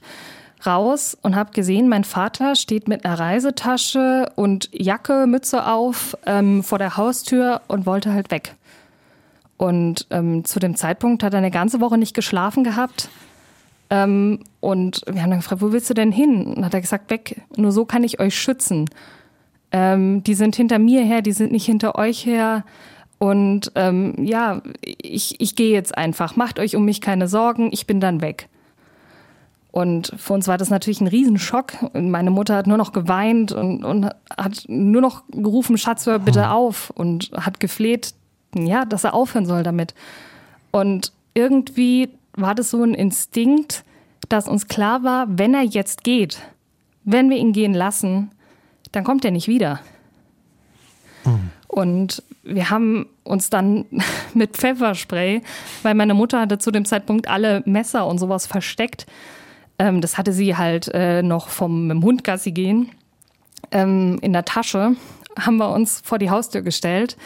raus 0.64 1.18
und 1.22 1.36
habe 1.36 1.52
gesehen, 1.52 1.90
mein 1.90 2.04
Vater 2.04 2.56
steht 2.56 2.88
mit 2.88 3.04
einer 3.04 3.18
Reisetasche 3.18 4.32
und 4.36 4.70
Jacke, 4.72 5.26
Mütze 5.26 5.66
auf 5.66 6.16
ähm, 6.28 6.64
vor 6.64 6.78
der 6.78 6.98
Haustür 6.98 7.62
und 7.68 7.88
wollte 7.88 8.14
halt 8.14 8.30
weg. 8.30 8.56
Und 9.60 10.08
ähm, 10.10 10.46
zu 10.46 10.62
dem 10.62 10.78
Zeitpunkt 10.78 11.22
hat 11.22 11.34
er 11.34 11.40
eine 11.40 11.52
ganze 11.52 11.82
Woche 11.82 11.98
nicht 11.98 12.16
geschlafen 12.16 12.64
gehabt. 12.64 13.10
Ähm, 13.90 14.40
und 14.62 15.02
wir 15.06 15.22
haben 15.22 15.32
dann 15.32 15.42
gefragt, 15.42 15.62
wo 15.62 15.74
willst 15.74 15.90
du 15.90 15.94
denn 15.94 16.14
hin? 16.14 16.46
Und 16.46 16.64
hat 16.64 16.74
er 16.74 16.80
gesagt, 16.80 17.12
weg, 17.12 17.42
nur 17.58 17.74
so 17.74 17.84
kann 17.84 18.06
ich 18.06 18.22
euch 18.22 18.40
schützen. 18.40 18.90
Ähm, 19.74 20.24
die 20.24 20.34
sind 20.34 20.56
hinter 20.56 20.80
mir 20.80 21.04
her, 21.04 21.22
die 21.22 21.34
sind 21.34 21.52
nicht 21.52 21.66
hinter 21.66 21.96
euch 21.96 22.26
her. 22.26 22.64
Und 23.18 23.74
ähm, 23.76 24.16
ja, 24.24 24.62
ich, 24.82 25.42
ich 25.42 25.58
gehe 25.58 25.74
jetzt 25.74 25.98
einfach. 25.98 26.38
Macht 26.38 26.58
euch 26.58 26.78
um 26.78 26.86
mich 26.86 27.02
keine 27.02 27.28
Sorgen, 27.28 27.68
ich 27.74 27.86
bin 27.86 28.00
dann 28.00 28.22
weg. 28.22 28.48
Und 29.72 30.14
für 30.16 30.34
uns 30.34 30.48
war 30.48 30.58
das 30.58 30.70
natürlich 30.70 31.02
ein 31.02 31.08
Riesenschock. 31.08 31.74
Meine 31.94 32.32
Mutter 32.32 32.56
hat 32.56 32.66
nur 32.66 32.78
noch 32.78 32.94
geweint 32.94 33.52
und, 33.52 33.84
und 33.84 34.10
hat 34.38 34.64
nur 34.70 35.02
noch 35.02 35.24
gerufen, 35.30 35.78
Schatz, 35.78 36.06
hör 36.06 36.18
bitte 36.18 36.46
hm. 36.46 36.50
auf 36.50 36.92
und 36.96 37.32
hat 37.36 37.60
gefleht, 37.60 38.14
ja, 38.56 38.86
dass 38.86 39.04
er 39.04 39.14
aufhören 39.14 39.46
soll 39.46 39.64
damit. 39.64 39.94
Und 40.72 41.12
irgendwie 41.34 42.10
war 42.34 42.56
das 42.56 42.72
so 42.72 42.84
ein 42.84 42.94
Instinkt, 42.94 43.84
dass 44.30 44.48
uns 44.48 44.68
klar 44.68 45.04
war, 45.04 45.26
wenn 45.30 45.54
er 45.54 45.64
jetzt 45.64 46.04
geht, 46.04 46.42
wenn 47.04 47.30
wir 47.30 47.38
ihn 47.38 47.54
gehen 47.54 47.74
lassen, 47.74 48.32
dann 48.92 49.04
kommt 49.04 49.26
er 49.26 49.32
nicht 49.32 49.48
wieder. 49.48 49.80
Mhm. 51.26 51.50
Und 51.68 52.24
wir 52.44 52.70
haben 52.70 53.08
uns 53.24 53.50
dann 53.50 53.86
mit 54.34 54.58
Pfefferspray, 54.58 55.42
weil 55.84 55.96
meine 55.96 56.14
Mutter 56.14 56.42
hatte 56.42 56.58
zu 56.58 56.72
dem 56.72 56.86
Zeitpunkt 56.86 57.28
alle 57.28 57.62
Messer 57.66 58.08
und 58.08 58.18
sowas 58.18 58.48
versteckt. 58.48 59.06
Ähm, 59.78 60.02
das 60.02 60.18
hatte 60.18 60.34
sie 60.34 60.58
halt 60.58 60.90
äh, 60.94 61.22
noch 61.24 61.50
vom 61.50 62.04
Hundgassi 62.04 62.52
gehen 62.52 62.92
ähm, 63.72 64.18
in 64.22 64.34
der 64.34 64.46
Tasche. 64.46 64.96
Haben 65.40 65.58
wir 65.58 65.70
uns 65.70 66.02
vor 66.04 66.18
die 66.18 66.30
Haustür 66.30 66.62
gestellt 66.62 67.18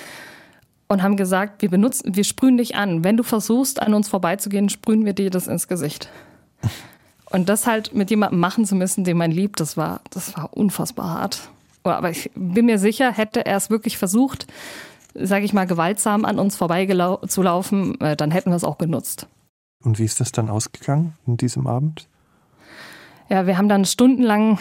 und 0.88 1.04
haben 1.04 1.18
gesagt, 1.18 1.62
wir 1.62 1.70
benutzen, 1.70 2.16
wir 2.16 2.24
sprühen 2.24 2.58
dich 2.58 2.76
an. 2.76 3.04
Wenn 3.04 3.18
du 3.18 3.24
versuchst, 3.24 3.82
an 3.82 3.94
uns 3.94 4.10
vorbeizugehen, 4.10 4.70
sprühen 4.70 5.06
wir 5.06 5.14
dir 5.14 5.30
das 5.30 5.48
ins 5.48 5.68
Gesicht. 5.68 6.10
Und 7.32 7.50
das 7.50 7.66
halt 7.66 7.96
mit 7.96 8.12
jemandem 8.12 8.40
machen 8.40 8.64
zu 8.64 8.76
müssen, 8.76 9.06
den 9.06 9.18
man 9.18 9.32
liebt, 9.32 9.60
das 9.60 9.76
war, 9.76 10.02
das 10.12 10.38
war 10.38 10.56
unfassbar 10.56 11.10
hart. 11.10 11.50
Aber 11.82 12.12
ich 12.12 12.30
bin 12.36 12.68
mir 12.68 12.78
sicher, 12.78 13.12
hätte 13.12 13.44
er 13.44 13.58
es 13.58 13.72
wirklich 13.72 13.98
versucht, 13.98 14.46
sage 15.16 15.44
ich 15.44 15.52
mal, 15.52 15.66
gewaltsam 15.66 16.26
an 16.26 16.38
uns 16.38 16.56
vorbeizulaufen, 16.56 18.00
äh, 18.02 18.16
dann 18.16 18.30
hätten 18.30 18.52
wir 18.52 18.56
es 18.56 18.64
auch 18.64 18.78
genutzt. 18.78 19.28
Und 19.84 19.98
wie 19.98 20.06
ist 20.06 20.20
das 20.20 20.32
dann 20.32 20.50
ausgegangen 20.50 21.18
in 21.26 21.38
diesem 21.38 21.66
Abend? 21.66 22.08
Ja, 23.30 23.48
wir 23.48 23.58
haben 23.58 23.70
dann 23.70 23.86
stundenlang, 23.86 24.60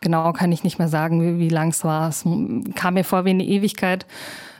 genau 0.00 0.32
kann 0.32 0.52
ich 0.52 0.64
nicht 0.64 0.78
mehr 0.78 0.88
sagen, 0.88 1.20
wie, 1.20 1.38
wie 1.38 1.50
lang 1.50 1.68
es 1.68 1.84
war. 1.84 2.08
Es 2.08 2.24
kam 2.74 2.94
mir 2.94 3.04
vor 3.04 3.24
wie 3.26 3.30
eine 3.30 3.44
Ewigkeit 3.44 4.06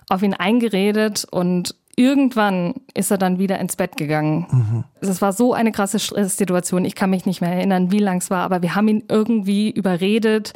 auf 0.09 0.23
ihn 0.23 0.35
eingeredet 0.35 1.27
und 1.31 1.75
irgendwann 1.97 2.75
ist 2.95 3.11
er 3.11 3.19
dann 3.19 3.39
wieder 3.39 3.59
ins 3.59 3.77
Bett 3.77 3.97
gegangen. 3.97 4.47
Mhm. 4.51 4.85
Es 5.01 5.23
war 5.23 5.33
so 5.33 5.55
eine 5.55 5.73
krasse 5.73 5.99
Situation. 5.99 6.85
Ich 6.85 6.95
kann 6.95 7.11
mich 7.11 7.27
nicht 7.27 7.41
mehr 7.41 7.53
erinnern, 7.53 7.91
wie 7.91 7.99
lang 7.99 8.19
es 8.19 8.31
war, 8.31 8.45
aber 8.45 8.63
wir 8.63 8.75
haben 8.75 8.89
ihn 8.89 9.05
irgendwie 9.09 9.71
überredet, 9.71 10.53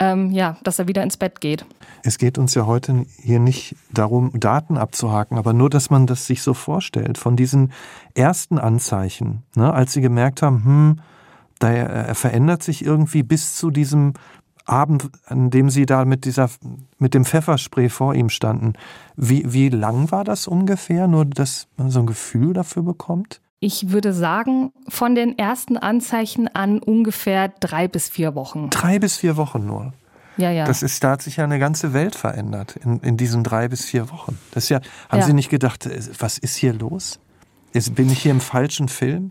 ähm, 0.00 0.30
ja, 0.32 0.56
dass 0.64 0.80
er 0.80 0.88
wieder 0.88 1.02
ins 1.04 1.16
Bett 1.16 1.40
geht. 1.40 1.64
Es 2.02 2.18
geht 2.18 2.36
uns 2.36 2.54
ja 2.54 2.66
heute 2.66 3.06
hier 3.22 3.38
nicht 3.38 3.76
darum, 3.92 4.32
Daten 4.34 4.76
abzuhaken, 4.76 5.38
aber 5.38 5.52
nur, 5.52 5.70
dass 5.70 5.90
man 5.90 6.08
das 6.08 6.26
sich 6.26 6.42
so 6.42 6.52
vorstellt. 6.52 7.16
Von 7.16 7.36
diesen 7.36 7.72
ersten 8.14 8.58
Anzeichen, 8.58 9.44
ne, 9.54 9.72
als 9.72 9.92
sie 9.92 10.00
gemerkt 10.00 10.42
haben, 10.42 10.64
hm, 10.64 11.00
da 11.60 11.70
er 11.70 12.14
verändert 12.16 12.64
sich 12.64 12.84
irgendwie 12.84 13.22
bis 13.22 13.54
zu 13.54 13.70
diesem 13.70 14.14
Abend, 14.64 15.10
an 15.26 15.50
dem 15.50 15.70
Sie 15.70 15.86
da 15.86 16.04
mit 16.04 16.24
dieser, 16.24 16.50
mit 16.98 17.14
dem 17.14 17.24
Pfefferspray 17.24 17.88
vor 17.88 18.14
ihm 18.14 18.28
standen, 18.28 18.74
wie, 19.16 19.52
wie 19.52 19.68
lang 19.68 20.10
war 20.10 20.24
das 20.24 20.46
ungefähr? 20.46 21.08
Nur, 21.08 21.24
dass 21.24 21.68
man 21.76 21.90
so 21.90 22.00
ein 22.00 22.06
Gefühl 22.06 22.52
dafür 22.52 22.82
bekommt? 22.82 23.40
Ich 23.60 23.90
würde 23.90 24.12
sagen, 24.12 24.72
von 24.88 25.14
den 25.14 25.38
ersten 25.38 25.76
Anzeichen 25.76 26.48
an 26.48 26.80
ungefähr 26.80 27.48
drei 27.60 27.86
bis 27.86 28.08
vier 28.08 28.34
Wochen. 28.34 28.70
Drei 28.70 28.98
bis 28.98 29.18
vier 29.18 29.36
Wochen 29.36 29.64
nur. 29.66 29.92
Ja, 30.36 30.50
ja. 30.50 30.64
Das 30.64 30.82
ist, 30.82 31.04
da 31.04 31.12
hat 31.12 31.22
sich 31.22 31.36
ja 31.36 31.44
eine 31.44 31.58
ganze 31.58 31.92
Welt 31.92 32.14
verändert 32.14 32.76
in, 32.76 32.98
in 33.00 33.16
diesen 33.16 33.44
drei 33.44 33.68
bis 33.68 33.84
vier 33.84 34.10
Wochen. 34.10 34.38
Das 34.50 34.64
ist 34.64 34.70
ja, 34.70 34.80
haben 35.08 35.20
ja. 35.20 35.26
Sie 35.26 35.34
nicht 35.34 35.50
gedacht, 35.50 35.86
äh, 35.86 36.00
was 36.18 36.38
ist 36.38 36.56
hier 36.56 36.72
los? 36.72 37.20
Jetzt 37.72 37.94
bin 37.94 38.10
ich 38.10 38.22
hier 38.22 38.30
im 38.30 38.40
falschen 38.40 38.88
Film 38.88 39.30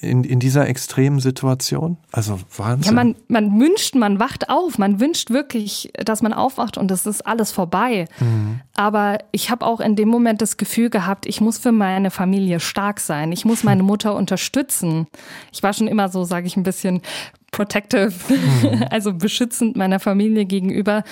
in, 0.00 0.22
in 0.24 0.38
dieser 0.38 0.68
extremen 0.68 1.20
Situation? 1.20 1.96
Also 2.12 2.38
Wahnsinn. 2.56 2.84
Ja, 2.84 2.92
man, 2.92 3.16
man 3.28 3.60
wünscht, 3.60 3.94
man 3.94 4.20
wacht 4.20 4.48
auf, 4.48 4.78
man 4.78 5.00
wünscht 5.00 5.30
wirklich, 5.30 5.90
dass 6.04 6.22
man 6.22 6.32
aufwacht 6.32 6.78
und 6.78 6.90
es 6.90 7.06
ist 7.06 7.26
alles 7.26 7.50
vorbei. 7.50 8.06
Mhm. 8.20 8.60
Aber 8.74 9.18
ich 9.32 9.50
habe 9.50 9.66
auch 9.66 9.80
in 9.80 9.96
dem 9.96 10.08
Moment 10.08 10.40
das 10.40 10.56
Gefühl 10.56 10.90
gehabt, 10.90 11.26
ich 11.26 11.40
muss 11.40 11.58
für 11.58 11.72
meine 11.72 12.10
Familie 12.10 12.60
stark 12.60 13.00
sein. 13.00 13.32
Ich 13.32 13.44
muss 13.44 13.64
meine 13.64 13.82
Mutter 13.82 14.14
unterstützen. 14.14 15.06
Ich 15.52 15.62
war 15.62 15.72
schon 15.72 15.88
immer 15.88 16.08
so, 16.08 16.24
sage 16.24 16.46
ich 16.46 16.56
ein 16.56 16.62
bisschen 16.62 17.02
protective, 17.50 18.12
mhm. 18.28 18.84
also 18.90 19.12
beschützend 19.12 19.76
meiner 19.76 19.98
Familie 19.98 20.44
gegenüber, 20.44 21.02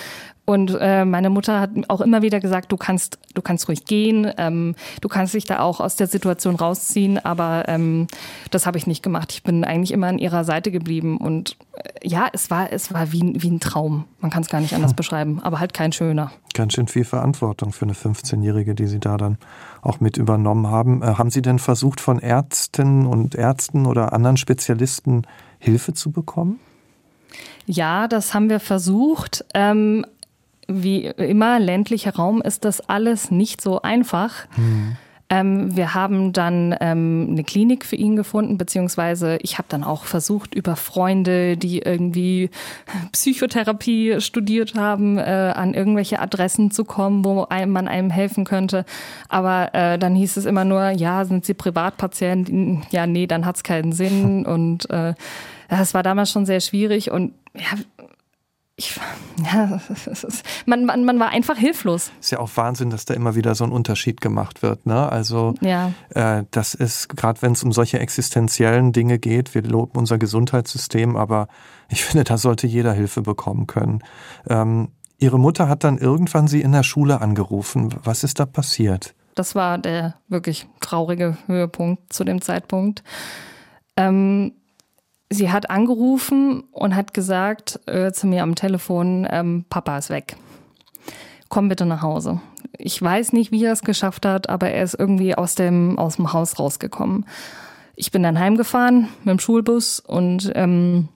und 0.48 0.74
äh, 0.80 1.04
meine 1.04 1.28
Mutter 1.28 1.60
hat 1.60 1.72
auch 1.88 2.00
immer 2.00 2.22
wieder 2.22 2.40
gesagt, 2.40 2.72
du 2.72 2.78
kannst, 2.78 3.18
du 3.34 3.42
kannst 3.42 3.68
ruhig 3.68 3.84
gehen, 3.84 4.32
ähm, 4.38 4.76
du 5.02 5.08
kannst 5.08 5.34
dich 5.34 5.44
da 5.44 5.58
auch 5.58 5.78
aus 5.78 5.96
der 5.96 6.06
Situation 6.06 6.56
rausziehen, 6.56 7.22
aber 7.22 7.64
ähm, 7.68 8.06
das 8.50 8.64
habe 8.64 8.78
ich 8.78 8.86
nicht 8.86 9.02
gemacht. 9.02 9.30
Ich 9.30 9.42
bin 9.42 9.62
eigentlich 9.62 9.92
immer 9.92 10.06
an 10.06 10.16
ihrer 10.16 10.44
Seite 10.44 10.70
geblieben 10.70 11.18
und 11.18 11.58
äh, 11.74 12.08
ja, 12.08 12.28
es 12.32 12.50
war, 12.50 12.72
es 12.72 12.94
war 12.94 13.12
wie, 13.12 13.34
wie 13.36 13.50
ein 13.50 13.60
Traum. 13.60 14.06
Man 14.20 14.30
kann 14.30 14.42
es 14.42 14.48
gar 14.48 14.62
nicht 14.62 14.72
anders 14.72 14.92
hm. 14.92 14.96
beschreiben, 14.96 15.40
aber 15.42 15.60
halt 15.60 15.74
kein 15.74 15.92
schöner. 15.92 16.32
Ganz 16.54 16.72
schön 16.72 16.88
viel 16.88 17.04
Verantwortung 17.04 17.72
für 17.72 17.84
eine 17.84 17.92
15-Jährige, 17.92 18.74
die 18.74 18.86
Sie 18.86 19.00
da 19.00 19.18
dann 19.18 19.36
auch 19.82 20.00
mit 20.00 20.16
übernommen 20.16 20.68
haben. 20.68 21.02
Äh, 21.02 21.16
haben 21.18 21.28
Sie 21.28 21.42
denn 21.42 21.58
versucht, 21.58 22.00
von 22.00 22.20
Ärzten 22.20 23.04
und 23.04 23.34
Ärzten 23.34 23.84
oder 23.84 24.14
anderen 24.14 24.38
Spezialisten 24.38 25.26
Hilfe 25.58 25.92
zu 25.92 26.10
bekommen? 26.10 26.58
Ja, 27.66 28.08
das 28.08 28.32
haben 28.32 28.48
wir 28.48 28.60
versucht. 28.60 29.44
Ähm, 29.52 30.06
wie 30.68 31.06
immer, 31.06 31.58
ländlicher 31.58 32.14
Raum 32.14 32.42
ist 32.42 32.64
das 32.64 32.80
alles 32.88 33.30
nicht 33.30 33.60
so 33.60 33.82
einfach. 33.82 34.46
Mhm. 34.56 34.96
Ähm, 35.30 35.76
wir 35.76 35.94
haben 35.94 36.32
dann 36.32 36.74
ähm, 36.80 37.28
eine 37.30 37.44
Klinik 37.44 37.84
für 37.84 37.96
ihn 37.96 38.16
gefunden, 38.16 38.56
beziehungsweise 38.56 39.36
ich 39.42 39.58
habe 39.58 39.68
dann 39.68 39.84
auch 39.84 40.04
versucht, 40.04 40.54
über 40.54 40.74
Freunde, 40.74 41.58
die 41.58 41.80
irgendwie 41.80 42.48
Psychotherapie 43.12 44.20
studiert 44.20 44.74
haben, 44.74 45.18
äh, 45.18 45.52
an 45.54 45.74
irgendwelche 45.74 46.20
Adressen 46.20 46.70
zu 46.70 46.84
kommen, 46.84 47.24
wo 47.26 47.44
einem, 47.44 47.72
man 47.72 47.88
einem 47.88 48.08
helfen 48.08 48.44
könnte. 48.44 48.86
Aber 49.28 49.74
äh, 49.74 49.98
dann 49.98 50.14
hieß 50.14 50.38
es 50.38 50.46
immer 50.46 50.64
nur, 50.64 50.90
ja, 50.90 51.24
sind 51.26 51.44
Sie 51.44 51.54
Privatpatienten? 51.54 52.84
Ja, 52.90 53.06
nee, 53.06 53.26
dann 53.26 53.44
hat's 53.44 53.62
keinen 53.62 53.92
Sinn. 53.92 54.46
Und 54.46 54.88
äh, 54.88 55.12
das 55.68 55.92
war 55.92 56.02
damals 56.02 56.30
schon 56.30 56.46
sehr 56.46 56.60
schwierig. 56.60 57.10
Und 57.10 57.34
ja, 57.54 57.78
ich, 58.78 58.98
ja, 59.44 59.80
man, 60.64 60.84
man, 60.84 61.04
man 61.04 61.18
war 61.18 61.30
einfach 61.30 61.58
hilflos. 61.58 62.12
Ist 62.20 62.30
ja 62.30 62.38
auch 62.38 62.50
Wahnsinn, 62.54 62.90
dass 62.90 63.04
da 63.04 63.12
immer 63.12 63.34
wieder 63.34 63.56
so 63.56 63.64
ein 63.64 63.72
Unterschied 63.72 64.20
gemacht 64.20 64.62
wird. 64.62 64.86
Ne? 64.86 65.10
Also 65.10 65.54
ja. 65.60 65.92
äh, 66.10 66.44
das 66.52 66.74
ist, 66.74 67.08
gerade 67.08 67.42
wenn 67.42 67.52
es 67.52 67.64
um 67.64 67.72
solche 67.72 67.98
existenziellen 67.98 68.92
Dinge 68.92 69.18
geht, 69.18 69.54
wir 69.54 69.62
loben 69.62 69.98
unser 69.98 70.16
Gesundheitssystem, 70.16 71.16
aber 71.16 71.48
ich 71.88 72.04
finde, 72.06 72.22
da 72.22 72.38
sollte 72.38 72.68
jeder 72.68 72.92
Hilfe 72.92 73.20
bekommen 73.22 73.66
können. 73.66 74.04
Ähm, 74.48 74.92
ihre 75.18 75.40
Mutter 75.40 75.68
hat 75.68 75.82
dann 75.82 75.98
irgendwann 75.98 76.46
sie 76.46 76.62
in 76.62 76.70
der 76.70 76.84
Schule 76.84 77.20
angerufen. 77.20 77.92
Was 78.04 78.22
ist 78.22 78.38
da 78.38 78.46
passiert? 78.46 79.14
Das 79.34 79.56
war 79.56 79.78
der 79.78 80.14
wirklich 80.28 80.68
traurige 80.80 81.36
Höhepunkt 81.46 82.12
zu 82.12 82.22
dem 82.22 82.40
Zeitpunkt. 82.40 83.02
Ähm, 83.96 84.52
sie 85.30 85.50
hat 85.50 85.70
angerufen 85.70 86.64
und 86.72 86.94
hat 86.94 87.14
gesagt 87.14 87.80
äh, 87.86 88.12
zu 88.12 88.26
mir 88.26 88.42
am 88.42 88.54
Telefon, 88.54 89.26
ähm, 89.30 89.64
Papa 89.68 89.98
ist 89.98 90.10
weg. 90.10 90.36
Komm 91.48 91.68
bitte 91.68 91.86
nach 91.86 92.02
Hause. 92.02 92.40
Ich 92.76 93.00
weiß 93.00 93.32
nicht, 93.32 93.50
wie 93.50 93.64
er 93.64 93.72
es 93.72 93.82
geschafft 93.82 94.26
hat, 94.26 94.48
aber 94.48 94.70
er 94.70 94.84
ist 94.84 94.94
irgendwie 94.94 95.34
aus 95.34 95.54
dem, 95.54 95.98
aus 95.98 96.16
dem 96.16 96.32
Haus 96.32 96.58
rausgekommen. 96.58 97.26
Ich 97.96 98.10
bin 98.10 98.22
dann 98.22 98.38
heimgefahren 98.38 99.08
mit 99.24 99.32
dem 99.32 99.38
Schulbus 99.38 100.00
und 100.00 100.52
ähm, 100.54 101.08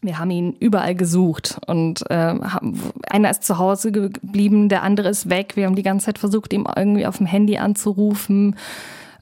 wir 0.00 0.18
haben 0.18 0.30
ihn 0.30 0.52
überall 0.60 0.94
gesucht 0.94 1.58
und 1.66 2.08
äh, 2.10 2.14
haben, 2.14 2.80
einer 3.08 3.30
ist 3.30 3.44
zu 3.44 3.58
Hause 3.58 3.90
geblieben, 3.90 4.68
der 4.68 4.82
andere 4.82 5.08
ist 5.08 5.28
weg. 5.28 5.56
Wir 5.56 5.66
haben 5.66 5.74
die 5.74 5.82
ganze 5.82 6.06
Zeit 6.06 6.18
versucht, 6.18 6.52
ihm 6.52 6.68
irgendwie 6.76 7.06
auf 7.06 7.18
dem 7.18 7.26
Handy 7.26 7.58
anzurufen. 7.58 8.56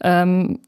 Ähm, 0.02 0.58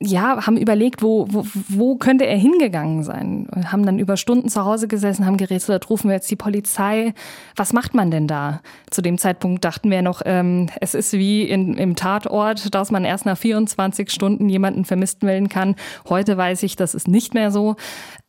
ja, 0.00 0.46
haben 0.46 0.56
überlegt, 0.56 1.02
wo, 1.02 1.26
wo, 1.28 1.44
wo 1.68 1.96
könnte 1.96 2.24
er 2.24 2.36
hingegangen 2.36 3.02
sein? 3.02 3.48
Und 3.52 3.72
haben 3.72 3.84
dann 3.84 3.98
über 3.98 4.16
Stunden 4.16 4.48
zu 4.48 4.64
Hause 4.64 4.86
gesessen, 4.86 5.26
haben 5.26 5.36
gerätselt, 5.36 5.90
rufen 5.90 6.08
wir 6.08 6.14
jetzt 6.14 6.30
die 6.30 6.36
Polizei. 6.36 7.14
Was 7.56 7.72
macht 7.72 7.94
man 7.94 8.12
denn 8.12 8.28
da? 8.28 8.60
Zu 8.90 9.02
dem 9.02 9.18
Zeitpunkt 9.18 9.64
dachten 9.64 9.90
wir 9.90 10.02
noch, 10.02 10.22
ähm, 10.24 10.68
es 10.80 10.94
ist 10.94 11.14
wie 11.14 11.42
in, 11.42 11.76
im 11.76 11.96
Tatort, 11.96 12.72
dass 12.76 12.92
man 12.92 13.04
erst 13.04 13.26
nach 13.26 13.36
24 13.36 14.12
Stunden 14.12 14.48
jemanden 14.48 14.84
vermisst 14.84 15.24
melden 15.24 15.48
kann. 15.48 15.74
Heute 16.08 16.36
weiß 16.36 16.62
ich, 16.62 16.76
das 16.76 16.94
ist 16.94 17.08
nicht 17.08 17.34
mehr 17.34 17.50
so. 17.50 17.74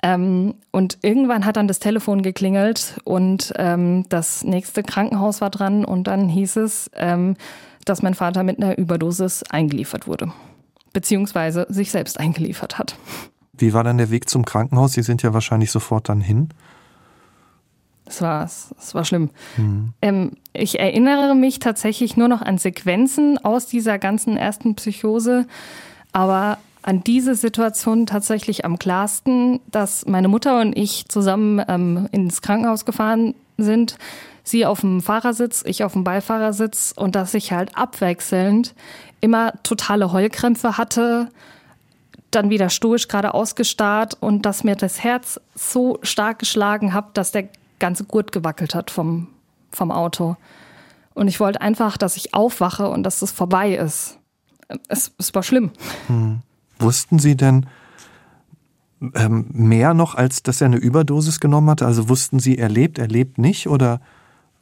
Ähm, 0.01 0.55
und 0.71 0.97
irgendwann 1.03 1.45
hat 1.45 1.55
dann 1.55 1.67
das 1.67 1.77
Telefon 1.77 2.23
geklingelt 2.23 2.95
und 3.03 3.53
ähm, 3.58 4.05
das 4.10 4.43
nächste 4.43 4.82
Krankenhaus 4.82 5.39
war 5.39 5.51
dran 5.51 5.86
und 5.86 6.05
dann 6.05 6.29
hieß 6.29 6.55
es, 6.55 6.89
ähm, 6.95 7.36
dass 7.86 8.01
mein 8.01 8.15
Vater 8.15 8.41
mit 8.41 8.58
einer 8.58 8.75
Überdosis 8.75 9.43
eingeliefert 9.51 10.08
wurde 10.08 10.34
beziehungsweise 10.93 11.65
sich 11.69 11.91
selbst 11.91 12.19
eingeliefert 12.19 12.78
hat. 12.78 12.95
Wie 13.54 13.73
war 13.73 13.84
dann 13.84 13.97
der 13.97 14.10
Weg 14.10 14.30
zum 14.30 14.45
Krankenhaus? 14.45 14.93
Sie 14.93 15.04
sind 15.04 15.21
ja 15.21 15.34
wahrscheinlich 15.34 15.71
sofort 15.71 16.10
dann 16.10 16.21
hin. 16.21 16.49
Es 18.06 18.21
war, 18.21 18.43
es 18.43 18.95
war 18.95 19.06
schlimm. 19.06 19.30
Mhm. 19.58 19.93
Ähm, 20.02 20.32
ich 20.54 20.80
erinnere 20.80 21.36
mich 21.36 21.60
tatsächlich 21.60 22.17
nur 22.17 22.28
noch 22.28 22.41
an 22.41 22.58
Sequenzen 22.58 23.38
aus 23.38 23.67
dieser 23.67 23.99
ganzen 23.99 24.36
ersten 24.36 24.75
Psychose, 24.75 25.45
aber 26.12 26.58
an 26.82 27.04
diese 27.04 27.36
Situation 27.36 28.06
tatsächlich 28.06 28.65
am 28.65 28.80
klarsten, 28.80 29.60
dass 29.69 30.06
meine 30.08 30.28
Mutter 30.28 30.60
und 30.62 30.75
ich 30.75 31.08
zusammen 31.08 31.62
ähm, 31.67 32.08
ins 32.12 32.41
Krankenhaus 32.41 32.86
gefahren 32.86 33.36
sind. 33.58 33.97
Sie 34.43 34.65
auf 34.65 34.82
dem 34.82 35.02
Fahrersitz, 35.02 35.63
ich 35.67 35.84
auf 35.84 35.93
dem 35.93 36.04
Beifahrersitz 36.04 36.93
und 36.95 37.15
dass 37.15 37.36
ich 37.36 37.52
halt 37.52 37.78
abwechselnd 37.78 38.73
immer 39.21 39.53
totale 39.63 40.12
Heulkrämpfe 40.12 40.77
hatte, 40.77 41.29
dann 42.32 42.49
wieder 42.49 42.69
stoisch 42.69 43.08
gerade 43.08 43.34
ausgestarrt 43.34 44.15
und 44.19 44.45
dass 44.45 44.63
mir 44.63 44.75
das 44.75 45.03
Herz 45.03 45.39
so 45.55 45.99
stark 46.03 46.39
geschlagen 46.39 46.93
hat, 46.93 47.17
dass 47.17 47.32
der 47.32 47.49
ganze 47.79 48.03
Gurt 48.03 48.32
gewackelt 48.32 48.75
hat 48.75 48.91
vom, 48.91 49.27
vom 49.71 49.91
Auto. 49.91 50.36
Und 51.13 51.27
ich 51.27 51.39
wollte 51.39 51.62
einfach, 51.62 51.97
dass 51.97 52.17
ich 52.17 52.34
aufwache 52.34 52.89
und 52.89 53.03
dass 53.03 53.21
es 53.21 53.32
vorbei 53.32 53.75
ist. 53.75 54.17
Es, 54.88 55.12
es 55.17 55.34
war 55.34 55.43
schlimm. 55.43 55.71
Hm. 56.08 56.41
Wussten 56.77 57.19
Sie 57.19 57.36
denn 57.36 57.65
ähm, 59.15 59.47
mehr 59.51 59.93
noch, 59.93 60.15
als 60.15 60.43
dass 60.43 60.62
er 60.62 60.67
eine 60.67 60.77
Überdosis 60.77 61.39
genommen 61.39 61.69
hatte? 61.69 61.86
Also 61.86 62.10
wussten 62.10 62.39
Sie, 62.39 62.58
er 62.58 62.69
lebt, 62.69 62.99
er 62.99 63.08
lebt 63.08 63.38
nicht 63.38 63.67
oder? 63.67 63.99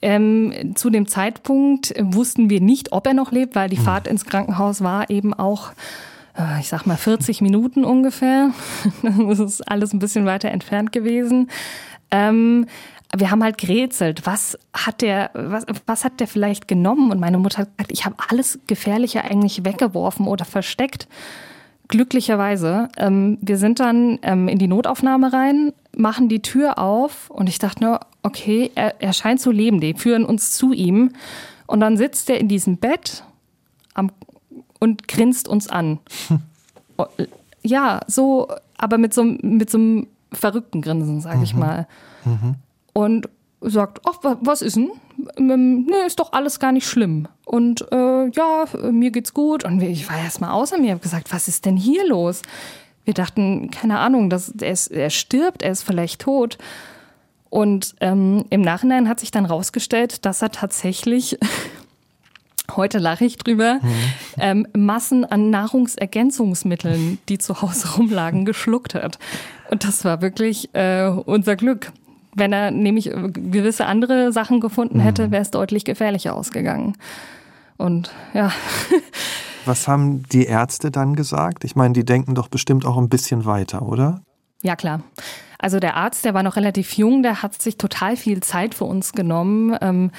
Ähm, 0.01 0.75
zu 0.75 0.89
dem 0.89 1.07
Zeitpunkt 1.07 1.93
wussten 1.99 2.49
wir 2.49 2.61
nicht, 2.61 2.91
ob 2.91 3.07
er 3.07 3.13
noch 3.13 3.31
lebt, 3.31 3.55
weil 3.55 3.69
die 3.69 3.77
hm. 3.77 3.83
Fahrt 3.83 4.07
ins 4.07 4.25
Krankenhaus 4.25 4.81
war 4.81 5.09
eben 5.09 5.33
auch, 5.33 5.71
äh, 6.37 6.59
ich 6.59 6.67
sag 6.67 6.85
mal, 6.85 6.97
40 6.97 7.41
Minuten 7.41 7.83
ungefähr. 7.83 8.51
das 9.01 9.39
ist 9.39 9.61
alles 9.61 9.93
ein 9.93 9.99
bisschen 9.99 10.25
weiter 10.25 10.49
entfernt 10.49 10.91
gewesen. 10.91 11.49
Ähm, 12.11 12.67
wir 13.15 13.31
haben 13.31 13.43
halt 13.43 13.57
gerätselt, 13.57 14.25
was 14.25 14.57
hat 14.73 15.01
der, 15.01 15.31
was, 15.33 15.65
was 15.85 16.03
hat 16.03 16.19
der 16.19 16.27
vielleicht 16.27 16.67
genommen? 16.67 17.11
Und 17.11 17.19
meine 17.19 17.37
Mutter 17.37 17.59
hat 17.59 17.77
gesagt, 17.77 17.91
ich 17.91 18.05
habe 18.05 18.15
alles 18.27 18.59
Gefährliche 18.67 19.23
eigentlich 19.23 19.63
weggeworfen 19.63 20.27
oder 20.27 20.45
versteckt. 20.45 21.07
Glücklicherweise. 21.87 22.89
Ähm, 22.97 23.37
wir 23.41 23.57
sind 23.57 23.79
dann 23.79 24.19
ähm, 24.21 24.47
in 24.47 24.59
die 24.59 24.67
Notaufnahme 24.67 25.31
rein, 25.31 25.73
machen 25.95 26.29
die 26.29 26.41
Tür 26.41 26.79
auf 26.79 27.29
und 27.29 27.47
ich 27.47 27.59
dachte 27.59 27.83
nur, 27.83 27.99
okay, 28.23 28.71
er, 28.75 29.01
er 29.01 29.13
scheint 29.13 29.39
zu 29.39 29.51
leben, 29.51 29.79
die 29.79 29.93
führen 29.93 30.25
uns 30.25 30.51
zu 30.51 30.73
ihm. 30.73 31.11
Und 31.65 31.79
dann 31.79 31.97
sitzt 31.97 32.29
er 32.29 32.39
in 32.39 32.47
diesem 32.47 32.77
Bett 32.77 33.23
am, 33.93 34.11
und 34.79 35.07
grinst 35.07 35.47
uns 35.47 35.67
an. 35.67 35.99
Ja, 37.63 37.99
so, 38.07 38.47
aber 38.77 38.97
mit 38.97 39.13
so, 39.13 39.23
mit 39.23 39.69
so 39.69 39.77
einem 39.77 40.07
verrückten 40.31 40.81
Grinsen, 40.81 41.21
sage 41.21 41.43
ich 41.43 41.53
mhm. 41.53 41.59
mal. 41.59 41.87
Mhm. 42.25 42.55
Und 42.93 43.29
sagt, 43.61 44.01
ach, 44.05 44.37
was 44.41 44.61
ist 44.61 44.77
denn? 44.77 44.89
Ähm, 45.37 45.85
nee, 45.85 46.05
ist 46.05 46.19
doch 46.19 46.33
alles 46.33 46.59
gar 46.59 46.71
nicht 46.71 46.87
schlimm. 46.87 47.27
Und 47.45 47.85
äh, 47.91 48.27
ja, 48.29 48.65
mir 48.91 49.11
geht's 49.11 49.33
gut. 49.33 49.63
Und 49.63 49.81
ich 49.81 50.09
war 50.09 50.17
erst 50.17 50.41
mal 50.41 50.51
außer 50.51 50.77
mir, 50.77 50.91
habe 50.91 51.01
gesagt, 51.01 51.31
was 51.33 51.47
ist 51.47 51.65
denn 51.65 51.77
hier 51.77 52.07
los? 52.07 52.41
Wir 53.05 53.13
dachten, 53.13 53.71
keine 53.71 53.99
Ahnung, 53.99 54.29
dass 54.29 54.49
er, 54.49 54.71
ist, 54.71 54.87
er 54.87 55.09
stirbt, 55.09 55.61
er 55.61 55.71
ist 55.71 55.83
vielleicht 55.83 56.21
tot. 56.21 56.57
Und 57.49 57.95
ähm, 58.01 58.45
im 58.49 58.61
Nachhinein 58.61 59.07
hat 59.07 59.19
sich 59.19 59.31
dann 59.31 59.45
rausgestellt, 59.45 60.25
dass 60.25 60.41
er 60.41 60.51
tatsächlich, 60.51 61.39
heute 62.75 62.97
lache 62.97 63.25
ich 63.25 63.37
drüber, 63.37 63.79
mhm. 63.81 63.93
ähm, 64.37 64.67
Massen 64.75 65.23
an 65.23 65.49
Nahrungsergänzungsmitteln, 65.49 67.19
die 67.29 67.37
zu 67.37 67.61
Hause 67.61 67.95
rumlagen, 67.95 68.43
geschluckt 68.45 68.93
hat. 68.93 69.17
Und 69.71 69.85
das 69.85 70.03
war 70.03 70.21
wirklich 70.21 70.73
äh, 70.73 71.07
unser 71.07 71.55
Glück. 71.55 71.91
Wenn 72.37 72.53
er 72.53 72.69
nämlich 72.69 73.05
gewisse 73.33 73.87
andere 73.87 74.31
Sachen 74.31 74.59
gefunden 74.59 74.99
hätte, 74.99 75.27
mhm. 75.27 75.31
wäre 75.31 75.41
es 75.41 75.51
deutlich 75.51 75.85
gefährlicher 75.85 76.35
ausgegangen. 76.35 76.95
Und 77.77 78.11
ja. 78.33 78.51
Was 79.65 79.87
haben 79.87 80.23
die 80.31 80.45
Ärzte 80.45 80.91
dann 80.91 81.15
gesagt? 81.15 81.63
Ich 81.63 81.75
meine, 81.75 81.93
die 81.93 82.05
denken 82.05 82.35
doch 82.35 82.47
bestimmt 82.47 82.85
auch 82.85 82.97
ein 82.97 83.09
bisschen 83.09 83.45
weiter, 83.45 83.81
oder? 83.81 84.21
Ja, 84.61 84.75
klar. 84.75 85.01
Also 85.57 85.79
der 85.79 85.95
Arzt, 85.95 86.25
der 86.25 86.35
war 86.35 86.43
noch 86.43 86.55
relativ 86.55 86.93
jung, 86.93 87.23
der 87.23 87.41
hat 87.41 87.59
sich 87.59 87.77
total 87.77 88.15
viel 88.15 88.41
Zeit 88.41 88.75
für 88.75 88.85
uns 88.85 89.13
genommen. 89.13 89.75
Ähm, 89.81 90.11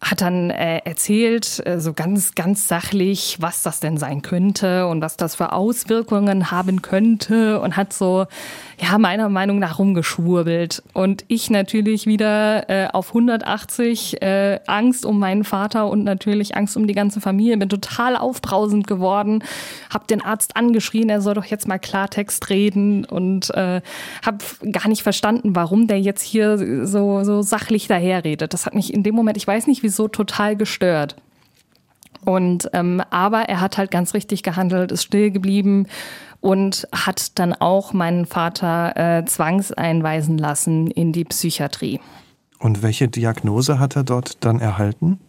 hat 0.00 0.20
dann 0.20 0.50
äh, 0.50 0.78
erzählt, 0.84 1.60
äh, 1.66 1.80
so 1.80 1.92
ganz, 1.92 2.36
ganz 2.36 2.68
sachlich, 2.68 3.38
was 3.40 3.62
das 3.62 3.80
denn 3.80 3.96
sein 3.96 4.22
könnte 4.22 4.86
und 4.86 5.00
was 5.00 5.16
das 5.16 5.34
für 5.34 5.52
Auswirkungen 5.52 6.52
haben 6.52 6.82
könnte 6.82 7.60
und 7.60 7.76
hat 7.76 7.92
so, 7.92 8.26
ja, 8.80 8.96
meiner 8.98 9.28
Meinung 9.28 9.58
nach 9.58 9.80
rumgeschwurbelt. 9.80 10.84
Und 10.92 11.24
ich 11.26 11.50
natürlich 11.50 12.06
wieder 12.06 12.70
äh, 12.70 12.88
auf 12.92 13.08
180 13.08 14.22
äh, 14.22 14.60
Angst 14.68 15.04
um 15.04 15.18
meinen 15.18 15.42
Vater 15.42 15.88
und 15.88 16.04
natürlich 16.04 16.56
Angst 16.56 16.76
um 16.76 16.86
die 16.86 16.94
ganze 16.94 17.20
Familie, 17.20 17.56
bin 17.56 17.68
total 17.68 18.16
aufbrausend 18.16 18.86
geworden, 18.86 19.42
hab 19.92 20.06
den 20.06 20.22
Arzt 20.22 20.56
angeschrien, 20.56 21.08
er 21.08 21.20
soll 21.20 21.34
doch 21.34 21.44
jetzt 21.44 21.66
mal 21.66 21.78
Klartext 21.78 22.50
reden 22.50 23.04
und 23.04 23.50
äh, 23.50 23.80
hab 24.24 24.44
gar 24.70 24.86
nicht 24.86 25.02
verstanden, 25.02 25.56
warum 25.56 25.88
der 25.88 26.00
jetzt 26.00 26.22
hier 26.22 26.86
so, 26.86 27.24
so 27.24 27.42
sachlich 27.42 27.88
daherredet. 27.88 28.54
Das 28.54 28.64
hat 28.64 28.74
mich 28.74 28.94
in 28.94 29.02
dem 29.02 29.16
Moment, 29.16 29.36
ich 29.36 29.46
weiß 29.46 29.66
nicht, 29.66 29.82
wie 29.82 29.87
sowieso 29.88 30.08
total 30.08 30.56
gestört. 30.56 31.16
Und 32.24 32.68
ähm, 32.72 33.02
aber 33.10 33.42
er 33.42 33.60
hat 33.60 33.78
halt 33.78 33.90
ganz 33.90 34.12
richtig 34.12 34.42
gehandelt, 34.42 34.92
ist 34.92 35.04
still 35.04 35.30
geblieben 35.30 35.86
und 36.40 36.86
hat 36.92 37.38
dann 37.38 37.52
auch 37.52 37.92
meinen 37.92 38.26
Vater 38.26 38.96
äh, 38.96 39.24
zwangseinweisen 39.24 40.36
lassen 40.36 40.88
in 40.88 41.12
die 41.12 41.24
Psychiatrie. 41.24 42.00
Und 42.58 42.82
welche 42.82 43.08
Diagnose 43.08 43.78
hat 43.78 43.96
er 43.96 44.02
dort 44.02 44.44
dann 44.44 44.60
erhalten? 44.60 45.20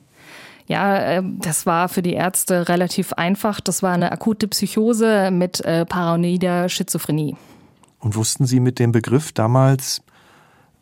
Ja, 0.67 0.97
äh, 0.97 1.23
das 1.23 1.65
war 1.65 1.89
für 1.89 2.01
die 2.01 2.13
Ärzte 2.13 2.67
relativ 2.67 3.13
einfach. 3.13 3.59
Das 3.59 3.81
war 3.81 3.93
eine 3.93 4.11
akute 4.11 4.47
Psychose 4.47 5.31
mit 5.31 5.61
äh, 5.61 5.85
paranoider 5.85 6.69
Schizophrenie. 6.69 7.35
Und 7.99 8.15
wussten 8.15 8.45
Sie 8.45 8.59
mit 8.59 8.79
dem 8.79 8.91
Begriff 8.91 9.31
damals 9.31 10.01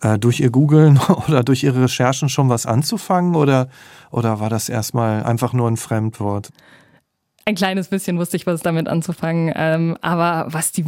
äh, 0.01 0.17
durch 0.19 0.39
ihr 0.39 0.49
Googlen 0.49 0.99
oder 1.27 1.43
durch 1.43 1.63
ihre 1.63 1.83
Recherchen 1.83 2.29
schon 2.29 2.49
was 2.49 2.65
anzufangen 2.65 3.35
oder, 3.35 3.69
oder 4.11 4.39
war 4.39 4.49
das 4.49 4.69
erstmal 4.69 5.23
einfach 5.23 5.53
nur 5.53 5.67
ein 5.67 5.77
Fremdwort? 5.77 6.49
Ein 7.47 7.55
kleines 7.55 7.87
bisschen 7.87 8.17
wusste 8.17 8.35
ich 8.35 8.45
was 8.45 8.61
damit 8.61 8.89
anzufangen. 8.89 9.53
Ähm, 9.55 9.97
aber 10.01 10.47
was 10.49 10.73
die 10.73 10.85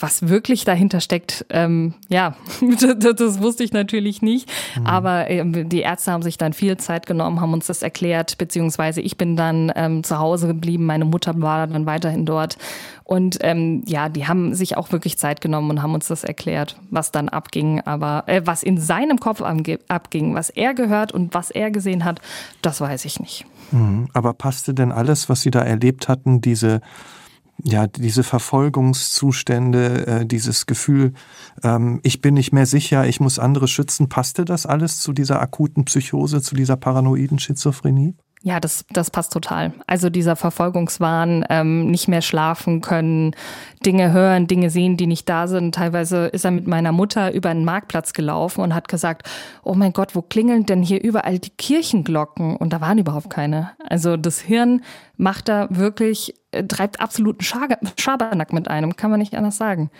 was 0.00 0.28
wirklich 0.28 0.64
dahinter 0.64 1.00
steckt, 1.00 1.44
ähm, 1.50 1.92
ja, 2.08 2.36
das, 2.80 3.16
das, 3.16 3.42
wusste 3.42 3.64
ich 3.64 3.74
natürlich 3.74 4.22
nicht. 4.22 4.50
Mhm. 4.76 4.86
Aber 4.86 5.28
ähm, 5.28 5.68
die 5.68 5.80
Ärzte 5.80 6.12
haben 6.12 6.22
sich 6.22 6.38
dann 6.38 6.54
viel 6.54 6.78
Zeit 6.78 7.04
genommen, 7.04 7.42
haben 7.42 7.52
uns 7.52 7.66
das 7.66 7.82
erklärt, 7.82 8.38
beziehungsweise 8.38 9.02
ich 9.02 9.18
bin 9.18 9.36
dann 9.36 9.70
ähm, 9.76 10.02
zu 10.02 10.18
Hause 10.18 10.46
geblieben. 10.46 10.86
Meine 10.86 11.04
Mutter 11.04 11.34
war 11.42 11.66
dann 11.66 11.84
weiterhin 11.84 12.24
dort. 12.24 12.56
Und 13.04 13.36
ähm, 13.42 13.82
ja, 13.86 14.08
die 14.08 14.26
haben 14.26 14.54
sich 14.54 14.78
auch 14.78 14.92
wirklich 14.92 15.18
Zeit 15.18 15.42
genommen 15.42 15.68
und 15.68 15.82
haben 15.82 15.92
uns 15.92 16.08
das 16.08 16.24
erklärt, 16.24 16.76
was 16.90 17.12
dann 17.12 17.28
abging. 17.28 17.82
Aber 17.82 18.24
äh, 18.26 18.40
was 18.46 18.62
in 18.62 18.78
seinem 18.78 19.20
Kopf 19.20 19.42
abging, 19.42 20.34
was 20.34 20.48
er 20.48 20.72
gehört 20.72 21.12
und 21.12 21.34
was 21.34 21.50
er 21.50 21.70
gesehen 21.70 22.06
hat, 22.06 22.22
das 22.62 22.80
weiß 22.80 23.04
ich 23.04 23.20
nicht. 23.20 23.44
Mhm. 23.72 24.08
Aber 24.12 24.32
passte 24.34 24.74
denn 24.74 24.92
alles, 24.92 25.28
was 25.28 25.42
Sie 25.42 25.50
da 25.50 25.60
erlebt 25.60 26.08
hatten, 26.08 26.40
diese 26.40 26.80
ja, 27.62 27.86
diese 27.86 28.22
Verfolgungszustände, 28.22 30.06
äh, 30.06 30.26
dieses 30.26 30.66
Gefühl, 30.66 31.12
ähm, 31.62 32.00
ich 32.02 32.20
bin 32.20 32.34
nicht 32.34 32.52
mehr 32.52 32.66
sicher, 32.66 33.06
ich 33.06 33.20
muss 33.20 33.38
andere 33.38 33.68
schützen, 33.68 34.08
passte 34.08 34.44
das 34.44 34.66
alles 34.66 35.00
zu 35.00 35.12
dieser 35.12 35.40
akuten 35.40 35.84
Psychose, 35.84 36.40
zu 36.42 36.54
dieser 36.54 36.76
paranoiden 36.76 37.38
Schizophrenie? 37.38 38.14
Ja, 38.42 38.58
das, 38.58 38.86
das 38.90 39.10
passt 39.10 39.34
total. 39.34 39.74
Also 39.86 40.08
dieser 40.08 40.34
Verfolgungswahn, 40.34 41.44
ähm, 41.50 41.90
nicht 41.90 42.08
mehr 42.08 42.22
schlafen 42.22 42.80
können, 42.80 43.36
Dinge 43.84 44.12
hören, 44.12 44.46
Dinge 44.46 44.70
sehen, 44.70 44.96
die 44.96 45.06
nicht 45.06 45.28
da 45.28 45.46
sind. 45.46 45.74
Teilweise 45.74 46.26
ist 46.28 46.46
er 46.46 46.50
mit 46.50 46.66
meiner 46.66 46.90
Mutter 46.90 47.34
über 47.34 47.50
einen 47.50 47.66
Marktplatz 47.66 48.14
gelaufen 48.14 48.62
und 48.62 48.74
hat 48.74 48.88
gesagt, 48.88 49.28
oh 49.62 49.74
mein 49.74 49.92
Gott, 49.92 50.14
wo 50.14 50.22
klingeln 50.22 50.64
denn 50.64 50.82
hier 50.82 51.02
überall 51.02 51.38
die 51.38 51.50
Kirchenglocken? 51.50 52.56
Und 52.56 52.72
da 52.72 52.80
waren 52.80 52.96
überhaupt 52.96 53.28
keine. 53.28 53.72
Also 53.86 54.16
das 54.16 54.40
Hirn 54.40 54.80
macht 55.18 55.48
da 55.48 55.68
wirklich, 55.70 56.34
äh, 56.52 56.64
treibt 56.64 56.98
absoluten 56.98 57.44
Schabernack 57.44 58.54
mit 58.54 58.68
einem, 58.68 58.96
kann 58.96 59.10
man 59.10 59.20
nicht 59.20 59.34
anders 59.34 59.58
sagen. 59.58 59.90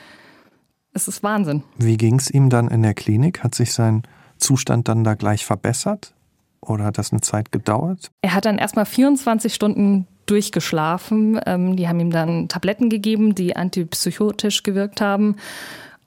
Es 0.95 1.09
ist 1.09 1.23
Wahnsinn. 1.23 1.63
Wie 1.77 1.99
ging 1.99 2.19
es 2.19 2.31
ihm 2.31 2.49
dann 2.49 2.69
in 2.69 2.81
der 2.81 2.95
Klinik? 2.95 3.45
Hat 3.45 3.55
sich 3.55 3.75
sein 3.75 4.03
Zustand 4.39 4.89
dann 4.89 5.05
da 5.05 5.13
gleich 5.13 5.45
verbessert? 5.45 6.15
Oder 6.61 6.85
hat 6.85 6.99
das 6.99 7.13
eine 7.13 7.21
Zeit 7.21 7.53
gedauert? 7.53 8.11
Er 8.23 8.35
hat 8.35 8.45
dann 8.45 8.59
erstmal 8.59 8.87
24 8.87 9.55
Stunden 9.55 10.07
durchgeschlafen. 10.27 11.41
Ähm, 11.47 11.77
die 11.77 11.89
haben 11.89 12.01
ihm 12.01 12.11
dann 12.11 12.49
Tabletten 12.49 12.91
gegeben, 12.91 13.35
die 13.35 13.57
antipsychotisch 13.57 14.63
gewirkt 14.63 15.01
haben. 15.01 15.37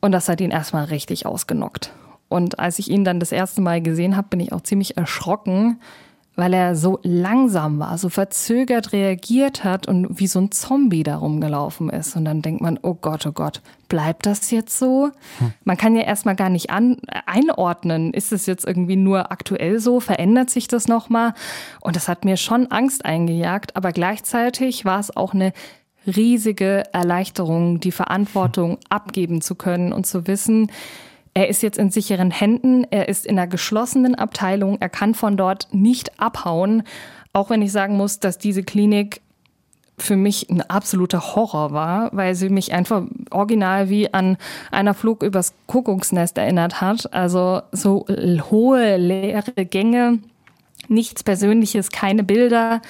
Und 0.01 0.11
das 0.11 0.29
hat 0.29 0.41
ihn 0.41 0.51
erstmal 0.51 0.85
richtig 0.85 1.25
ausgenockt. 1.25 1.91
Und 2.29 2.59
als 2.59 2.79
ich 2.79 2.89
ihn 2.89 3.03
dann 3.03 3.19
das 3.19 3.31
erste 3.31 3.61
Mal 3.61 3.81
gesehen 3.81 4.15
habe, 4.17 4.29
bin 4.29 4.39
ich 4.39 4.53
auch 4.53 4.61
ziemlich 4.61 4.97
erschrocken, 4.97 5.79
weil 6.35 6.53
er 6.53 6.75
so 6.75 6.99
langsam 7.03 7.79
war, 7.79 7.97
so 7.97 8.09
verzögert 8.09 8.91
reagiert 8.91 9.63
hat 9.63 9.87
und 9.87 10.19
wie 10.19 10.27
so 10.27 10.39
ein 10.39 10.51
Zombie 10.51 11.03
da 11.03 11.17
rumgelaufen 11.17 11.89
ist. 11.89 12.15
Und 12.15 12.25
dann 12.25 12.41
denkt 12.41 12.61
man, 12.61 12.79
oh 12.81 12.95
Gott, 12.95 13.25
oh 13.27 13.31
Gott, 13.31 13.61
bleibt 13.87 14.25
das 14.25 14.49
jetzt 14.49 14.79
so? 14.79 15.11
Hm. 15.37 15.53
Man 15.63 15.77
kann 15.77 15.95
ja 15.95 16.01
erstmal 16.01 16.35
gar 16.35 16.49
nicht 16.49 16.71
an, 16.71 16.97
einordnen, 17.27 18.13
ist 18.13 18.31
es 18.31 18.47
jetzt 18.47 18.65
irgendwie 18.65 18.95
nur 18.95 19.31
aktuell 19.31 19.79
so, 19.79 19.99
verändert 19.99 20.49
sich 20.49 20.67
das 20.67 20.87
nochmal? 20.87 21.33
Und 21.81 21.95
das 21.95 22.07
hat 22.07 22.25
mir 22.25 22.37
schon 22.37 22.67
Angst 22.71 23.05
eingejagt, 23.05 23.75
aber 23.75 23.91
gleichzeitig 23.91 24.85
war 24.85 24.99
es 24.99 25.15
auch 25.15 25.35
eine 25.35 25.53
riesige 26.07 26.83
Erleichterung, 26.91 27.79
die 27.79 27.91
Verantwortung 27.91 28.77
abgeben 28.89 29.41
zu 29.41 29.55
können 29.55 29.93
und 29.93 30.05
zu 30.05 30.27
wissen, 30.27 30.69
er 31.33 31.49
ist 31.49 31.63
jetzt 31.63 31.77
in 31.77 31.89
sicheren 31.89 32.31
Händen, 32.31 32.85
er 32.91 33.09
ist 33.09 33.25
in 33.25 33.37
einer 33.37 33.47
geschlossenen 33.47 34.15
Abteilung, 34.15 34.77
er 34.79 34.89
kann 34.89 35.15
von 35.15 35.35
dort 35.37 35.67
nicht 35.71 36.19
abhauen, 36.19 36.83
auch 37.33 37.49
wenn 37.49 37.61
ich 37.61 37.71
sagen 37.71 37.97
muss, 37.97 38.19
dass 38.19 38.37
diese 38.37 38.63
Klinik 38.63 39.21
für 39.97 40.15
mich 40.15 40.49
ein 40.49 40.61
absoluter 40.61 41.35
Horror 41.35 41.71
war, 41.71 42.09
weil 42.13 42.35
sie 42.35 42.49
mich 42.49 42.73
einfach 42.73 43.03
original 43.31 43.89
wie 43.89 44.13
an 44.13 44.37
einer 44.71 44.93
Flug 44.93 45.23
übers 45.23 45.53
Kuckucksnest 45.67 46.37
erinnert 46.37 46.81
hat. 46.81 47.13
Also 47.13 47.61
so 47.71 48.05
hohe, 48.07 48.97
leere 48.97 49.65
Gänge, 49.65 50.19
nichts 50.87 51.23
Persönliches, 51.23 51.89
keine 51.91 52.23
Bilder 52.23 52.81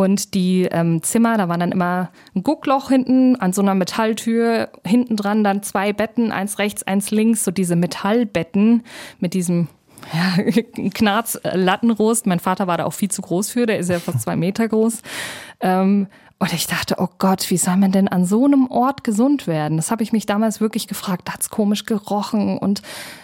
und 0.00 0.34
die 0.34 0.62
ähm, 0.70 1.02
Zimmer, 1.02 1.36
da 1.36 1.48
war 1.48 1.58
dann 1.58 1.72
immer 1.72 2.10
ein 2.34 2.42
Guckloch 2.42 2.88
hinten 2.88 3.36
an 3.36 3.52
so 3.52 3.60
einer 3.60 3.74
Metalltür, 3.74 4.70
hinten 4.84 5.16
dran 5.16 5.44
dann 5.44 5.62
zwei 5.62 5.92
Betten, 5.92 6.32
eins 6.32 6.58
rechts, 6.58 6.82
eins 6.82 7.10
links, 7.10 7.44
so 7.44 7.50
diese 7.50 7.76
Metallbetten 7.76 8.82
mit 9.18 9.34
diesem 9.34 9.68
ja, 10.12 10.42
Knarz 10.94 11.40
Lattenrost. 11.42 12.26
Mein 12.26 12.40
Vater 12.40 12.66
war 12.66 12.78
da 12.78 12.84
auch 12.84 12.92
viel 12.92 13.10
zu 13.10 13.22
groß 13.22 13.50
für, 13.50 13.66
der 13.66 13.78
ist 13.78 13.90
ja 13.90 13.98
fast 13.98 14.22
zwei 14.22 14.36
Meter 14.36 14.68
groß. 14.68 15.02
Ähm, 15.60 16.06
und 16.42 16.54
ich 16.54 16.66
dachte, 16.66 16.96
oh 16.98 17.08
Gott, 17.18 17.50
wie 17.50 17.58
soll 17.58 17.76
man 17.76 17.92
denn 17.92 18.08
an 18.08 18.24
so 18.24 18.46
einem 18.46 18.66
Ort 18.68 19.04
gesund 19.04 19.46
werden? 19.46 19.76
Das 19.76 19.90
habe 19.90 20.02
ich 20.02 20.10
mich 20.10 20.24
damals 20.24 20.58
wirklich 20.58 20.86
gefragt. 20.86 21.28
Da 21.28 21.34
hat's 21.34 21.50
komisch 21.50 21.84
gerochen. 21.84 22.56
Und 22.56 22.80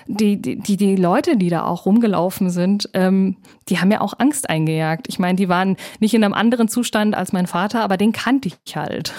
die, 0.07 0.37
die, 0.37 0.57
die, 0.57 0.77
die 0.77 0.97
Leute, 0.97 1.39
die 1.39 1.49
da 1.49 1.65
auch 1.65 1.87
rumgelaufen 1.87 2.51
sind, 2.51 2.91
ähm, 2.93 3.39
die 3.71 3.81
haben 3.81 3.91
ja 3.91 4.03
auch 4.03 4.19
Angst 4.19 4.51
eingejagt. 4.51 5.07
Ich 5.09 5.19
meine, 5.19 5.37
die 5.37 5.49
waren 5.49 5.79
nicht 5.99 6.13
in 6.13 6.25
einem 6.25 6.35
anderen 6.35 6.69
Zustand 6.69 7.15
als 7.15 7.33
mein 7.33 7.47
Vater, 7.47 7.83
aber 7.83 7.97
den 7.97 8.13
kannte 8.13 8.51
ich 8.51 8.77
halt. 8.77 9.15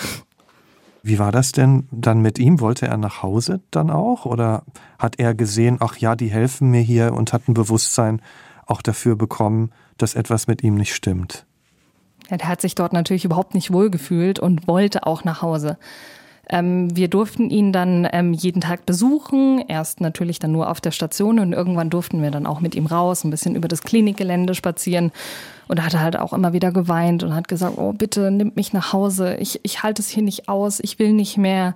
Wie 1.08 1.20
war 1.20 1.32
das 1.32 1.54
denn 1.54 1.88
dann 1.90 2.22
mit 2.22 2.38
ihm? 2.38 2.60
Wollte 2.60 2.86
er 2.86 2.98
nach 2.98 3.24
Hause 3.24 3.62
dann 3.72 3.90
auch? 3.90 4.26
Oder 4.26 4.64
hat 5.00 5.20
er 5.20 5.34
gesehen, 5.34 5.78
ach 5.80 5.96
ja, 5.96 6.18
die 6.18 6.30
helfen 6.30 6.70
mir 6.70 6.82
hier 6.82 7.14
und 7.14 7.32
hat 7.32 7.48
ein 7.48 7.54
Bewusstsein 7.54 8.22
auch 8.66 8.82
dafür 8.82 9.16
bekommen, 9.16 9.72
dass 9.98 10.16
etwas 10.16 10.48
mit 10.48 10.66
ihm 10.66 10.76
nicht 10.76 10.94
stimmt? 10.94 11.46
Der 12.30 12.50
hat 12.50 12.60
sich 12.60 12.76
dort 12.76 12.92
natürlich 12.92 13.24
überhaupt 13.24 13.54
nicht 13.54 13.72
wohlgefühlt 13.72 14.38
und 14.38 14.68
wollte 14.68 15.08
auch 15.08 15.24
nach 15.24 15.42
Hause. 15.42 15.78
Ähm, 16.50 16.96
wir 16.96 17.10
durften 17.10 17.50
ihn 17.50 17.74
dann 17.74 18.08
ähm, 18.12 18.34
jeden 18.34 18.62
Tag 18.62 18.86
besuchen, 18.86 19.64
erst 19.68 20.02
natürlich 20.02 20.40
dann 20.40 20.52
nur 20.52 20.70
auf 20.70 20.80
der 20.80 20.92
Station 20.92 21.40
und 21.40 21.54
irgendwann 21.54 21.90
durften 21.90 22.22
wir 22.22 22.32
dann 22.32 22.48
auch 22.48 22.62
mit 22.62 22.76
ihm 22.76 22.86
raus, 22.86 23.24
ein 23.24 23.32
bisschen 23.32 23.56
über 23.56 23.68
das 23.68 23.84
Klinikgelände 23.84 24.56
spazieren. 24.56 25.12
Und 25.68 25.80
er 25.80 25.86
hat 25.86 26.00
halt 26.00 26.18
auch 26.18 26.32
immer 26.32 26.54
wieder 26.54 26.72
geweint 26.72 27.24
und 27.24 27.36
hat 27.36 27.50
gesagt, 27.50 27.78
oh 27.78 27.92
bitte 27.92 28.32
nimm 28.32 28.54
mich 28.56 28.72
nach 28.72 28.94
Hause, 28.94 29.36
ich, 29.36 29.60
ich 29.64 29.84
halte 29.84 30.02
es 30.02 30.08
hier 30.08 30.24
nicht 30.24 30.48
aus, 30.48 30.80
ich 30.80 30.98
will 31.00 31.12
nicht 31.12 31.38
mehr. 31.38 31.76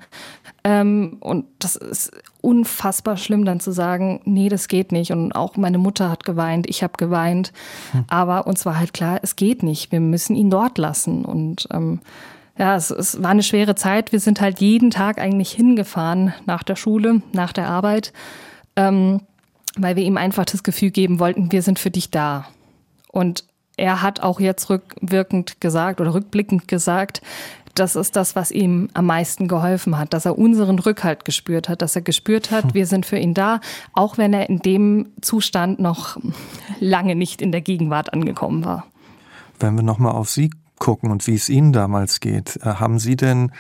Ähm, 0.64 1.18
und 1.20 1.46
das 1.60 1.76
ist 1.76 2.12
unfassbar 2.40 3.18
schlimm 3.18 3.46
dann 3.46 3.60
zu 3.60 3.72
sagen, 3.72 4.22
nee, 4.24 4.48
das 4.48 4.68
geht 4.68 4.92
nicht. 4.92 5.12
Und 5.12 5.34
auch 5.34 5.58
meine 5.58 5.78
Mutter 5.78 6.10
hat 6.10 6.24
geweint, 6.24 6.70
ich 6.70 6.84
habe 6.84 6.94
geweint. 6.98 7.52
Hm. 7.92 8.06
Aber 8.08 8.48
uns 8.48 8.66
war 8.66 8.80
halt 8.80 8.94
klar, 8.94 9.20
es 9.22 9.36
geht 9.36 9.64
nicht, 9.64 9.92
wir 9.92 10.00
müssen 10.00 10.36
ihn 10.36 10.50
dort 10.50 10.78
lassen. 10.78 11.26
Und 11.26 11.68
ähm, 11.72 12.00
ja, 12.62 12.76
es, 12.76 12.92
es 12.92 13.24
war 13.24 13.32
eine 13.32 13.42
schwere 13.42 13.74
Zeit. 13.74 14.12
Wir 14.12 14.20
sind 14.20 14.40
halt 14.40 14.62
jeden 14.62 14.92
Tag 14.92 15.20
eigentlich 15.20 15.52
hingefahren 15.52 16.32
nach 16.46 16.62
der 16.62 16.76
Schule, 16.76 17.24
nach 17.34 17.54
der 17.54 17.68
Arbeit, 17.68 18.14
ähm, 18.76 19.22
weil 19.76 19.96
wir 19.96 20.04
ihm 20.04 20.16
einfach 20.16 20.46
das 20.46 20.62
Gefühl 20.62 20.92
geben 20.92 21.20
wollten, 21.20 21.52
wir 21.52 21.64
sind 21.64 21.80
für 21.80 21.90
dich 21.90 22.12
da. 22.12 22.46
Und 23.12 23.46
er 23.78 24.04
hat 24.04 24.20
auch 24.20 24.40
jetzt 24.40 24.70
rückwirkend 24.70 25.60
gesagt 25.60 26.02
oder 26.02 26.14
rückblickend 26.14 26.68
gesagt, 26.68 27.24
das 27.74 27.96
ist 27.96 28.16
das, 28.16 28.36
was 28.36 28.52
ihm 28.52 28.90
am 28.94 29.08
meisten 29.08 29.48
geholfen 29.48 29.98
hat, 29.98 30.14
dass 30.14 30.26
er 30.26 30.38
unseren 30.38 30.78
Rückhalt 30.78 31.26
gespürt 31.26 31.68
hat, 31.68 31.82
dass 31.82 31.96
er 31.96 32.04
gespürt 32.04 32.52
hat, 32.52 32.66
hm. 32.66 32.74
wir 32.76 32.86
sind 32.86 33.08
für 33.08 33.18
ihn 33.18 33.34
da, 33.34 33.60
auch 33.94 34.20
wenn 34.20 34.34
er 34.34 34.50
in 34.50 34.60
dem 34.60 35.08
Zustand 35.22 35.80
noch 35.80 36.18
lange 36.80 37.16
nicht 37.16 37.42
in 37.42 37.52
der 37.52 37.62
Gegenwart 37.62 38.14
angekommen 38.14 38.64
war. 38.66 38.86
Wenn 39.60 39.76
wir 39.76 39.84
nochmal 39.84 40.12
auf 40.12 40.30
Sie 40.30 40.52
gucken 40.82 41.12
und 41.12 41.26
wie 41.28 41.36
es 41.36 41.48
Ihnen 41.48 41.72
damals 41.72 42.20
geht. 42.20 42.58
Äh, 42.58 42.74
haben 42.76 43.00
Sie 43.00 43.16
denn, 43.16 43.52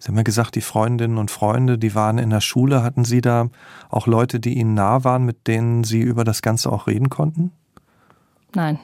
Sie 0.00 0.08
haben 0.08 0.16
ja 0.16 0.24
gesagt, 0.24 0.56
die 0.56 0.62
Freundinnen 0.62 1.18
und 1.18 1.30
Freunde, 1.30 1.78
die 1.78 1.94
waren 1.94 2.18
in 2.18 2.30
der 2.30 2.40
Schule, 2.40 2.82
hatten 2.82 3.04
Sie 3.04 3.20
da 3.20 3.50
auch 3.90 4.08
Leute, 4.08 4.40
die 4.40 4.58
Ihnen 4.58 4.74
nah 4.74 5.04
waren, 5.04 5.24
mit 5.24 5.46
denen 5.46 5.84
Sie 5.84 6.00
über 6.00 6.24
das 6.24 6.42
Ganze 6.42 6.72
auch 6.72 6.88
reden 6.88 7.10
konnten? 7.10 7.52
Nein. 8.54 8.80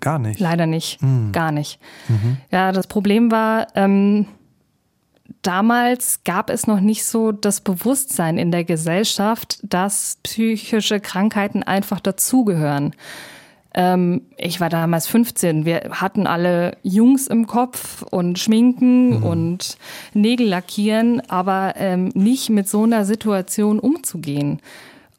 Gar 0.00 0.18
nicht. 0.18 0.40
Leider 0.40 0.66
nicht. 0.66 1.00
Mhm. 1.02 1.32
Gar 1.32 1.52
nicht. 1.52 1.78
Mhm. 2.08 2.38
Ja, 2.50 2.72
das 2.72 2.86
Problem 2.86 3.30
war, 3.30 3.68
ähm, 3.74 4.26
damals 5.42 6.20
gab 6.24 6.50
es 6.50 6.66
noch 6.66 6.80
nicht 6.80 7.04
so 7.04 7.32
das 7.32 7.60
Bewusstsein 7.60 8.38
in 8.38 8.50
der 8.50 8.64
Gesellschaft, 8.64 9.58
dass 9.62 10.18
psychische 10.22 11.00
Krankheiten 11.00 11.62
einfach 11.62 12.00
dazugehören. 12.00 12.94
Ähm, 13.76 14.22
ich 14.38 14.58
war 14.58 14.70
damals 14.70 15.06
15. 15.06 15.66
Wir 15.66 15.90
hatten 15.92 16.26
alle 16.26 16.78
Jungs 16.82 17.26
im 17.26 17.46
Kopf 17.46 18.02
und 18.02 18.38
Schminken 18.38 19.18
mhm. 19.18 19.22
und 19.22 19.76
Nägel 20.14 20.48
lackieren, 20.48 21.20
aber 21.28 21.74
ähm, 21.76 22.10
nicht 22.14 22.48
mit 22.48 22.68
so 22.68 22.84
einer 22.84 23.04
Situation 23.04 23.78
umzugehen. 23.78 24.60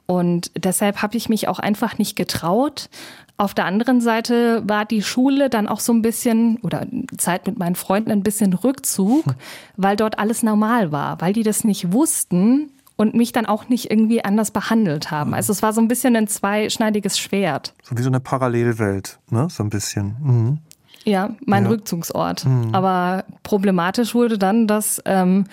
Und 0.07 0.51
deshalb 0.57 1.03
habe 1.03 1.17
ich 1.17 1.29
mich 1.29 1.47
auch 1.47 1.59
einfach 1.59 1.99
nicht 1.99 2.15
getraut. 2.15 2.89
Auf 3.37 3.53
der 3.53 3.65
anderen 3.65 4.01
Seite 4.01 4.63
war 4.67 4.85
die 4.85 5.03
Schule 5.03 5.51
dann 5.51 5.67
auch 5.67 5.79
so 5.79 5.93
ein 5.93 6.01
bisschen 6.01 6.57
oder 6.63 6.87
Zeit 7.17 7.45
mit 7.45 7.59
meinen 7.59 7.75
Freunden 7.75 8.09
ein 8.09 8.23
bisschen 8.23 8.53
Rückzug, 8.53 9.23
weil 9.77 9.95
dort 9.95 10.17
alles 10.17 10.41
normal 10.41 10.91
war, 10.91 11.21
weil 11.21 11.33
die 11.33 11.43
das 11.43 11.63
nicht 11.63 11.93
wussten, 11.93 12.71
und 12.97 13.13
mich 13.13 13.31
dann 13.31 13.45
auch 13.45 13.69
nicht 13.69 13.89
irgendwie 13.89 14.25
anders 14.25 14.51
behandelt 14.51 15.12
haben. 15.12 15.33
Also 15.33 15.53
es 15.53 15.62
war 15.62 15.71
so 15.71 15.79
ein 15.79 15.88
bisschen 15.88 16.15
ein 16.15 16.27
zweischneidiges 16.27 17.17
Schwert. 17.17 17.73
So 17.83 17.97
wie 17.97 18.01
so 18.01 18.10
eine 18.10 18.19
Parallelwelt, 18.19 19.19
ne? 19.29 19.47
So 19.49 19.63
ein 19.63 19.69
bisschen. 19.69 20.17
Mhm. 20.19 20.57
Ja, 21.05 21.29
mein 21.45 21.63
ja. 21.63 21.69
Rückzugsort. 21.69 22.45
Mhm. 22.45 22.75
Aber 22.75 23.23
problematisch 23.43 24.13
wurde 24.13 24.38
dann, 24.38 24.67
dass 24.67 25.01
ähm, 25.05 25.45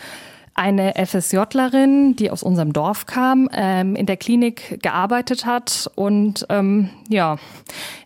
eine 0.55 0.95
FSJlerin, 0.95 2.17
die 2.17 2.31
aus 2.31 2.43
unserem 2.43 2.73
Dorf 2.73 3.07
kam, 3.07 3.49
ähm, 3.53 3.95
in 3.95 4.07
der 4.07 4.17
Klinik 4.17 4.83
gearbeitet 4.83 5.47
hat 5.47 5.91
und 5.97 6.47
ähm, 6.49 6.91
ja, 7.09 7.37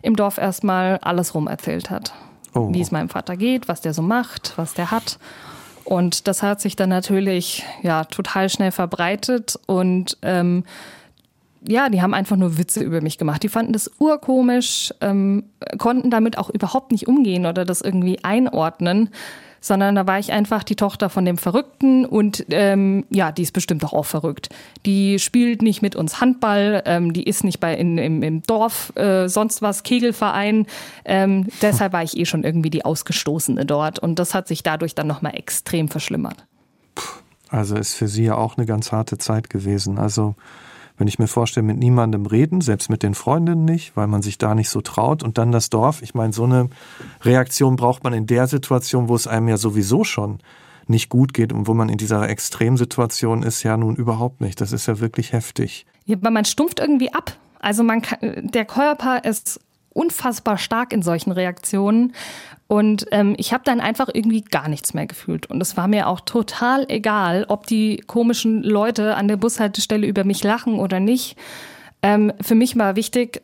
im 0.01 0.15
Dorf 0.15 0.37
erstmal 0.37 0.97
alles 0.97 1.33
rum 1.33 1.47
erzählt 1.47 1.89
hat. 1.89 2.13
Oh. 2.53 2.73
Wie 2.73 2.81
es 2.81 2.91
meinem 2.91 3.09
Vater 3.09 3.37
geht, 3.37 3.67
was 3.67 3.81
der 3.81 3.93
so 3.93 4.01
macht, 4.01 4.53
was 4.57 4.73
der 4.73 4.91
hat. 4.91 5.19
Und 5.89 6.27
das 6.27 6.43
hat 6.43 6.61
sich 6.61 6.75
dann 6.75 6.89
natürlich 6.89 7.65
ja 7.81 8.03
total 8.03 8.47
schnell 8.49 8.69
verbreitet 8.69 9.59
und 9.65 10.19
ähm, 10.21 10.63
ja, 11.67 11.89
die 11.89 12.03
haben 12.03 12.13
einfach 12.13 12.35
nur 12.35 12.59
Witze 12.59 12.83
über 12.83 13.01
mich 13.01 13.17
gemacht. 13.17 13.41
Die 13.41 13.49
fanden 13.49 13.73
das 13.73 13.89
urkomisch, 13.97 14.93
ähm, 15.01 15.45
konnten 15.79 16.11
damit 16.11 16.37
auch 16.37 16.51
überhaupt 16.51 16.91
nicht 16.91 17.07
umgehen 17.07 17.47
oder 17.47 17.65
das 17.65 17.81
irgendwie 17.81 18.23
einordnen 18.23 19.09
sondern 19.61 19.95
da 19.95 20.07
war 20.07 20.19
ich 20.19 20.31
einfach 20.31 20.63
die 20.63 20.75
Tochter 20.75 21.09
von 21.09 21.25
dem 21.25 21.37
Verrückten 21.37 22.05
und 22.05 22.45
ähm, 22.49 23.05
ja, 23.09 23.31
die 23.31 23.43
ist 23.43 23.53
bestimmt 23.53 23.83
doch 23.83 23.93
auch 23.93 24.05
verrückt. 24.05 24.49
Die 24.85 25.19
spielt 25.19 25.61
nicht 25.61 25.81
mit 25.81 25.95
uns 25.95 26.21
Handball, 26.21 26.83
ähm, 26.85 27.13
die 27.13 27.23
ist 27.23 27.43
nicht 27.43 27.59
bei 27.59 27.75
in, 27.75 27.97
im, 27.97 28.23
im 28.23 28.43
Dorf 28.43 28.95
äh, 28.95 29.27
sonst 29.27 29.61
was, 29.61 29.83
Kegelverein. 29.83 30.67
Ähm, 31.05 31.47
deshalb 31.61 31.93
war 31.93 32.03
ich 32.03 32.17
eh 32.17 32.25
schon 32.25 32.43
irgendwie 32.43 32.69
die 32.69 32.85
Ausgestoßene 32.85 33.65
dort 33.65 33.99
und 33.99 34.19
das 34.19 34.33
hat 34.33 34.47
sich 34.47 34.63
dadurch 34.63 34.95
dann 34.95 35.07
nochmal 35.07 35.35
extrem 35.35 35.87
verschlimmert. 35.87 36.45
Also 37.49 37.75
ist 37.75 37.95
für 37.95 38.07
sie 38.07 38.25
ja 38.25 38.35
auch 38.35 38.57
eine 38.57 38.65
ganz 38.65 38.91
harte 38.91 39.17
Zeit 39.17 39.49
gewesen. 39.49 39.97
Also 39.97 40.35
wenn 40.99 41.07
ich 41.07 41.17
mir 41.17 41.27
vorstelle, 41.27 41.65
mit 41.65 41.79
niemandem 41.79 42.25
reden, 42.25 42.59
selbst 42.59 42.89
mit 42.89 43.03
den 43.03 43.15
Freundinnen 43.15 43.63
nicht, 43.63 43.95
weil 43.95 44.07
man 44.07 44.21
sich 44.21 44.37
da 44.37 44.53
nicht 44.53 44.69
so 44.69 44.81
traut 44.81 45.23
und 45.23 45.37
dann 45.37 45.51
das 45.51 45.69
Dorf. 45.69 46.01
Ich 46.01 46.13
meine, 46.13 46.33
so 46.33 46.43
eine 46.43 46.69
Reaktion 47.21 47.77
braucht 47.77 48.03
man 48.03 48.13
in 48.13 48.27
der 48.27 48.47
Situation, 48.47 49.07
wo 49.07 49.15
es 49.15 49.25
einem 49.25 49.47
ja 49.47 49.57
sowieso 49.57 50.03
schon 50.03 50.39
nicht 50.87 51.09
gut 51.09 51.33
geht 51.33 51.53
und 51.53 51.67
wo 51.67 51.73
man 51.73 51.87
in 51.87 51.97
dieser 51.97 52.27
Extremsituation 52.27 53.43
ist, 53.43 53.63
ja 53.63 53.77
nun 53.77 53.95
überhaupt 53.95 54.41
nicht. 54.41 54.59
Das 54.59 54.73
ist 54.73 54.87
ja 54.87 54.99
wirklich 54.99 55.31
heftig. 55.31 55.85
Ja, 56.05 56.17
man 56.19 56.43
stumpft 56.43 56.79
irgendwie 56.79 57.13
ab. 57.13 57.37
Also 57.59 57.83
man 57.83 58.01
kann, 58.01 58.49
der 58.49 58.65
Körper 58.65 59.23
ist 59.23 59.61
unfassbar 59.91 60.57
stark 60.57 60.93
in 60.93 61.01
solchen 61.01 61.31
Reaktionen. 61.31 62.13
Und 62.67 63.07
ähm, 63.11 63.35
ich 63.37 63.53
habe 63.53 63.63
dann 63.63 63.79
einfach 63.79 64.09
irgendwie 64.13 64.41
gar 64.41 64.69
nichts 64.69 64.93
mehr 64.93 65.07
gefühlt. 65.07 65.49
Und 65.49 65.61
es 65.61 65.75
war 65.75 65.87
mir 65.87 66.07
auch 66.07 66.21
total 66.21 66.85
egal, 66.87 67.45
ob 67.47 67.65
die 67.65 67.97
komischen 67.97 68.63
Leute 68.63 69.15
an 69.15 69.27
der 69.27 69.37
Bushaltestelle 69.37 70.05
über 70.05 70.23
mich 70.23 70.43
lachen 70.43 70.79
oder 70.79 70.99
nicht. 70.99 71.37
Ähm, 72.03 72.31
für 72.41 72.55
mich 72.55 72.77
war 72.77 72.95
wichtig, 72.95 73.41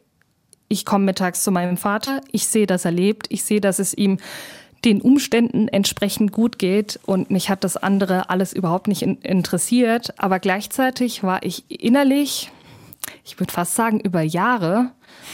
ich 0.67 0.85
komme 0.85 1.05
mittags 1.05 1.43
zu 1.43 1.51
meinem 1.51 1.77
Vater, 1.77 2.21
ich 2.31 2.47
sehe, 2.47 2.67
dass 2.67 2.85
er 2.85 2.91
lebt, 2.91 3.27
ich 3.29 3.43
sehe, 3.43 3.61
dass 3.61 3.79
es 3.79 3.93
ihm 3.93 4.17
den 4.83 5.01
Umständen 5.01 5.67
entsprechend 5.67 6.31
gut 6.31 6.59
geht 6.59 6.99
und 7.05 7.31
mich 7.31 7.49
hat 7.49 7.63
das 7.63 7.75
andere 7.75 8.29
alles 8.29 8.53
überhaupt 8.53 8.87
nicht 8.87 9.01
in 9.01 9.17
interessiert. 9.17 10.13
Aber 10.19 10.39
gleichzeitig 10.39 11.23
war 11.23 11.43
ich 11.43 11.65
innerlich, 11.69 12.51
ich 13.23 13.39
würde 13.39 13.51
fast 13.51 13.75
sagen, 13.75 13.99
über 13.99 14.21
Jahre 14.21 14.91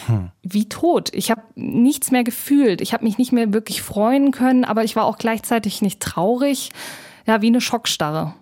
hm. 0.08 0.32
wie 0.42 0.68
tot. 0.70 1.10
Ich 1.14 1.32
habe 1.32 1.42
nichts 1.56 2.12
mehr 2.12 2.24
gefühlt. 2.24 2.82
Ich 2.82 2.94
habe 2.94 3.04
mich 3.04 3.18
nicht 3.18 3.32
mehr 3.32 3.54
wirklich 3.54 3.82
freuen 3.82 4.32
können, 4.32 4.66
aber 4.66 4.84
ich 4.84 4.96
war 4.96 5.06
auch 5.06 5.18
gleichzeitig 5.18 5.82
nicht 5.82 6.00
traurig. 6.00 6.72
Ja, 7.26 7.42
wie 7.42 7.48
eine 7.48 7.62
Schockstarre. 7.62 8.34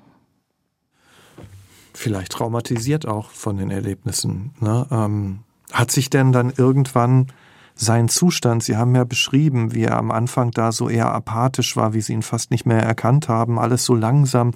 Vielleicht 1.94 2.32
traumatisiert 2.32 3.06
auch 3.06 3.30
von 3.30 3.58
den 3.58 3.72
Erlebnissen. 3.72 4.54
Ne? 4.60 4.88
Ähm, 4.90 5.40
hat 5.74 5.92
sich 5.92 6.10
denn 6.10 6.32
dann 6.32 6.54
irgendwann 6.56 7.28
sein 7.76 8.10
Zustand, 8.10 8.64
Sie 8.64 8.76
haben 8.76 8.94
ja 8.96 9.06
beschrieben, 9.06 9.74
wie 9.74 9.84
er 9.84 9.98
am 9.98 10.12
Anfang 10.12 10.52
da 10.52 10.72
so 10.72 10.90
eher 10.90 11.14
apathisch 11.14 11.78
war, 11.78 11.94
wie 11.94 12.02
Sie 12.02 12.14
ihn 12.14 12.22
fast 12.22 12.52
nicht 12.52 12.66
mehr 12.66 12.82
erkannt 12.82 13.30
haben, 13.30 13.58
alles 13.58 13.86
so 13.86 13.96
langsam. 13.96 14.52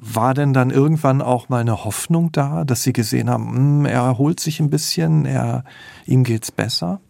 War 0.00 0.34
denn 0.34 0.52
dann 0.52 0.70
irgendwann 0.70 1.22
auch 1.22 1.48
mal 1.48 1.60
eine 1.60 1.84
Hoffnung 1.84 2.30
da, 2.30 2.64
dass 2.64 2.82
Sie 2.82 2.92
gesehen 2.92 3.28
haben, 3.28 3.54
hm, 3.54 3.84
er 3.86 4.02
erholt 4.02 4.38
sich 4.38 4.60
ein 4.60 4.70
bisschen, 4.70 5.26
er, 5.26 5.64
ihm 6.06 6.24
geht's 6.24 6.52
besser? 6.52 7.00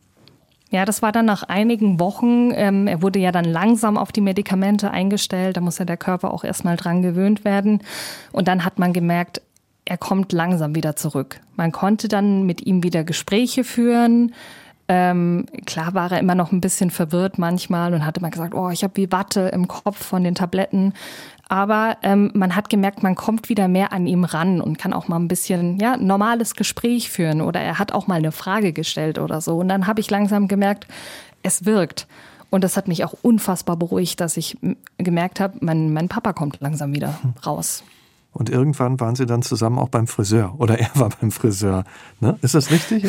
Ja, 0.70 0.85
das 0.85 1.01
war 1.01 1.12
dann 1.12 1.24
nach 1.24 1.42
einigen 1.44 1.98
Wochen. 1.98 2.51
Ähm, 2.55 2.87
er 2.87 3.01
wurde 3.01 3.18
ja 3.18 3.33
dann 3.33 3.44
langsam 3.44 3.96
auf 3.96 4.12
die 4.12 4.20
Medikamente 4.20 4.90
eingestellt. 4.90 5.57
Da 5.57 5.61
muss 5.61 5.79
ja 5.79 5.85
der 5.85 5.96
Körper 5.96 6.33
auch 6.33 6.44
erstmal 6.44 6.77
dran 6.77 7.01
gewöhnt 7.01 7.44
werden. 7.44 7.83
Und 8.33 8.48
dann 8.48 8.64
hat 8.64 8.79
man 8.79 8.92
gemerkt, 8.92 9.40
er 9.87 9.96
kommt 9.96 10.33
langsam 10.33 10.74
wieder 10.74 10.96
zurück. 10.96 11.40
Man 11.57 11.72
konnte 11.72 12.09
dann 12.09 12.44
mit 12.44 12.66
ihm 12.66 12.83
wieder 12.83 13.05
Gespräche 13.05 13.64
führen. 13.64 14.35
Ähm, 14.90 15.46
klar 15.66 15.92
war 15.92 16.12
er 16.12 16.18
immer 16.18 16.35
noch 16.35 16.53
ein 16.53 16.62
bisschen 16.62 16.90
verwirrt 16.90 17.38
manchmal 17.38 17.92
und 17.92 18.07
hatte 18.07 18.20
mal 18.20 18.31
gesagt, 18.31 18.55
oh, 18.55 18.70
ich 18.70 18.85
habe 18.85 18.96
wie 18.96 19.12
Watte 19.12 19.48
im 19.48 19.68
Kopf 19.68 20.03
von 20.03 20.24
den 20.24 20.35
Tabletten. 20.35 20.94
Aber 21.49 21.97
ähm, 22.03 22.31
man 22.35 22.55
hat 22.55 22.69
gemerkt, 22.69 23.03
man 23.03 23.15
kommt 23.15 23.49
wieder 23.49 23.69
mehr 23.69 23.93
an 23.93 24.07
ihm 24.07 24.25
ran 24.25 24.61
und 24.61 24.79
kann 24.79 24.93
auch 24.93 25.09
mal 25.09 25.17
ein 25.17 25.29
bisschen 25.29 25.79
ja 25.79 25.97
normales 25.97 26.55
Gespräch 26.55 27.11
führen 27.11 27.41
oder 27.41 27.61
er 27.61 27.79
hat 27.79 27.93
auch 27.93 28.07
mal 28.07 28.17
eine 28.17 28.33
Frage 28.33 28.75
gestellt 28.75 29.19
oder 29.19 29.41
so. 29.41 29.57
Und 29.57 29.69
dann 29.69 29.87
habe 29.87 30.01
ich 30.01 30.11
langsam 30.11 30.47
gemerkt, 30.47 30.87
es 31.43 31.65
wirkt. 31.65 32.07
Und 32.51 32.65
das 32.65 32.77
hat 32.77 32.89
mich 32.89 33.05
auch 33.05 33.15
unfassbar 33.23 33.77
beruhigt, 33.77 34.21
dass 34.21 34.37
ich 34.37 34.59
gemerkt 34.99 35.41
habe, 35.41 35.59
mein, 35.61 35.93
mein 35.93 36.09
Papa 36.09 36.33
kommt 36.35 36.59
langsam 36.61 36.93
wieder 36.95 37.19
raus. 37.45 37.83
Und 38.33 38.51
irgendwann 38.51 39.01
waren 39.01 39.17
sie 39.17 39.27
dann 39.27 39.43
zusammen 39.43 39.79
auch 39.79 39.89
beim 39.89 40.07
Friseur 40.07 40.55
oder 40.59 40.79
er 40.79 40.91
war 40.95 41.11
beim 41.21 41.31
Friseur. 41.31 41.85
Ne? 42.21 42.39
Ist 42.43 42.55
das 42.55 42.71
richtig? 42.71 43.07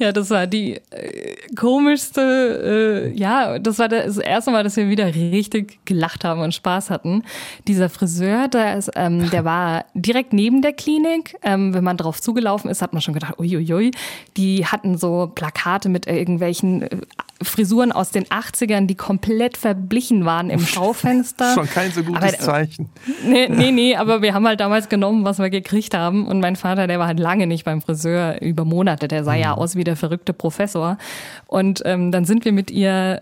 Ja, 0.00 0.12
das 0.12 0.30
war 0.30 0.46
die 0.46 0.76
äh, 0.76 1.36
komischste, 1.54 3.10
äh, 3.12 3.18
ja, 3.18 3.58
das 3.58 3.78
war 3.78 3.86
das 3.86 4.16
erste 4.16 4.50
Mal, 4.50 4.64
dass 4.64 4.78
wir 4.78 4.88
wieder 4.88 5.14
richtig 5.14 5.78
gelacht 5.84 6.24
haben 6.24 6.40
und 6.40 6.54
Spaß 6.54 6.88
hatten. 6.88 7.22
Dieser 7.68 7.90
Friseur, 7.90 8.48
der, 8.48 8.78
ist, 8.78 8.90
ähm, 8.96 9.28
der 9.28 9.44
war 9.44 9.84
direkt 9.92 10.32
neben 10.32 10.62
der 10.62 10.72
Klinik. 10.72 11.36
Ähm, 11.42 11.74
wenn 11.74 11.84
man 11.84 11.98
drauf 11.98 12.18
zugelaufen 12.22 12.70
ist, 12.70 12.80
hat 12.80 12.94
man 12.94 13.02
schon 13.02 13.12
gedacht, 13.12 13.38
uiuiui. 13.38 13.90
Die 14.38 14.64
hatten 14.64 14.96
so 14.96 15.30
Plakate 15.34 15.90
mit 15.90 16.06
irgendwelchen 16.06 16.80
äh, 16.80 16.96
Frisuren 17.42 17.90
aus 17.90 18.10
den 18.10 18.24
80ern, 18.26 18.86
die 18.86 18.94
komplett 18.94 19.56
verblichen 19.56 20.24
waren 20.24 20.50
im 20.50 20.60
Schaufenster. 20.66 21.54
Schon 21.54 21.68
kein 21.68 21.90
so 21.90 22.02
gutes 22.02 22.22
aber, 22.22 22.38
Zeichen. 22.38 22.90
Nee, 23.24 23.48
nee, 23.48 23.70
nee, 23.72 23.96
aber 23.96 24.22
wir 24.22 24.34
haben 24.34 24.46
halt 24.46 24.60
damals 24.60 24.88
genommen, 24.88 25.24
was 25.24 25.38
wir 25.38 25.50
gekriegt 25.50 25.94
haben. 25.94 26.26
Und 26.26 26.40
mein 26.40 26.56
Vater, 26.56 26.86
der 26.86 26.98
war 26.98 27.06
halt 27.06 27.18
lange 27.18 27.46
nicht 27.46 27.64
beim 27.64 27.80
Friseur, 27.80 28.40
über 28.42 28.64
Monate. 28.64 29.08
Der 29.08 29.24
sah 29.24 29.34
mhm. 29.34 29.40
ja 29.40 29.54
aus 29.54 29.74
wie 29.76 29.84
der 29.84 29.96
verrückte 29.96 30.32
Professor. 30.32 30.98
Und 31.46 31.82
ähm, 31.84 32.12
dann 32.12 32.24
sind 32.24 32.44
wir 32.44 32.52
mit 32.52 32.70
ihr, 32.70 33.18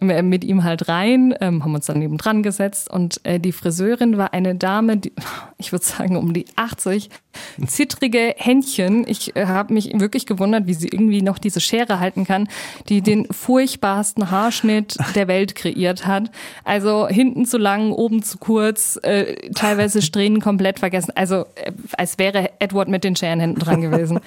äh, 0.00 0.22
mit 0.22 0.44
ihm 0.44 0.64
halt 0.64 0.88
rein, 0.88 1.34
ähm, 1.40 1.62
haben 1.62 1.74
uns 1.74 1.86
dann 1.86 1.98
neben 1.98 2.16
dran 2.16 2.42
gesetzt. 2.42 2.90
Und 2.90 3.20
äh, 3.24 3.38
die 3.38 3.52
Friseurin 3.52 4.16
war 4.16 4.32
eine 4.32 4.54
Dame, 4.54 4.96
die, 4.96 5.12
ich 5.58 5.72
würde 5.72 5.84
sagen 5.84 6.16
um 6.16 6.32
die 6.32 6.46
80, 6.56 7.10
zittrige 7.66 8.34
Händchen. 8.36 9.06
Ich 9.06 9.36
äh, 9.36 9.46
habe 9.46 9.74
mich 9.74 9.92
wirklich 9.94 10.26
gewundert, 10.26 10.66
wie 10.66 10.74
sie 10.74 10.88
irgendwie 10.88 11.22
noch 11.22 11.38
diese 11.38 11.60
Schere 11.60 12.00
halten 12.00 12.24
kann, 12.24 12.48
die 12.88 13.02
den 13.02 13.26
furchtbarsten 13.58 14.30
Haarschnitt 14.30 14.96
der 15.16 15.26
Welt 15.26 15.56
kreiert 15.56 16.06
hat. 16.06 16.30
Also 16.62 17.08
hinten 17.08 17.44
zu 17.44 17.58
lang, 17.58 17.90
oben 17.90 18.22
zu 18.22 18.38
kurz, 18.38 19.00
äh, 19.02 19.50
teilweise 19.50 20.00
Strähnen 20.00 20.40
komplett 20.40 20.78
vergessen. 20.78 21.12
Also 21.16 21.46
äh, 21.56 21.72
als 21.96 22.18
wäre 22.18 22.50
Edward 22.60 22.86
mit 22.86 23.02
den 23.02 23.16
Scheren 23.16 23.40
hinten 23.40 23.58
dran 23.58 23.80
gewesen. 23.80 24.20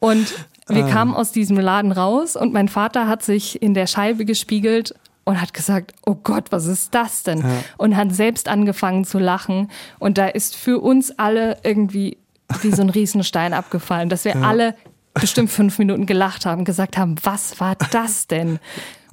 Und 0.00 0.26
wir 0.66 0.86
ah. 0.86 0.90
kamen 0.90 1.14
aus 1.14 1.30
diesem 1.30 1.56
Laden 1.56 1.92
raus 1.92 2.34
und 2.34 2.52
mein 2.52 2.68
Vater 2.68 3.06
hat 3.06 3.22
sich 3.22 3.62
in 3.62 3.74
der 3.74 3.86
Scheibe 3.86 4.24
gespiegelt 4.24 4.92
und 5.22 5.40
hat 5.40 5.54
gesagt, 5.54 5.94
oh 6.04 6.16
Gott, 6.16 6.50
was 6.50 6.66
ist 6.66 6.94
das 6.96 7.22
denn? 7.22 7.42
Ja. 7.42 7.46
Und 7.76 7.96
hat 7.96 8.12
selbst 8.12 8.48
angefangen 8.48 9.04
zu 9.04 9.20
lachen. 9.20 9.70
Und 10.00 10.18
da 10.18 10.26
ist 10.26 10.56
für 10.56 10.80
uns 10.80 11.16
alle 11.16 11.58
irgendwie 11.62 12.18
wie 12.62 12.72
so 12.72 12.82
ein 12.82 12.90
Riesenstein 12.90 13.54
abgefallen, 13.54 14.08
dass 14.08 14.24
wir 14.24 14.34
ja. 14.34 14.40
alle 14.40 14.74
bestimmt 15.14 15.50
fünf 15.50 15.78
Minuten 15.78 16.06
gelacht 16.06 16.44
haben, 16.44 16.64
gesagt 16.64 16.98
haben, 16.98 17.16
was 17.22 17.60
war 17.60 17.76
das 17.92 18.26
denn? 18.26 18.58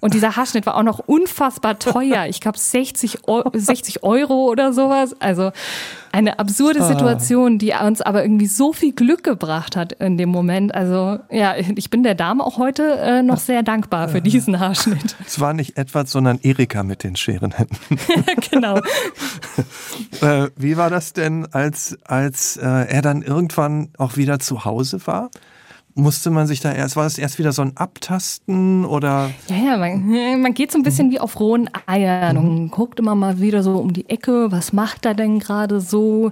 Und 0.02 0.16
dieser 0.16 0.36
Haarschnitt 0.36 0.66
war 0.66 0.76
auch 0.76 0.84
noch 0.84 0.98
unfassbar 0.98 1.78
teuer. 1.78 2.26
Ich 2.26 2.42
glaube 2.42 2.58
60, 2.58 3.28
Euro, 3.28 3.52
60 3.54 4.04
Euro 4.04 4.50
oder 4.50 4.74
sowas. 4.74 5.16
Also 5.20 5.52
eine 6.12 6.40
absurde 6.40 6.82
ah. 6.82 6.88
Situation, 6.88 7.60
die 7.60 7.74
uns 7.74 8.02
aber 8.02 8.24
irgendwie 8.24 8.48
so 8.48 8.74
viel 8.74 8.94
Glück 8.94 9.24
gebracht 9.24 9.76
hat 9.76 9.94
in 9.94 10.18
dem 10.18 10.30
Moment. 10.30 10.74
Also 10.74 11.20
ja, 11.30 11.54
ich 11.56 11.92
bin 11.92 12.02
der 12.02 12.16
Dame 12.16 12.44
auch 12.44 12.58
heute 12.58 12.96
äh, 12.96 13.22
noch 13.22 13.38
sehr 13.38 13.62
dankbar 13.62 14.10
für 14.10 14.22
diesen 14.22 14.60
Haarschnitt. 14.60 15.16
Es 15.26 15.40
war 15.40 15.54
nicht 15.54 15.78
Edward, 15.78 16.10
sondern 16.10 16.40
Erika 16.42 16.82
mit 16.82 17.04
den 17.04 17.16
Scherenhänden. 17.16 17.78
genau. 18.50 18.78
äh, 20.22 20.50
wie 20.58 20.78
war 20.78 20.90
das 20.90 21.14
denn, 21.14 21.46
als, 21.54 22.00
als 22.06 22.58
äh, 22.58 22.66
er 22.66 23.04
dann 23.04 23.22
irgendwann 23.22 23.90
auch 24.00 24.18
wieder 24.18 24.40
zu 24.40 24.66
Hause 24.66 25.06
war? 25.06 25.30
Musste 25.96 26.30
man 26.30 26.48
sich 26.48 26.60
da 26.60 26.72
erst, 26.72 26.96
war 26.96 27.06
es 27.06 27.18
erst 27.18 27.40
wieder 27.40 27.52
so 27.52 27.62
ein 27.62 27.76
Abtasten 27.76 28.86
oder? 28.86 29.32
Ja, 29.48 29.56
ja, 29.56 29.78
man, 29.78 30.42
man 30.42 30.54
geht 30.54 30.72
so 30.72 30.80
ein 30.80 30.84
bisschen 30.84 31.08
mhm. 31.08 31.12
wie 31.12 31.20
auf 31.20 31.40
rohen 31.40 31.70
Eiern 31.86 32.38
mhm. 32.38 32.44
und 32.44 32.72
guckt 32.72 33.00
immer 33.00 33.16
mal 33.16 33.40
wieder 33.40 33.64
so 33.64 33.78
um 33.78 33.94
die 33.94 34.10
Ecke, 34.10 34.52
was 34.52 34.74
macht 34.74 35.06
er 35.06 35.14
denn 35.14 35.40
gerade 35.40 35.82
so? 35.82 36.32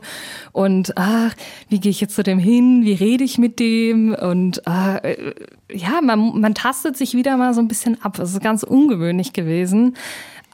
Und 0.51 0.97
ach, 0.97 1.33
wie 1.67 1.79
gehe 1.79 1.91
ich 1.91 2.01
jetzt 2.01 2.15
zu 2.15 2.23
dem 2.23 2.39
hin? 2.39 2.83
Wie 2.83 2.93
rede 2.93 3.23
ich 3.23 3.37
mit 3.37 3.59
dem? 3.59 4.13
Und 4.13 4.65
ah, 4.67 4.97
äh, 4.97 5.33
ja, 5.71 6.01
man, 6.01 6.39
man 6.39 6.55
tastet 6.55 6.97
sich 6.97 7.13
wieder 7.13 7.37
mal 7.37 7.53
so 7.53 7.61
ein 7.61 7.67
bisschen 7.67 8.01
ab. 8.01 8.17
Es 8.19 8.31
ist 8.31 8.41
ganz 8.41 8.63
ungewöhnlich 8.63 9.33
gewesen. 9.33 9.95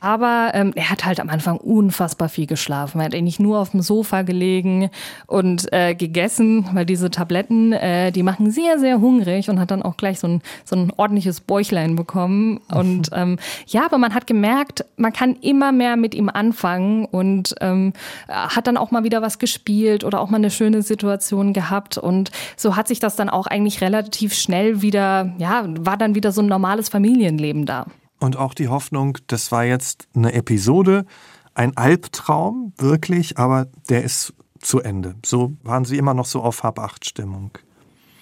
Aber 0.06 0.52
ähm, 0.54 0.72
er 0.76 0.92
hat 0.92 1.04
halt 1.04 1.20
am 1.20 1.30
Anfang 1.30 1.58
unfassbar 1.58 2.30
viel 2.30 2.46
geschlafen. 2.46 3.00
Er 3.00 3.06
hat 3.06 3.16
eigentlich 3.16 3.40
nur 3.40 3.58
auf 3.58 3.72
dem 3.72 3.82
Sofa 3.82 4.22
gelegen 4.22 4.92
und 5.26 5.74
äh, 5.74 5.96
gegessen, 5.96 6.70
weil 6.74 6.86
diese 6.86 7.10
Tabletten, 7.10 7.74
äh, 7.74 8.12
die 8.12 8.22
machen 8.22 8.52
sehr, 8.52 8.78
sehr 8.78 9.02
hungrig 9.02 9.50
und 9.50 9.60
hat 9.60 9.72
dann 9.72 9.82
auch 9.82 9.98
gleich 9.98 10.20
so 10.20 10.28
ein, 10.28 10.42
so 10.64 10.76
ein 10.76 10.94
ordentliches 10.96 11.42
Bäuchlein 11.42 11.96
bekommen. 11.96 12.60
Mhm. 12.70 12.78
Und 12.78 13.10
ähm, 13.14 13.40
ja, 13.66 13.84
aber 13.84 13.98
man 13.98 14.14
hat 14.14 14.28
gemerkt, 14.28 14.86
man 14.96 15.12
kann 15.12 15.38
immer 15.42 15.72
mehr 15.72 15.98
mit 15.98 16.14
ihm 16.14 16.30
anfangen 16.30 17.06
und 17.06 17.56
ähm, 17.62 17.94
hat 18.28 18.68
dann 18.68 18.78
auch 18.78 18.92
mal 18.92 19.04
wieder 19.06 19.24
was 19.24 19.40
gespielt 19.40 20.04
oder 20.04 20.22
auch 20.22 20.30
mal 20.30 20.38
eine 20.38 20.52
schöne 20.52 20.84
Situation 20.84 21.52
gehabt. 21.52 21.98
Und 21.98 22.30
so 22.58 22.76
hat 22.76 22.88
sich 22.88 23.00
das 23.00 23.16
dann 23.16 23.30
auch 23.30 23.48
eigentlich 23.48 23.82
relativ 23.82 24.36
schnell 24.36 24.84
wieder, 24.84 25.34
ja, 25.40 25.66
war 25.80 25.98
dann 25.98 26.14
wieder 26.14 26.32
so 26.32 26.44
ein 26.44 26.48
normales 26.48 26.90
Familienleben 26.90 27.66
da 27.66 27.88
und 28.26 28.38
auch 28.38 28.54
die 28.54 28.68
Hoffnung, 28.68 29.18
das 29.28 29.52
war 29.52 29.64
jetzt 29.64 30.08
eine 30.16 30.34
Episode, 30.34 31.06
ein 31.54 31.78
Albtraum, 31.78 32.74
wirklich, 32.78 33.38
aber 33.38 33.68
der 33.90 34.04
ist 34.04 34.34
zu 34.60 34.82
Ende. 34.82 35.16
So 35.24 35.54
waren 35.64 35.86
Sie 35.86 35.98
immer 35.98 36.14
noch 36.14 36.26
so 36.26 36.42
auf 36.42 36.64
Hab-Acht-Stimmung. 36.64 37.52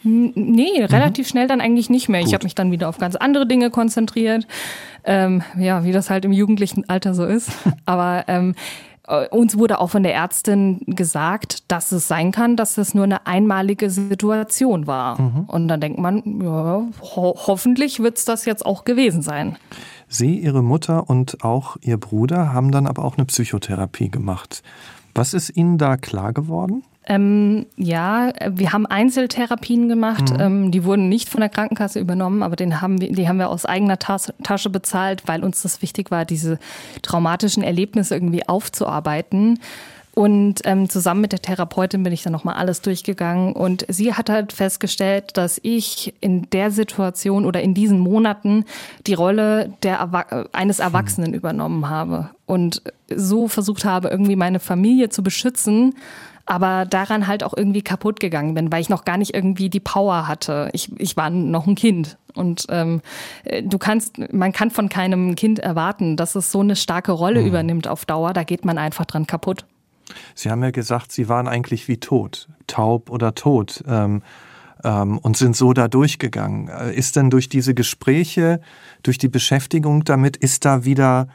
Nee, 0.03 0.83
relativ 0.83 1.27
mhm. 1.27 1.29
schnell 1.29 1.47
dann 1.47 1.61
eigentlich 1.61 1.89
nicht 1.89 2.09
mehr. 2.09 2.19
Gut. 2.19 2.27
Ich 2.27 2.33
habe 2.33 2.43
mich 2.43 2.55
dann 2.55 2.71
wieder 2.71 2.89
auf 2.89 2.97
ganz 2.97 3.15
andere 3.15 3.47
Dinge 3.47 3.69
konzentriert. 3.71 4.45
Ähm, 5.05 5.43
ja, 5.57 5.85
wie 5.85 5.93
das 5.93 6.09
halt 6.09 6.25
im 6.25 6.33
jugendlichen 6.33 6.87
Alter 6.89 7.13
so 7.13 7.25
ist. 7.25 7.49
Aber 7.85 8.25
ähm, 8.27 8.53
äh, 9.07 9.27
uns 9.29 9.57
wurde 9.57 9.79
auch 9.79 9.89
von 9.89 10.03
der 10.03 10.13
Ärztin 10.13 10.81
gesagt, 10.85 11.71
dass 11.71 11.91
es 11.91 12.07
sein 12.07 12.31
kann, 12.31 12.57
dass 12.57 12.75
das 12.75 12.93
nur 12.93 13.05
eine 13.05 13.25
einmalige 13.27 13.89
Situation 13.89 14.87
war. 14.87 15.21
Mhm. 15.21 15.45
Und 15.47 15.67
dann 15.69 15.81
denkt 15.81 15.99
man, 15.99 16.41
ja, 16.41 16.83
ho 17.15 17.35
hoffentlich 17.47 18.01
wird 18.01 18.17
es 18.17 18.25
das 18.25 18.45
jetzt 18.45 18.65
auch 18.65 18.83
gewesen 18.85 19.21
sein. 19.21 19.57
Sie, 20.14 20.38
Ihre 20.39 20.64
Mutter 20.64 21.09
und 21.09 21.43
auch 21.43 21.78
Ihr 21.82 21.97
Bruder 21.97 22.53
haben 22.53 22.72
dann 22.72 22.88
aber 22.88 23.03
auch 23.03 23.18
eine 23.18 23.26
Psychotherapie 23.26 24.09
gemacht. 24.09 24.64
Was 25.16 25.34
ist 25.34 25.55
Ihnen 25.55 25.78
da 25.78 25.97
klar 25.97 26.34
geworden? 26.34 26.84
Ähm, 27.05 27.66
ja, 27.76 28.32
wir 28.49 28.72
haben 28.72 28.86
Einzeltherapien 28.86 29.89
gemacht. 29.89 30.32
Mhm. 30.32 30.39
Ähm, 30.39 30.72
die 30.72 30.86
wurden 30.86 31.09
nicht 31.09 31.30
von 31.30 31.41
der 31.41 31.49
Krankenkasse 31.49 31.99
übernommen, 31.99 32.43
aber 32.43 32.55
den 32.55 32.82
haben 32.82 33.01
wir, 33.01 33.11
die 33.11 33.28
haben 33.28 33.39
wir 33.39 33.49
aus 33.49 33.66
eigener 33.66 33.99
Tasche 33.99 34.70
bezahlt, 34.70 35.24
weil 35.26 35.43
uns 35.43 35.61
das 35.64 35.82
wichtig 35.82 36.11
war, 36.11 36.24
diese 36.24 36.59
traumatischen 37.01 37.64
Erlebnisse 37.64 38.16
irgendwie 38.16 38.47
aufzuarbeiten. 38.47 39.59
Und 40.16 40.61
ähm, 40.66 40.89
zusammen 40.89 41.22
mit 41.22 41.32
der 41.32 41.41
Therapeutin 41.41 42.03
bin 42.03 42.14
ich 42.14 42.22
dann 42.22 42.34
nochmal 42.34 42.55
alles 42.55 42.82
durchgegangen. 42.82 43.53
Und 43.53 43.86
sie 43.89 44.14
hat 44.14 44.30
halt 44.30 44.53
festgestellt, 44.53 45.38
dass 45.38 45.59
ich 45.64 46.14
in 46.22 46.49
der 46.51 46.70
Situation 46.70 47.45
oder 47.45 47.61
in 47.61 47.74
diesen 47.74 47.99
Monaten 47.99 48.66
die 49.07 49.16
Rolle 49.16 49.74
der, 49.82 50.49
eines 50.53 50.80
Erwachsenen 50.80 51.32
mhm. 51.32 51.38
übernommen 51.38 51.89
habe. 51.89 52.30
Und 52.45 52.84
so 53.14 53.47
versucht 53.47 53.86
habe, 53.86 54.09
irgendwie 54.09 54.36
meine 54.36 54.59
Familie 54.59 55.09
zu 55.09 55.24
beschützen 55.24 55.95
aber 56.45 56.86
daran 56.86 57.28
halt 57.28 57.43
auch 57.43 57.53
irgendwie 57.55 57.82
kaputt 57.82 58.20
gegangen 58.20 58.53
bin, 58.53 58.72
weil 58.72 58.82
ich 58.82 58.89
noch 58.89 59.05
gar 59.05 59.18
nicht 59.18 59.34
irgendwie 59.34 59.70
die 59.70 59.80
Power 59.80 60.28
hatte. 60.28 60.70
Ich, 60.74 60.91
ich 60.99 61.16
war 61.16 61.30
noch 61.30 61.68
ein 61.68 61.76
Kind. 61.76 62.18
Und 62.34 62.66
ähm, 62.70 63.01
du 63.64 63.78
kannst, 63.78 64.18
man 64.34 64.51
kann 64.51 64.72
von 64.72 64.89
keinem 64.89 65.36
Kind 65.36 65.59
erwarten, 65.59 66.18
dass 66.18 66.36
es 66.36 66.51
so 66.51 66.59
eine 66.59 66.76
starke 66.76 67.11
Rolle 67.14 67.41
mhm. 67.41 67.47
übernimmt 67.47 67.88
auf 67.88 68.05
Dauer. 68.05 68.34
Da 68.34 68.43
geht 68.43 68.66
man 68.66 68.78
einfach 68.78 69.05
dran 69.05 69.26
kaputt. 69.26 69.66
Sie 70.35 70.49
haben 70.49 70.63
ja 70.63 70.71
gesagt, 70.71 71.11
Sie 71.11 71.29
waren 71.29 71.47
eigentlich 71.47 71.87
wie 71.87 71.97
tot, 71.97 72.49
taub 72.67 73.09
oder 73.09 73.35
tot. 73.35 73.83
Ähm, 73.87 74.21
ähm, 74.83 75.17
und 75.19 75.37
sind 75.37 75.55
so 75.55 75.73
da 75.73 75.87
durchgegangen. 75.87 76.67
Äh, 76.67 76.93
ist 76.93 77.15
denn 77.15 77.29
durch 77.29 77.49
diese 77.49 77.73
Gespräche, 77.73 78.61
durch 79.01 79.17
die 79.17 79.29
Beschäftigung 79.29 80.03
damit, 80.03 80.37
ist 80.37 80.65
da 80.65 80.85
wieder 80.85 81.27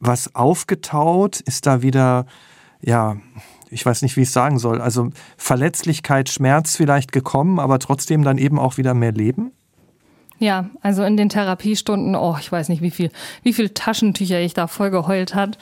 was 0.00 0.34
aufgetaut? 0.34 1.40
Ist 1.40 1.66
da 1.66 1.82
wieder, 1.82 2.26
ja, 2.80 3.16
ich 3.70 3.84
weiß 3.84 4.02
nicht, 4.02 4.16
wie 4.16 4.22
ich 4.22 4.28
es 4.28 4.34
sagen 4.34 4.58
soll, 4.58 4.80
also 4.80 5.10
Verletzlichkeit, 5.36 6.28
Schmerz 6.28 6.76
vielleicht 6.76 7.12
gekommen, 7.12 7.58
aber 7.58 7.78
trotzdem 7.78 8.22
dann 8.22 8.38
eben 8.38 8.58
auch 8.58 8.76
wieder 8.76 8.94
mehr 8.94 9.12
Leben? 9.12 9.52
Ja, 10.38 10.70
also 10.80 11.04
in 11.04 11.16
den 11.16 11.28
Therapiestunden, 11.28 12.16
oh, 12.16 12.36
ich 12.40 12.50
weiß 12.50 12.68
nicht, 12.68 12.82
wie 12.82 12.90
viel, 12.90 13.10
wie 13.44 13.52
viel 13.52 13.70
Taschentücher 13.70 14.40
ich 14.40 14.54
da 14.54 14.66
voll 14.66 14.90
geheult 14.90 15.36
hat, 15.36 15.56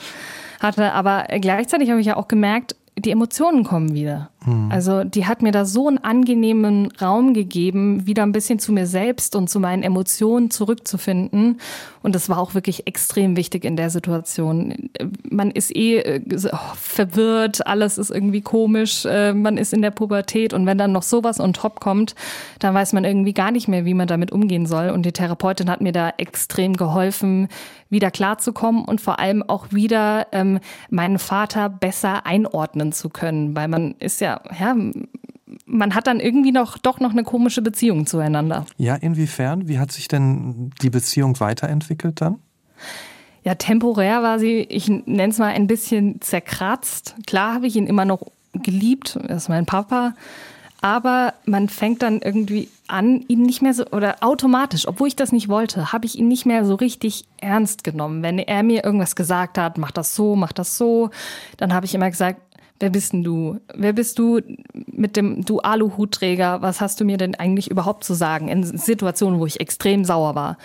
hatte. 0.60 0.92
Aber 0.92 1.24
gleichzeitig 1.40 1.90
habe 1.90 2.00
ich 2.00 2.06
ja 2.06 2.16
auch 2.16 2.28
gemerkt, 2.28 2.76
die 2.96 3.10
Emotionen 3.10 3.64
kommen 3.64 3.94
wieder. 3.94 4.30
Mhm. 4.46 4.70
Also 4.70 5.04
die 5.04 5.26
hat 5.26 5.42
mir 5.42 5.52
da 5.52 5.64
so 5.64 5.88
einen 5.88 5.98
angenehmen 5.98 6.88
Raum 7.00 7.34
gegeben, 7.34 8.06
wieder 8.06 8.22
ein 8.22 8.32
bisschen 8.32 8.58
zu 8.58 8.72
mir 8.72 8.86
selbst 8.86 9.36
und 9.36 9.50
zu 9.50 9.60
meinen 9.60 9.82
Emotionen 9.82 10.50
zurückzufinden. 10.50 11.60
Und 12.02 12.14
das 12.14 12.28
war 12.28 12.38
auch 12.38 12.54
wirklich 12.54 12.86
extrem 12.86 13.36
wichtig 13.36 13.64
in 13.64 13.76
der 13.76 13.90
Situation. 13.90 14.90
Man 15.28 15.50
ist 15.50 15.74
eh 15.74 15.98
äh, 15.98 16.22
oh, 16.52 16.56
verwirrt, 16.74 17.66
alles 17.66 17.98
ist 17.98 18.10
irgendwie 18.10 18.40
komisch, 18.40 19.04
äh, 19.04 19.34
man 19.34 19.58
ist 19.58 19.72
in 19.74 19.82
der 19.82 19.90
Pubertät 19.90 20.54
und 20.54 20.64
wenn 20.66 20.78
dann 20.78 20.92
noch 20.92 21.02
sowas 21.02 21.40
on 21.40 21.52
top 21.52 21.80
kommt, 21.80 22.14
dann 22.58 22.74
weiß 22.74 22.92
man 22.94 23.04
irgendwie 23.04 23.34
gar 23.34 23.50
nicht 23.50 23.68
mehr, 23.68 23.84
wie 23.84 23.94
man 23.94 24.08
damit 24.08 24.32
umgehen 24.32 24.66
soll. 24.66 24.90
Und 24.90 25.04
die 25.04 25.12
Therapeutin 25.12 25.70
hat 25.70 25.80
mir 25.80 25.92
da 25.92 26.12
extrem 26.16 26.76
geholfen, 26.76 27.48
wieder 27.90 28.10
klarzukommen 28.10 28.84
und 28.84 29.00
vor 29.00 29.18
allem 29.18 29.42
auch 29.42 29.66
wieder 29.72 30.28
ähm, 30.32 30.60
meinen 30.88 31.18
Vater 31.18 31.68
besser 31.68 32.24
einordnen 32.24 32.92
zu 32.92 33.10
können, 33.10 33.54
weil 33.56 33.68
man 33.68 33.94
ist 33.98 34.20
ja, 34.20 34.29
ja, 34.58 34.76
man 35.66 35.94
hat 35.94 36.06
dann 36.06 36.20
irgendwie 36.20 36.52
noch 36.52 36.78
doch 36.78 37.00
noch 37.00 37.10
eine 37.10 37.24
komische 37.24 37.62
Beziehung 37.62 38.06
zueinander. 38.06 38.66
Ja, 38.76 38.94
inwiefern? 38.94 39.68
Wie 39.68 39.78
hat 39.78 39.92
sich 39.92 40.08
denn 40.08 40.70
die 40.82 40.90
Beziehung 40.90 41.40
weiterentwickelt 41.40 42.20
dann? 42.20 42.38
Ja, 43.42 43.54
temporär 43.54 44.22
war 44.22 44.38
sie, 44.38 44.60
ich 44.68 44.88
nenne 44.88 45.28
es 45.28 45.38
mal 45.38 45.54
ein 45.54 45.66
bisschen 45.66 46.20
zerkratzt. 46.20 47.14
Klar 47.26 47.54
habe 47.54 47.66
ich 47.66 47.76
ihn 47.76 47.86
immer 47.86 48.04
noch 48.04 48.20
geliebt, 48.52 49.16
er 49.16 49.36
ist 49.36 49.48
mein 49.48 49.64
Papa, 49.64 50.14
aber 50.82 51.34
man 51.44 51.68
fängt 51.68 52.02
dann 52.02 52.20
irgendwie 52.20 52.68
an, 52.86 53.24
ihn 53.28 53.42
nicht 53.42 53.62
mehr 53.62 53.74
so, 53.74 53.86
oder 53.86 54.16
automatisch, 54.22 54.88
obwohl 54.88 55.08
ich 55.08 55.16
das 55.16 55.30
nicht 55.30 55.48
wollte, 55.48 55.92
habe 55.92 56.06
ich 56.06 56.18
ihn 56.18 56.28
nicht 56.28 56.46
mehr 56.46 56.64
so 56.64 56.74
richtig 56.74 57.24
ernst 57.38 57.84
genommen. 57.84 58.22
Wenn 58.22 58.38
er 58.38 58.62
mir 58.62 58.84
irgendwas 58.84 59.14
gesagt 59.14 59.58
hat, 59.58 59.78
mach 59.78 59.90
das 59.90 60.14
so, 60.14 60.36
mach 60.36 60.52
das 60.52 60.76
so, 60.76 61.10
dann 61.58 61.72
habe 61.72 61.86
ich 61.86 61.94
immer 61.94 62.10
gesagt, 62.10 62.40
wer 62.80 62.90
bist 62.90 63.12
denn 63.12 63.22
du? 63.22 63.60
Wer 63.74 63.92
bist 63.92 64.18
du 64.18 64.40
mit 64.72 65.16
dem 65.16 65.44
du 65.44 65.60
Aluhutträger? 65.60 66.62
Was 66.62 66.80
hast 66.80 67.00
du 67.00 67.04
mir 67.04 67.18
denn 67.18 67.34
eigentlich 67.34 67.70
überhaupt 67.70 68.04
zu 68.04 68.14
sagen? 68.14 68.48
In 68.48 68.64
Situationen, 68.64 69.38
wo 69.38 69.46
ich 69.46 69.60
extrem 69.60 70.04
sauer 70.04 70.34
war. 70.34 70.56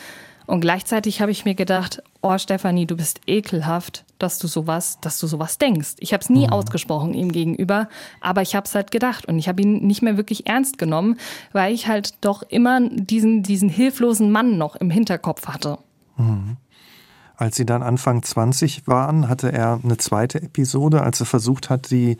Und 0.47 0.61
gleichzeitig 0.61 1.22
habe 1.22 1.32
ich 1.32 1.43
mir 1.43 1.55
gedacht, 1.55 2.03
oh 2.22 2.38
Stefanie, 2.38 2.86
du 2.86 2.95
bist 2.95 3.22
ekelhaft, 3.26 4.05
dass 4.20 4.38
du 4.38 4.47
sowas, 4.47 4.99
dass 5.01 5.20
du 5.20 5.28
sowas 5.28 5.57
denkst. 5.57 5.95
Ich 5.99 6.13
habe 6.13 6.22
es 6.22 6.30
nie 6.30 6.45
mhm. 6.45 6.53
ausgesprochen 6.53 7.13
ihm 7.13 7.32
gegenüber, 7.32 7.89
aber 8.22 8.41
ich 8.43 8.55
habe 8.55 8.66
es 8.66 8.76
halt 8.76 8.91
gedacht 8.91 9.26
und 9.26 9.39
ich 9.39 9.47
habe 9.47 9.61
ihn 9.61 9.86
nicht 9.88 10.03
mehr 10.03 10.18
wirklich 10.18 10.47
ernst 10.47 10.78
genommen, 10.78 11.18
weil 11.51 11.74
ich 11.74 11.88
halt 11.88 12.13
doch 12.22 12.43
immer 12.43 12.80
diesen 12.89 13.41
diesen 13.41 13.70
hilflosen 13.70 14.32
Mann 14.32 14.57
noch 14.57 14.76
im 14.76 14.91
Hinterkopf 14.91 15.47
hatte. 15.47 15.80
Mhm. 16.18 16.57
Als 17.38 17.55
sie 17.55 17.65
dann 17.65 17.83
Anfang 17.83 18.23
20 18.23 18.88
waren, 18.88 19.27
hatte 19.27 19.51
er 19.51 19.79
eine 19.83 19.97
zweite 19.97 20.41
Episode, 20.41 21.01
als 21.01 21.19
er 21.19 21.25
versucht 21.25 21.69
hat, 21.69 21.91
die 21.91 22.17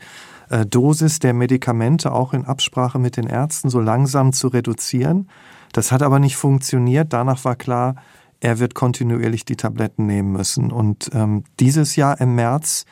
äh, 0.50 0.66
Dosis 0.66 1.18
der 1.18 1.34
Medikamente 1.34 2.12
auch 2.12 2.32
in 2.32 2.44
Absprache 2.44 2.98
mit 2.98 3.16
den 3.16 3.26
Ärzten 3.26 3.70
so 3.70 3.80
langsam 3.80 4.32
zu 4.32 4.48
reduzieren. 4.48 5.28
Das 5.72 5.92
hat 5.92 6.02
aber 6.02 6.18
nicht 6.18 6.36
funktioniert. 6.36 7.12
Danach 7.12 7.44
war 7.44 7.56
klar, 7.56 7.96
er 8.40 8.58
wird 8.58 8.74
kontinuierlich 8.74 9.44
die 9.44 9.56
Tabletten 9.56 10.06
nehmen 10.06 10.32
müssen. 10.32 10.70
Und 10.70 11.10
ähm, 11.14 11.44
dieses 11.58 11.96
Jahr 11.96 12.20
im 12.20 12.34
März 12.34 12.84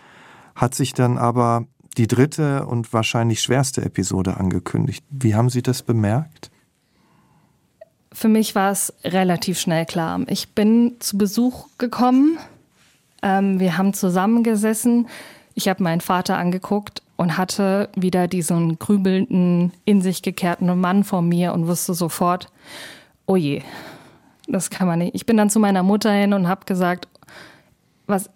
hat 0.55 0.75
sich 0.75 0.95
dann 0.95 1.19
aber 1.19 1.67
die 1.97 2.07
dritte 2.07 2.67
und 2.67 2.93
wahrscheinlich 2.93 3.41
schwerste 3.41 3.85
Episode 3.85 4.37
angekündigt. 4.37 5.05
Wie 5.11 5.35
haben 5.35 5.51
Sie 5.51 5.63
das 5.63 5.83
bemerkt? 5.83 6.51
Für 8.15 8.29
mich 8.29 8.55
war 8.55 8.71
es 8.71 8.95
relativ 9.03 9.59
schnell 9.59 9.85
klar. 9.87 10.21
Ich 10.29 10.51
bin 10.51 10.95
zu 11.01 11.19
Besuch 11.19 11.67
gekommen. 11.79 12.39
Ähm, 13.23 13.59
wir 13.59 13.77
haben 13.77 13.93
zusammengesessen. 13.93 15.09
Ich 15.55 15.69
habe 15.69 15.83
meinen 15.83 16.01
Vater 16.01 16.39
angeguckt 16.39 17.03
und 17.17 17.37
hatte 17.37 17.89
wieder 17.97 18.29
diesen 18.29 18.79
grübelnden, 18.79 19.73
in 19.85 20.01
sich 20.01 20.23
gekehrten 20.23 20.79
Mann 20.81 21.03
vor 21.03 21.23
mir 21.23 21.53
und 21.53 21.67
wusste 21.67 21.93
sofort, 21.93 22.51
oh 23.27 23.35
je, 23.35 23.63
das 24.47 24.71
kann 24.71 24.87
man 24.87 25.01
nicht. 25.01 25.17
Ich 25.17 25.27
bin 25.27 25.37
dann 25.37 25.51
zu 25.51 25.59
meiner 25.59 25.83
Mutter 25.83 26.13
hin 26.13 26.35
und 26.35 26.47
habe 26.47 26.67
gesagt, 26.67 27.09
was, 28.07 28.31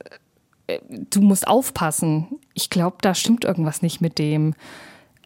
äh, 0.66 0.80
du 1.10 1.20
musst 1.20 1.46
aufpassen. 1.46 2.26
Ich 2.52 2.68
glaube, 2.68 2.96
da 3.00 3.14
stimmt 3.14 3.44
irgendwas 3.44 3.80
nicht 3.80 4.00
mit 4.00 4.18
dem. 4.18 4.54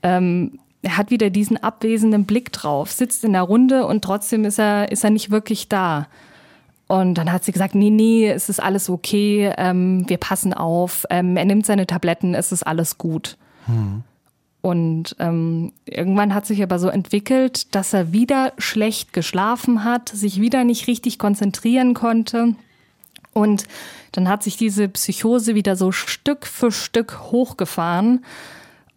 Ähm, 0.03 0.59
er 0.83 0.97
hat 0.97 1.11
wieder 1.11 1.31
diesen 1.31 1.57
abwesenden 1.63 2.25
Blick 2.25 2.53
drauf, 2.53 2.91
sitzt 2.91 3.25
in 3.25 3.33
der 3.33 3.43
Runde 3.43 3.87
und 3.87 4.03
trotzdem 4.03 4.45
ist 4.45 4.59
er, 4.59 4.91
ist 4.91 5.05
er 5.05 5.11
nicht 5.11 5.31
wirklich 5.31 5.69
da. 5.69 6.09
Und 6.89 7.15
dann 7.15 7.33
hat 7.33 7.45
sie 7.45 7.53
gesagt, 7.53 7.75
nee, 7.75 7.91
nee, 7.91 8.29
es 8.29 8.49
ist 8.49 8.61
alles 8.61 8.91
okay, 8.91 9.53
ähm, 9.57 10.05
wir 10.09 10.19
passen 10.19 10.53
auf, 10.53 11.07
ähm, 11.09 11.37
er 11.37 11.45
nimmt 11.45 11.65
seine 11.65 11.87
Tabletten, 11.87 12.35
es 12.35 12.53
ist 12.53 12.65
alles 12.65 12.99
gut. 12.99 13.39
Hm. 13.67 14.03
Und 14.61 15.17
ähm, 15.19 15.73
irgendwann 15.87 16.35
hat 16.35 16.47
sich 16.47 16.63
aber 16.63 16.79
so 16.79 16.89
entwickelt, 16.89 17.75
dass 17.75 17.93
er 17.93 18.13
wieder 18.13 18.53
schlecht 18.59 19.13
geschlafen 19.13 19.85
hat, 19.85 20.09
sich 20.09 20.41
wieder 20.41 20.65
nicht 20.65 20.87
richtig 20.87 21.19
konzentrieren 21.19 21.95
konnte. 21.95 22.55
Und 23.33 23.67
dann 24.13 24.29
hat 24.29 24.43
sich 24.43 24.57
diese 24.57 24.89
Psychose 24.89 25.55
wieder 25.55 25.75
so 25.75 25.91
Stück 25.91 26.47
für 26.47 26.71
Stück 26.71 27.21
hochgefahren. 27.33 28.25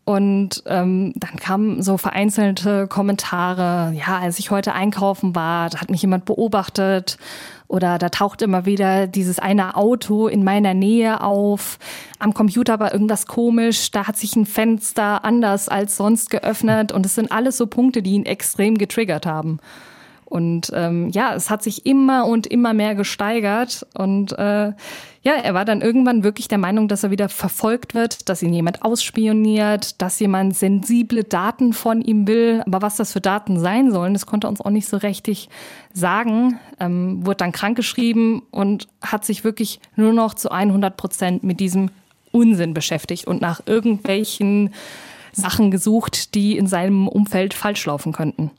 Und 0.05 0.61
ähm, 0.67 1.13
dann 1.15 1.35
kamen 1.37 1.81
so 1.81 1.97
vereinzelte 1.97 2.87
Kommentare, 2.87 3.91
ja, 3.95 4.19
als 4.19 4.37
ich 4.37 4.51
heute 4.51 4.73
einkaufen 4.73 5.33
war, 5.33 5.71
da 5.71 5.81
hat 5.81 5.89
mich 5.89 6.03
jemand 6.03 6.25
beobachtet 6.25 7.17
oder 7.67 7.97
da 7.97 8.09
taucht 8.09 8.43
immer 8.43 8.67
wieder 8.67 9.07
dieses 9.07 9.39
eine 9.39 9.75
Auto 9.75 10.27
in 10.27 10.43
meiner 10.43 10.75
Nähe 10.75 11.21
auf. 11.21 11.79
Am 12.19 12.35
Computer 12.35 12.79
war 12.79 12.93
irgendwas 12.93 13.25
komisch, 13.25 13.89
da 13.89 14.05
hat 14.05 14.17
sich 14.17 14.35
ein 14.35 14.45
Fenster 14.45 15.25
anders 15.25 15.69
als 15.69 15.97
sonst 15.97 16.29
geöffnet 16.29 16.91
und 16.91 17.03
es 17.03 17.15
sind 17.15 17.31
alles 17.31 17.57
so 17.57 17.65
Punkte, 17.65 18.03
die 18.03 18.11
ihn 18.11 18.27
extrem 18.27 18.77
getriggert 18.77 19.25
haben. 19.25 19.59
Und 20.25 20.71
ähm, 20.73 21.09
ja, 21.09 21.35
es 21.35 21.49
hat 21.49 21.61
sich 21.61 21.85
immer 21.85 22.25
und 22.25 22.47
immer 22.47 22.73
mehr 22.73 22.95
gesteigert. 22.95 23.85
Und 23.93 24.33
äh, 24.33 24.73
ja, 25.21 25.33
er 25.33 25.53
war 25.53 25.65
dann 25.65 25.81
irgendwann 25.81 26.23
wirklich 26.23 26.47
der 26.47 26.57
Meinung, 26.57 26.87
dass 26.87 27.03
er 27.03 27.11
wieder 27.11 27.29
verfolgt 27.29 27.93
wird, 27.93 28.27
dass 28.27 28.41
ihn 28.41 28.53
jemand 28.53 28.83
ausspioniert, 28.83 30.01
dass 30.01 30.19
jemand 30.19 30.55
sensible 30.55 31.23
Daten 31.23 31.73
von 31.73 32.01
ihm 32.01 32.27
will. 32.27 32.63
Aber 32.65 32.81
was 32.81 32.95
das 32.95 33.13
für 33.13 33.21
Daten 33.21 33.59
sein 33.59 33.91
sollen, 33.91 34.13
das 34.13 34.25
konnte 34.25 34.47
er 34.47 34.49
uns 34.49 34.61
auch 34.61 34.71
nicht 34.71 34.87
so 34.87 34.97
richtig 34.97 35.49
sagen. 35.93 36.59
Ähm, 36.79 37.25
wurde 37.25 37.37
dann 37.37 37.51
krankgeschrieben 37.51 38.41
und 38.51 38.87
hat 39.01 39.25
sich 39.25 39.43
wirklich 39.43 39.79
nur 39.95 40.11
noch 40.11 40.33
zu 40.33 40.51
100 40.51 40.97
Prozent 40.97 41.43
mit 41.43 41.59
diesem 41.59 41.91
Unsinn 42.31 42.73
beschäftigt 42.73 43.27
und 43.27 43.41
nach 43.41 43.61
irgendwelchen 43.65 44.73
Sachen 45.31 45.71
gesucht, 45.71 46.35
die 46.35 46.57
in 46.57 46.67
seinem 46.67 47.07
Umfeld 47.07 47.53
falsch 47.53 47.85
laufen 47.85 48.11
könnten. 48.11 48.51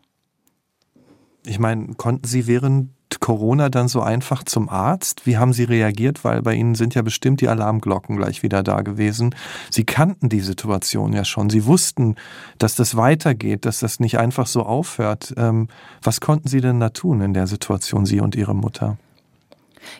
Ich 1.47 1.59
meine, 1.59 1.95
konnten 1.95 2.27
Sie 2.27 2.47
während 2.47 2.91
Corona 3.21 3.69
dann 3.71 3.89
so 3.89 4.03
einfach 4.03 4.45
zum 4.45 4.69
Arzt? 4.69 5.27
Wie 5.27 5.37
haben 5.37 5.53
Sie 5.53 5.65
reagiert? 5.65 6.25
Weil 6.25 6.43
bei 6.43 6.55
Ihnen 6.55 6.75
sind 6.75 6.95
ja 6.95 7.03
bestimmt 7.03 7.41
die 7.41 7.49
Alarmglocken 7.49 8.17
gleich 8.17 8.43
wieder 8.43 8.63
da 8.63 8.83
gewesen. 8.83 9.35
Sie 9.71 9.85
kannten 9.85 10.29
die 10.29 10.41
Situation 10.41 11.13
ja 11.13 11.25
schon. 11.25 11.51
Sie 11.51 11.67
wussten, 11.67 12.17
dass 12.59 12.75
das 12.75 12.97
weitergeht, 12.97 13.65
dass 13.65 13.81
das 13.81 14.01
nicht 14.01 14.19
einfach 14.19 14.47
so 14.47 14.63
aufhört. 14.63 15.35
Ähm, 15.37 15.69
was 16.03 16.21
konnten 16.21 16.49
Sie 16.49 16.61
denn 16.61 16.81
da 16.81 16.91
tun 16.91 17.21
in 17.21 17.35
der 17.35 17.47
Situation, 17.47 18.07
Sie 18.07 18.21
und 18.21 18.35
Ihre 18.35 18.55
Mutter? 18.55 18.97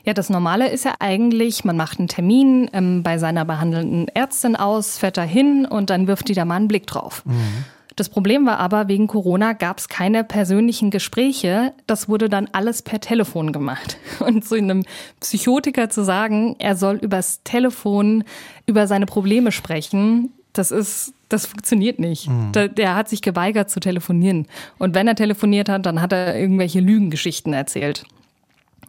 Ja, 0.05 0.13
das 0.13 0.31
Normale 0.31 0.69
ist 0.69 0.85
ja 0.85 0.95
eigentlich, 0.99 1.65
man 1.65 1.77
macht 1.77 1.99
einen 1.99 2.09
Termin 2.09 2.69
ähm, 2.73 3.03
bei 3.03 3.19
seiner 3.19 3.45
behandelnden 3.45 4.09
Ärztin 4.09 4.57
aus, 4.57 4.99
fährt 4.99 5.17
da 5.17 5.23
hin 5.23 5.65
und 5.65 5.91
dann 5.91 6.07
wirft 6.07 6.29
die 6.29 6.35
da 6.35 6.45
mal 6.45 6.57
einen 6.57 6.69
Blick 6.69 6.87
drauf. 6.87 7.25
Mhm. 7.25 7.65
Das 7.97 8.11
Problem 8.11 8.45
war 8.45 8.59
aber, 8.59 8.89
wegen 8.89 9.07
Corona 9.07 9.55
gab 9.55 9.79
es 9.79 9.89
keine 9.89 10.23
persönlichen 10.23 10.91
Gespräche. 10.91 11.73
Das 11.87 12.09
wurde 12.09 12.29
dann 12.29 12.49
alles 12.53 12.83
per 12.83 13.01
Telefon 13.01 13.53
gemacht. 13.53 13.97
Und 14.21 14.45
zu 14.45 14.55
einem 14.55 14.85
Psychotiker 15.21 15.89
zu 15.89 16.05
sagen, 16.05 16.57
er 16.59 16.77
soll 16.77 16.97
übers 16.97 17.43
Telefon 17.43 18.23
über 18.67 18.87
seine 18.87 19.07
Probleme 19.07 19.51
sprechen, 19.51 20.31
das 20.53 20.71
ist, 20.71 21.13
das 21.29 21.47
funktioniert 21.47 21.99
nicht. 21.99 22.29
Mhm. 22.29 22.53
Der, 22.53 22.69
der, 22.69 22.95
hat 22.95 23.09
sich 23.09 23.23
geweigert 23.23 23.71
zu 23.71 23.81
telefonieren. 23.81 24.47
Und 24.79 24.95
wenn 24.95 25.09
er 25.09 25.15
telefoniert 25.15 25.69
hat, 25.69 25.87
dann 25.87 26.01
hat 26.01 26.13
er 26.13 26.39
irgendwelche 26.39 26.81
Lügengeschichten 26.81 27.53
erzählt. 27.53 28.05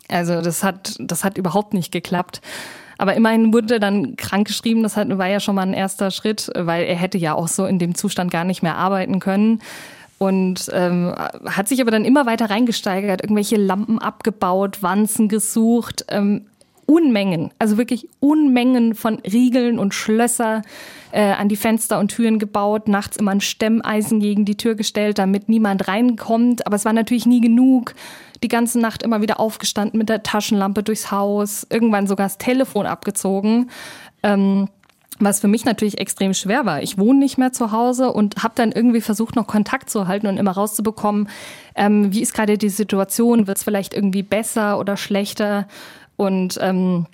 Also 0.08 0.42
das 0.42 0.64
hat, 0.64 0.96
das 1.00 1.24
hat 1.24 1.38
überhaupt 1.38 1.74
nicht 1.74 1.92
geklappt. 1.92 2.42
Aber 2.98 3.16
immerhin 3.16 3.54
wurde 3.54 3.76
er 3.76 3.80
dann 3.80 4.16
krankgeschrieben. 4.16 4.84
Das 4.84 4.98
war 4.98 5.28
ja 5.28 5.40
schon 5.40 5.56
mal 5.56 5.64
ein 5.64 5.74
erster 5.74 6.12
Schritt, 6.12 6.50
weil 6.56 6.86
er 6.86 6.96
hätte 6.96 7.18
ja 7.18 7.34
auch 7.34 7.48
so 7.48 7.66
in 7.66 7.80
dem 7.80 7.96
Zustand 7.96 8.32
gar 8.32 8.44
nicht 8.44 8.64
mehr 8.64 8.76
arbeiten 8.76 9.20
können. 9.20 9.62
Und 10.20 10.72
ähm, 10.74 11.14
hat 11.46 11.68
sich 11.68 11.80
aber 11.80 11.92
dann 11.92 12.04
immer 12.04 12.26
weiter 12.26 12.50
reingesteigert, 12.50 13.22
irgendwelche 13.22 13.56
Lampen 13.56 14.00
abgebaut, 14.00 14.82
Wanzen 14.82 15.28
gesucht, 15.28 16.06
ähm, 16.10 16.48
Unmengen, 16.88 17.52
also 17.60 17.78
wirklich 17.78 18.08
Unmengen 18.22 18.96
von 18.96 19.20
Riegeln 19.20 19.78
und 19.78 19.94
Schlösser 19.94 20.62
äh, 21.12 21.34
an 21.34 21.50
die 21.50 21.58
Fenster 21.58 22.00
und 22.00 22.08
Türen 22.08 22.40
gebaut, 22.40 22.88
nachts 22.88 23.18
immer 23.18 23.32
ein 23.32 23.42
Stemmeisen 23.42 24.22
gegen 24.22 24.46
die 24.46 24.56
Tür 24.56 24.76
gestellt, 24.76 25.20
damit 25.20 25.50
niemand 25.50 25.90
reinkommt. 25.90 26.66
Aber 26.66 26.78
es 26.78 26.86
war 26.86 26.94
natürlich 26.94 27.26
nie 27.26 27.42
genug 27.42 27.94
die 28.42 28.48
ganze 28.48 28.80
Nacht 28.80 29.04
immer 29.04 29.22
wieder 29.22 29.40
aufgestanden 29.40 29.98
mit 29.98 30.08
der 30.08 30.24
Taschenlampe 30.24 30.82
durchs 30.82 31.12
Haus, 31.12 31.68
irgendwann 31.70 32.08
sogar 32.08 32.28
das 32.28 32.38
Telefon 32.38 32.86
abgezogen. 32.86 33.70
Ähm, 34.24 34.70
was 35.20 35.40
für 35.40 35.48
mich 35.48 35.66
natürlich 35.66 35.98
extrem 35.98 36.34
schwer 36.34 36.66
war. 36.66 36.84
Ich 36.84 36.98
wohne 36.98 37.20
nicht 37.20 37.38
mehr 37.38 37.52
zu 37.52 37.72
Hause 37.72 38.12
und 38.12 38.44
habe 38.44 38.54
dann 38.56 38.72
irgendwie 38.72 39.02
versucht, 39.02 39.36
noch 39.36 39.48
Kontakt 39.48 39.90
zu 39.90 40.08
halten 40.08 40.28
und 40.28 40.38
immer 40.38 40.52
rauszubekommen, 40.52 41.28
ähm, 41.76 42.14
wie 42.14 42.22
ist 42.22 42.34
gerade 42.34 42.58
die 42.58 42.70
Situation, 42.70 43.48
wird 43.48 43.58
es 43.58 43.64
vielleicht 43.64 43.94
irgendwie 43.94 44.24
besser 44.24 44.80
oder 44.80 44.96
schlechter. 44.96 45.68
Und 46.18 46.58
ähm, 46.62 47.06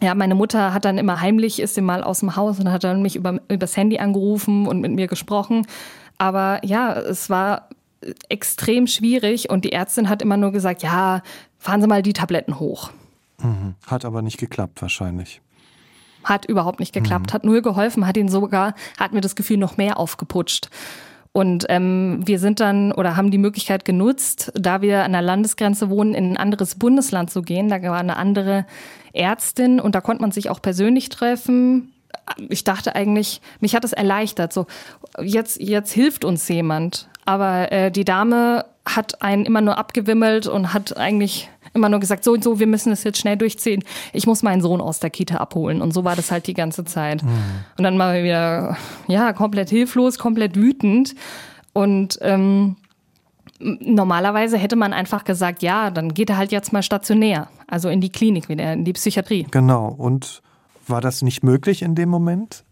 ja, 0.00 0.14
meine 0.14 0.34
Mutter 0.34 0.74
hat 0.74 0.84
dann 0.84 0.98
immer 0.98 1.20
heimlich, 1.20 1.60
ist 1.60 1.74
sie 1.74 1.80
mal 1.80 2.02
aus 2.02 2.20
dem 2.20 2.36
Haus 2.36 2.60
und 2.60 2.70
hat 2.70 2.84
dann 2.84 3.02
mich 3.02 3.16
über, 3.16 3.40
übers 3.48 3.76
Handy 3.76 3.98
angerufen 3.98 4.66
und 4.66 4.80
mit 4.80 4.92
mir 4.92 5.06
gesprochen. 5.06 5.66
Aber 6.18 6.60
ja, 6.64 6.92
es 6.92 7.30
war 7.30 7.68
extrem 8.28 8.86
schwierig 8.86 9.50
und 9.50 9.64
die 9.64 9.72
Ärztin 9.72 10.08
hat 10.08 10.22
immer 10.22 10.36
nur 10.36 10.52
gesagt, 10.52 10.82
ja, 10.82 11.22
fahren 11.58 11.80
Sie 11.80 11.88
mal 11.88 12.02
die 12.02 12.12
Tabletten 12.12 12.60
hoch. 12.60 12.90
Mhm. 13.42 13.74
Hat 13.86 14.04
aber 14.04 14.22
nicht 14.22 14.38
geklappt 14.38 14.82
wahrscheinlich. 14.82 15.40
Hat 16.24 16.44
überhaupt 16.44 16.80
nicht 16.80 16.92
geklappt, 16.92 17.30
mhm. 17.30 17.34
hat 17.34 17.44
nur 17.44 17.62
geholfen, 17.62 18.06
hat 18.06 18.16
ihn 18.16 18.28
sogar, 18.28 18.74
hat 18.98 19.12
mir 19.12 19.20
das 19.20 19.36
Gefühl 19.36 19.56
noch 19.56 19.76
mehr 19.76 19.98
aufgeputscht. 19.98 20.68
Und 21.38 21.66
ähm, 21.68 22.18
wir 22.24 22.40
sind 22.40 22.58
dann 22.58 22.90
oder 22.90 23.14
haben 23.14 23.30
die 23.30 23.38
Möglichkeit 23.38 23.84
genutzt, 23.84 24.50
da 24.56 24.82
wir 24.82 25.04
an 25.04 25.12
der 25.12 25.22
Landesgrenze 25.22 25.88
wohnen, 25.88 26.12
in 26.12 26.32
ein 26.32 26.36
anderes 26.36 26.74
Bundesland 26.74 27.30
zu 27.30 27.42
gehen. 27.42 27.68
Da 27.68 27.80
war 27.80 28.00
eine 28.00 28.16
andere 28.16 28.66
Ärztin 29.12 29.78
und 29.78 29.94
da 29.94 30.00
konnte 30.00 30.20
man 30.20 30.32
sich 30.32 30.50
auch 30.50 30.60
persönlich 30.60 31.10
treffen. 31.10 31.92
Ich 32.48 32.64
dachte 32.64 32.96
eigentlich, 32.96 33.40
mich 33.60 33.76
hat 33.76 33.84
es 33.84 33.92
erleichtert. 33.92 34.52
So, 34.52 34.66
jetzt, 35.22 35.60
jetzt 35.60 35.92
hilft 35.92 36.24
uns 36.24 36.48
jemand. 36.48 37.08
Aber 37.24 37.70
äh, 37.70 37.92
die 37.92 38.04
Dame 38.04 38.64
hat 38.84 39.22
einen 39.22 39.46
immer 39.46 39.60
nur 39.60 39.78
abgewimmelt 39.78 40.48
und 40.48 40.74
hat 40.74 40.96
eigentlich 40.96 41.50
immer 41.74 41.88
nur 41.88 42.00
gesagt, 42.00 42.24
so 42.24 42.32
und 42.32 42.44
so, 42.44 42.58
wir 42.58 42.66
müssen 42.66 42.90
das 42.90 43.04
jetzt 43.04 43.18
schnell 43.18 43.36
durchziehen. 43.36 43.84
Ich 44.12 44.26
muss 44.26 44.42
meinen 44.42 44.60
Sohn 44.60 44.80
aus 44.80 45.00
der 45.00 45.10
Kita 45.10 45.36
abholen. 45.36 45.82
Und 45.82 45.92
so 45.92 46.04
war 46.04 46.16
das 46.16 46.30
halt 46.30 46.46
die 46.46 46.54
ganze 46.54 46.84
Zeit. 46.84 47.22
Mhm. 47.22 47.28
Und 47.76 47.84
dann 47.84 47.98
waren 47.98 48.14
wir 48.14 48.24
wieder, 48.24 48.76
ja, 49.06 49.32
komplett 49.32 49.70
hilflos, 49.70 50.18
komplett 50.18 50.56
wütend. 50.56 51.14
Und 51.72 52.18
ähm, 52.22 52.76
normalerweise 53.60 54.58
hätte 54.58 54.76
man 54.76 54.92
einfach 54.92 55.24
gesagt, 55.24 55.62
ja, 55.62 55.90
dann 55.90 56.14
geht 56.14 56.30
er 56.30 56.36
halt 56.36 56.52
jetzt 56.52 56.72
mal 56.72 56.82
stationär, 56.82 57.48
also 57.66 57.88
in 57.88 58.00
die 58.00 58.10
Klinik 58.10 58.48
wieder, 58.48 58.72
in 58.72 58.84
die 58.84 58.92
Psychiatrie. 58.92 59.46
Genau. 59.50 59.88
Und 59.88 60.42
war 60.86 61.00
das 61.00 61.22
nicht 61.22 61.42
möglich 61.42 61.82
in 61.82 61.94
dem 61.94 62.08
Moment? 62.08 62.64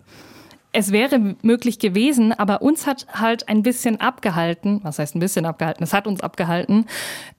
Es 0.76 0.92
wäre 0.92 1.36
möglich 1.40 1.78
gewesen, 1.78 2.34
aber 2.34 2.60
uns 2.60 2.86
hat 2.86 3.06
halt 3.10 3.48
ein 3.48 3.62
bisschen 3.62 3.98
abgehalten, 3.98 4.80
was 4.82 4.98
heißt 4.98 5.16
ein 5.16 5.20
bisschen 5.20 5.46
abgehalten, 5.46 5.82
es 5.82 5.94
hat 5.94 6.06
uns 6.06 6.20
abgehalten, 6.20 6.84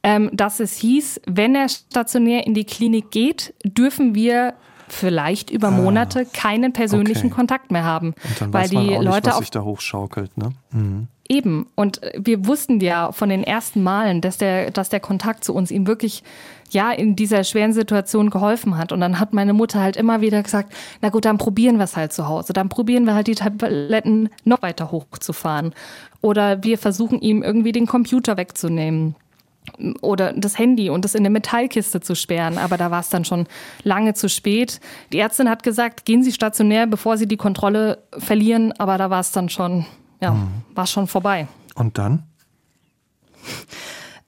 ähm, 0.01 0.31
dass 0.33 0.59
es 0.59 0.75
hieß, 0.77 1.21
wenn 1.27 1.53
er 1.53 1.69
stationär 1.69 2.47
in 2.47 2.55
die 2.55 2.65
Klinik 2.65 3.11
geht, 3.11 3.53
dürfen 3.63 4.15
wir 4.15 4.55
vielleicht 4.88 5.51
über 5.51 5.67
ah. 5.67 5.71
Monate 5.71 6.21
ah, 6.21 6.29
keinen 6.33 6.73
persönlichen 6.73 7.27
okay. 7.27 7.35
Kontakt 7.35 7.69
mehr 7.69 7.83
haben. 7.83 8.15
Und 8.23 8.41
dann 8.41 8.53
weil 8.53 8.63
weiß 8.63 8.71
man 8.71 8.88
die 8.88 8.95
auch 8.95 8.99
nicht, 9.01 9.11
Leute 9.11 9.29
was 9.29 9.38
sich 9.38 9.51
da 9.51 9.61
hochschaukelt, 9.61 10.35
ne? 10.35 10.53
Mhm. 10.71 11.07
Eben. 11.30 11.67
Und 11.75 11.99
wir 12.17 12.45
wussten 12.45 12.80
ja 12.80 13.11
von 13.11 13.30
den 13.30 13.43
ersten 13.43 13.84
Malen, 13.84 14.21
dass 14.21 14.38
der, 14.38 14.71
dass 14.71 14.89
der 14.89 14.99
Kontakt 14.99 15.43
zu 15.43 15.53
uns 15.53 15.71
ihm 15.71 15.86
wirklich 15.86 16.23
ja 16.71 16.91
in 16.91 17.15
dieser 17.15 17.43
schweren 17.43 17.73
Situation 17.73 18.30
geholfen 18.30 18.78
hat. 18.78 18.91
Und 18.91 19.01
dann 19.01 19.19
hat 19.19 19.34
meine 19.34 19.53
Mutter 19.53 19.82
halt 19.82 19.97
immer 19.97 20.21
wieder 20.21 20.41
gesagt, 20.41 20.73
na 21.01 21.09
gut, 21.09 21.25
dann 21.25 21.38
probieren 21.38 21.78
wir 21.78 21.84
es 21.84 21.97
halt 21.97 22.13
zu 22.13 22.28
Hause. 22.28 22.53
Dann 22.53 22.69
probieren 22.69 23.05
wir 23.05 23.13
halt 23.13 23.28
die 23.28 23.36
Tabletten 23.36 24.30
noch 24.45 24.61
weiter 24.61 24.91
hochzufahren. 24.91 25.73
Oder 26.21 26.63
wir 26.63 26.78
versuchen 26.78 27.19
ihm 27.19 27.43
irgendwie 27.43 27.71
den 27.71 27.88
Computer 27.88 28.38
wegzunehmen 28.38 29.15
oder 30.01 30.34
das 30.34 30.57
Handy 30.57 30.89
und 30.89 31.03
das 31.03 31.13
in 31.13 31.21
eine 31.21 31.30
Metallkiste 31.30 32.01
zu 32.01 32.15
sperren. 32.15 32.57
Aber 32.57 32.78
da 32.78 32.91
war 32.91 33.01
es 33.01 33.09
dann 33.09 33.25
schon 33.25 33.47
lange 33.84 34.13
zu 34.13 34.30
spät. 34.30 34.80
Die 35.11 35.19
Ärztin 35.19 35.49
hat 35.49 35.63
gesagt, 35.63 36.05
gehen 36.05 36.23
Sie 36.23 36.32
stationär, 36.32 36.88
bevor 36.88 37.17
Sie 37.17 37.28
die 37.28 37.38
Kontrolle 37.38 37.99
verlieren. 38.17 38.71
Aber 38.73 38.97
da 38.97 39.09
war 39.09 39.19
es 39.19 39.32
dann 39.32 39.49
schon, 39.49 39.86
ja, 40.20 40.32
mhm. 40.32 40.47
war 40.74 40.88
schon 40.88 41.07
vorbei. 41.07 41.47
Und 41.76 41.97
dann? 41.97 42.24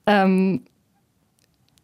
ähm, 0.06 0.62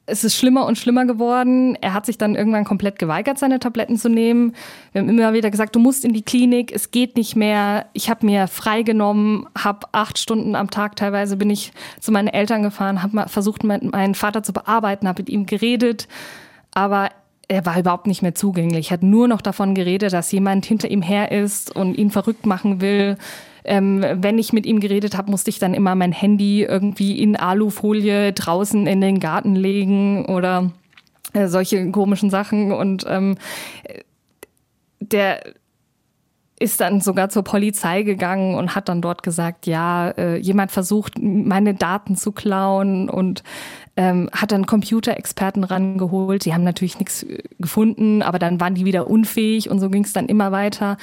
es 0.07 0.23
ist 0.23 0.37
schlimmer 0.37 0.67
und 0.67 0.79
schlimmer 0.79 1.05
geworden. 1.05 1.77
Er 1.81 1.93
hat 1.93 2.07
sich 2.07 2.17
dann 2.17 2.37
irgendwann 2.37 2.65
komplett 2.65 2.99
geweigert, 2.99 3.39
seine 3.39 3.59
Tabletten 3.59 3.97
zu 3.97 4.09
nehmen. 4.09 4.55
Wir 4.93 5.03
haben 5.03 5.09
immer 5.09 5.33
wieder 5.33 5.51
gesagt, 5.51 5.75
du 5.75 5.81
musst 5.81 6.05
in 6.05 6.13
die 6.13 6.23
Klinik, 6.23 6.73
es 6.73 6.93
geht 6.93 7.17
nicht 7.17 7.35
mehr. 7.35 7.87
Ich 7.93 8.09
habe 8.09 8.25
mir 8.25 8.47
freigenommen, 8.47 9.47
habe 9.59 9.89
acht 9.93 10.19
Stunden 10.19 10.55
am 10.55 10.71
Tag 10.71 10.95
teilweise 10.95 11.37
bin 11.37 11.51
ich 11.51 11.73
zu 11.99 12.13
meinen 12.13 12.29
Eltern 12.29 12.63
gefahren, 12.63 13.03
habe 13.03 13.29
versucht, 13.29 13.65
meinen 13.65 14.15
Vater 14.15 14.45
zu 14.45 14.53
bearbeiten, 14.53 15.09
habe 15.09 15.23
mit 15.23 15.29
ihm 15.29 15.45
geredet, 15.45 16.07
aber 16.73 17.11
er 17.49 17.65
war 17.67 17.79
überhaupt 17.79 18.07
nicht 18.07 18.23
mehr 18.23 18.35
zugänglich. 18.35 18.91
Er 18.91 18.95
hat 18.95 19.03
nur 19.03 19.29
noch 19.29 19.41
davon 19.41 19.75
geredet, 19.75 20.13
dass 20.13 20.33
jemand 20.33 20.67
hinter 20.67 20.91
ihm 20.91 21.03
her 21.03 21.33
ist 21.33 21.75
und 21.75 21.97
ihn 21.97 22.11
verrückt 22.11 22.47
machen 22.47 22.81
will. 22.81 23.17
Ähm, 23.67 24.05
wenn 24.15 24.39
ich 24.39 24.53
mit 24.53 24.65
ihm 24.65 24.81
geredet 24.81 25.17
habe, 25.17 25.31
musste 25.31 25.51
ich 25.51 25.59
dann 25.59 25.75
immer 25.75 25.95
mein 25.95 26.13
Handy 26.13 26.63
irgendwie 26.63 27.21
in 27.21 27.37
Alufolie 27.37 28.33
draußen 28.33 28.87
in 28.87 29.01
den 29.01 29.21
Garten 29.21 29.57
legen 29.57 30.27
oder 30.27 30.71
äh, 31.33 31.49
solche 31.49 31.91
komischen 31.91 32.31
Sachen. 32.31 32.73
Und 32.73 33.05
ähm, 33.09 33.37
der 35.01 35.43
ist 36.59 36.81
dann 36.81 37.01
sogar 37.01 37.29
zur 37.29 37.43
Polizei 37.43 38.03
gegangen 38.03 38.55
und 38.55 38.75
hat 38.75 38.89
dann 38.89 39.03
dort 39.03 39.23
gesagt, 39.23 39.67
ja, 39.67 40.11
äh, 40.11 40.37
jemand 40.37 40.73
versucht, 40.73 41.19
meine 41.21 41.75
Daten 41.75 42.17
zu 42.17 42.33
klauen 42.33 43.11
und 43.11 43.43
ähm, 43.97 44.29
hat 44.33 44.53
dann 44.53 44.67
Computerexperten 44.67 45.65
rangeholt. 45.65 46.45
Die 46.45 46.53
haben 46.53 46.65
natürlich 46.65 46.99
nichts 46.99 47.23
äh, 47.23 47.43
gefunden, 47.59 48.23
aber 48.23 48.39
dann 48.39 48.61
waren 48.61 48.75
die 48.75 48.85
wieder 48.85 49.09
unfähig 49.09 49.71
und 49.71 49.81
so 49.81 49.89
ging 49.89 50.05
es 50.05 50.13
dann 50.13 50.27
immer 50.27 50.53
weiter. 50.53 50.99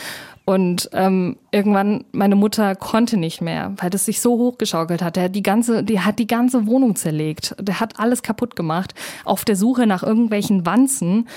Und 0.46 0.90
ähm, 0.94 1.38
irgendwann, 1.52 2.06
meine 2.12 2.36
Mutter 2.36 2.76
konnte 2.76 3.18
nicht 3.18 3.42
mehr, 3.42 3.74
weil 3.78 3.90
das 3.90 4.06
sich 4.06 4.22
so 4.22 4.38
hochgeschaukelt 4.38 5.02
hat. 5.02 5.16
Der 5.16 5.24
hat 5.24 5.36
die 5.36 5.44
ganze, 5.44 5.84
die 5.84 6.02
hat 6.02 6.20
die 6.20 6.28
ganze 6.28 6.68
Wohnung 6.68 6.96
zerlegt. 6.96 7.56
Der 7.60 7.80
hat 7.80 8.00
alles 8.00 8.22
kaputt 8.22 8.56
gemacht, 8.56 8.94
auf 9.26 9.44
der 9.46 9.56
Suche 9.56 9.88
nach 9.88 10.04
irgendwelchen 10.04 10.66
Wanzen. 10.66 11.28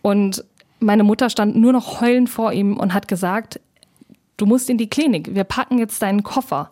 Und 0.00 0.44
meine 0.80 1.04
Mutter 1.04 1.28
stand 1.28 1.56
nur 1.56 1.72
noch 1.72 2.00
heulend 2.00 2.30
vor 2.30 2.52
ihm 2.52 2.76
und 2.78 2.94
hat 2.94 3.06
gesagt, 3.06 3.60
du 4.36 4.46
musst 4.46 4.70
in 4.70 4.78
die 4.78 4.88
Klinik, 4.88 5.34
wir 5.34 5.44
packen 5.44 5.78
jetzt 5.78 6.00
deinen 6.00 6.22
Koffer. 6.22 6.70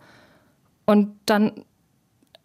Und 0.87 1.11
dann 1.27 1.53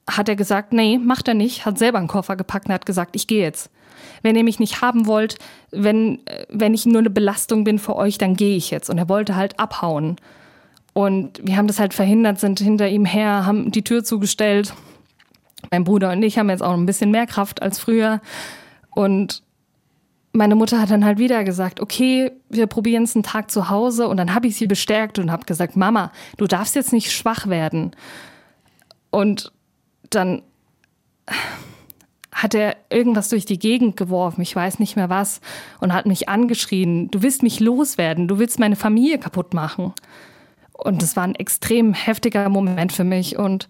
hat 0.10 0.30
er 0.30 0.36
gesagt, 0.36 0.72
nee, 0.74 0.98
macht 0.98 1.28
er 1.28 1.34
nicht, 1.34 1.66
hat 1.66 1.80
selber 1.80 1.98
einen 1.98 2.08
Koffer 2.08 2.36
gepackt 2.36 2.68
und 2.68 2.74
hat 2.74 2.86
gesagt, 2.86 3.16
ich 3.16 3.28
gehe 3.28 3.42
jetzt. 3.42 3.72
Wenn 4.22 4.36
ihr 4.36 4.44
mich 4.44 4.60
nicht 4.60 4.82
haben 4.82 5.08
wollt, 5.08 5.38
wenn, 5.72 6.26
äh, 6.28 6.46
wenn 6.50 6.74
ich 6.74 6.86
nur 6.86 7.00
eine 7.00 7.10
Belastung 7.10 7.64
bin 7.64 7.80
für 7.80 7.96
euch, 7.96 8.18
dann 8.18 8.36
gehe 8.36 8.56
ich 8.56 8.72
jetzt. 8.72 8.90
Und 8.90 8.98
er 8.98 9.10
wollte 9.10 9.36
halt 9.36 9.60
abhauen. 9.60 10.18
Und 10.94 11.46
wir 11.46 11.58
haben 11.58 11.68
das 11.68 11.80
halt 11.80 11.94
verhindert, 11.94 12.40
sind 12.40 12.60
hinter 12.60 12.88
ihm 12.88 13.06
her, 13.06 13.46
haben 13.46 13.72
die 13.72 13.84
Tür 13.84 14.04
zugestellt. 14.04 14.74
Mein 15.72 15.84
Bruder 15.84 16.12
und 16.12 16.24
ich 16.24 16.38
haben 16.38 16.50
jetzt 16.50 16.64
auch 16.64 16.74
ein 16.74 16.86
bisschen 16.86 17.12
mehr 17.12 17.26
Kraft 17.26 17.62
als 17.62 17.80
früher. 17.80 18.22
Und 18.92 19.44
meine 20.32 20.56
Mutter 20.56 20.80
hat 20.80 20.92
dann 20.92 21.04
halt 21.04 21.18
wieder 21.18 21.44
gesagt, 21.44 21.80
okay, 21.80 22.32
wir 22.50 22.68
probieren 22.68 23.04
es 23.04 23.16
einen 23.16 23.24
Tag 23.24 23.50
zu 23.50 23.70
Hause. 23.70 24.08
Und 24.08 24.18
dann 24.18 24.36
habe 24.36 24.48
ich 24.48 24.56
sie 24.56 24.68
bestärkt 24.68 25.18
und 25.18 25.32
habe 25.32 25.46
gesagt, 25.46 25.76
Mama, 25.76 26.12
du 26.38 26.46
darfst 26.46 26.76
jetzt 26.76 26.94
nicht 26.94 27.12
schwach 27.12 27.48
werden. 27.48 27.92
Und 29.10 29.52
dann 30.10 30.42
hat 32.32 32.54
er 32.54 32.76
irgendwas 32.90 33.30
durch 33.30 33.46
die 33.46 33.58
Gegend 33.58 33.96
geworfen, 33.96 34.42
ich 34.42 34.56
weiß 34.56 34.80
nicht 34.80 34.98
mehr 34.98 35.10
was, 35.10 35.40
und 35.80 35.94
hat 35.94 36.06
mich 36.06 36.28
angeschrien, 36.28 37.10
du 37.10 37.22
willst 37.22 37.44
mich 37.44 37.62
loswerden, 37.62 38.28
du 38.28 38.38
willst 38.38 38.60
meine 38.60 38.76
Familie 38.76 39.18
kaputt 39.18 39.54
machen. 39.54 39.94
Und 40.74 41.02
das 41.02 41.16
war 41.16 41.24
ein 41.24 41.36
extrem 41.36 41.94
heftiger 41.94 42.50
Moment 42.50 42.92
für 42.92 43.06
mich. 43.06 43.38
Und 43.38 43.70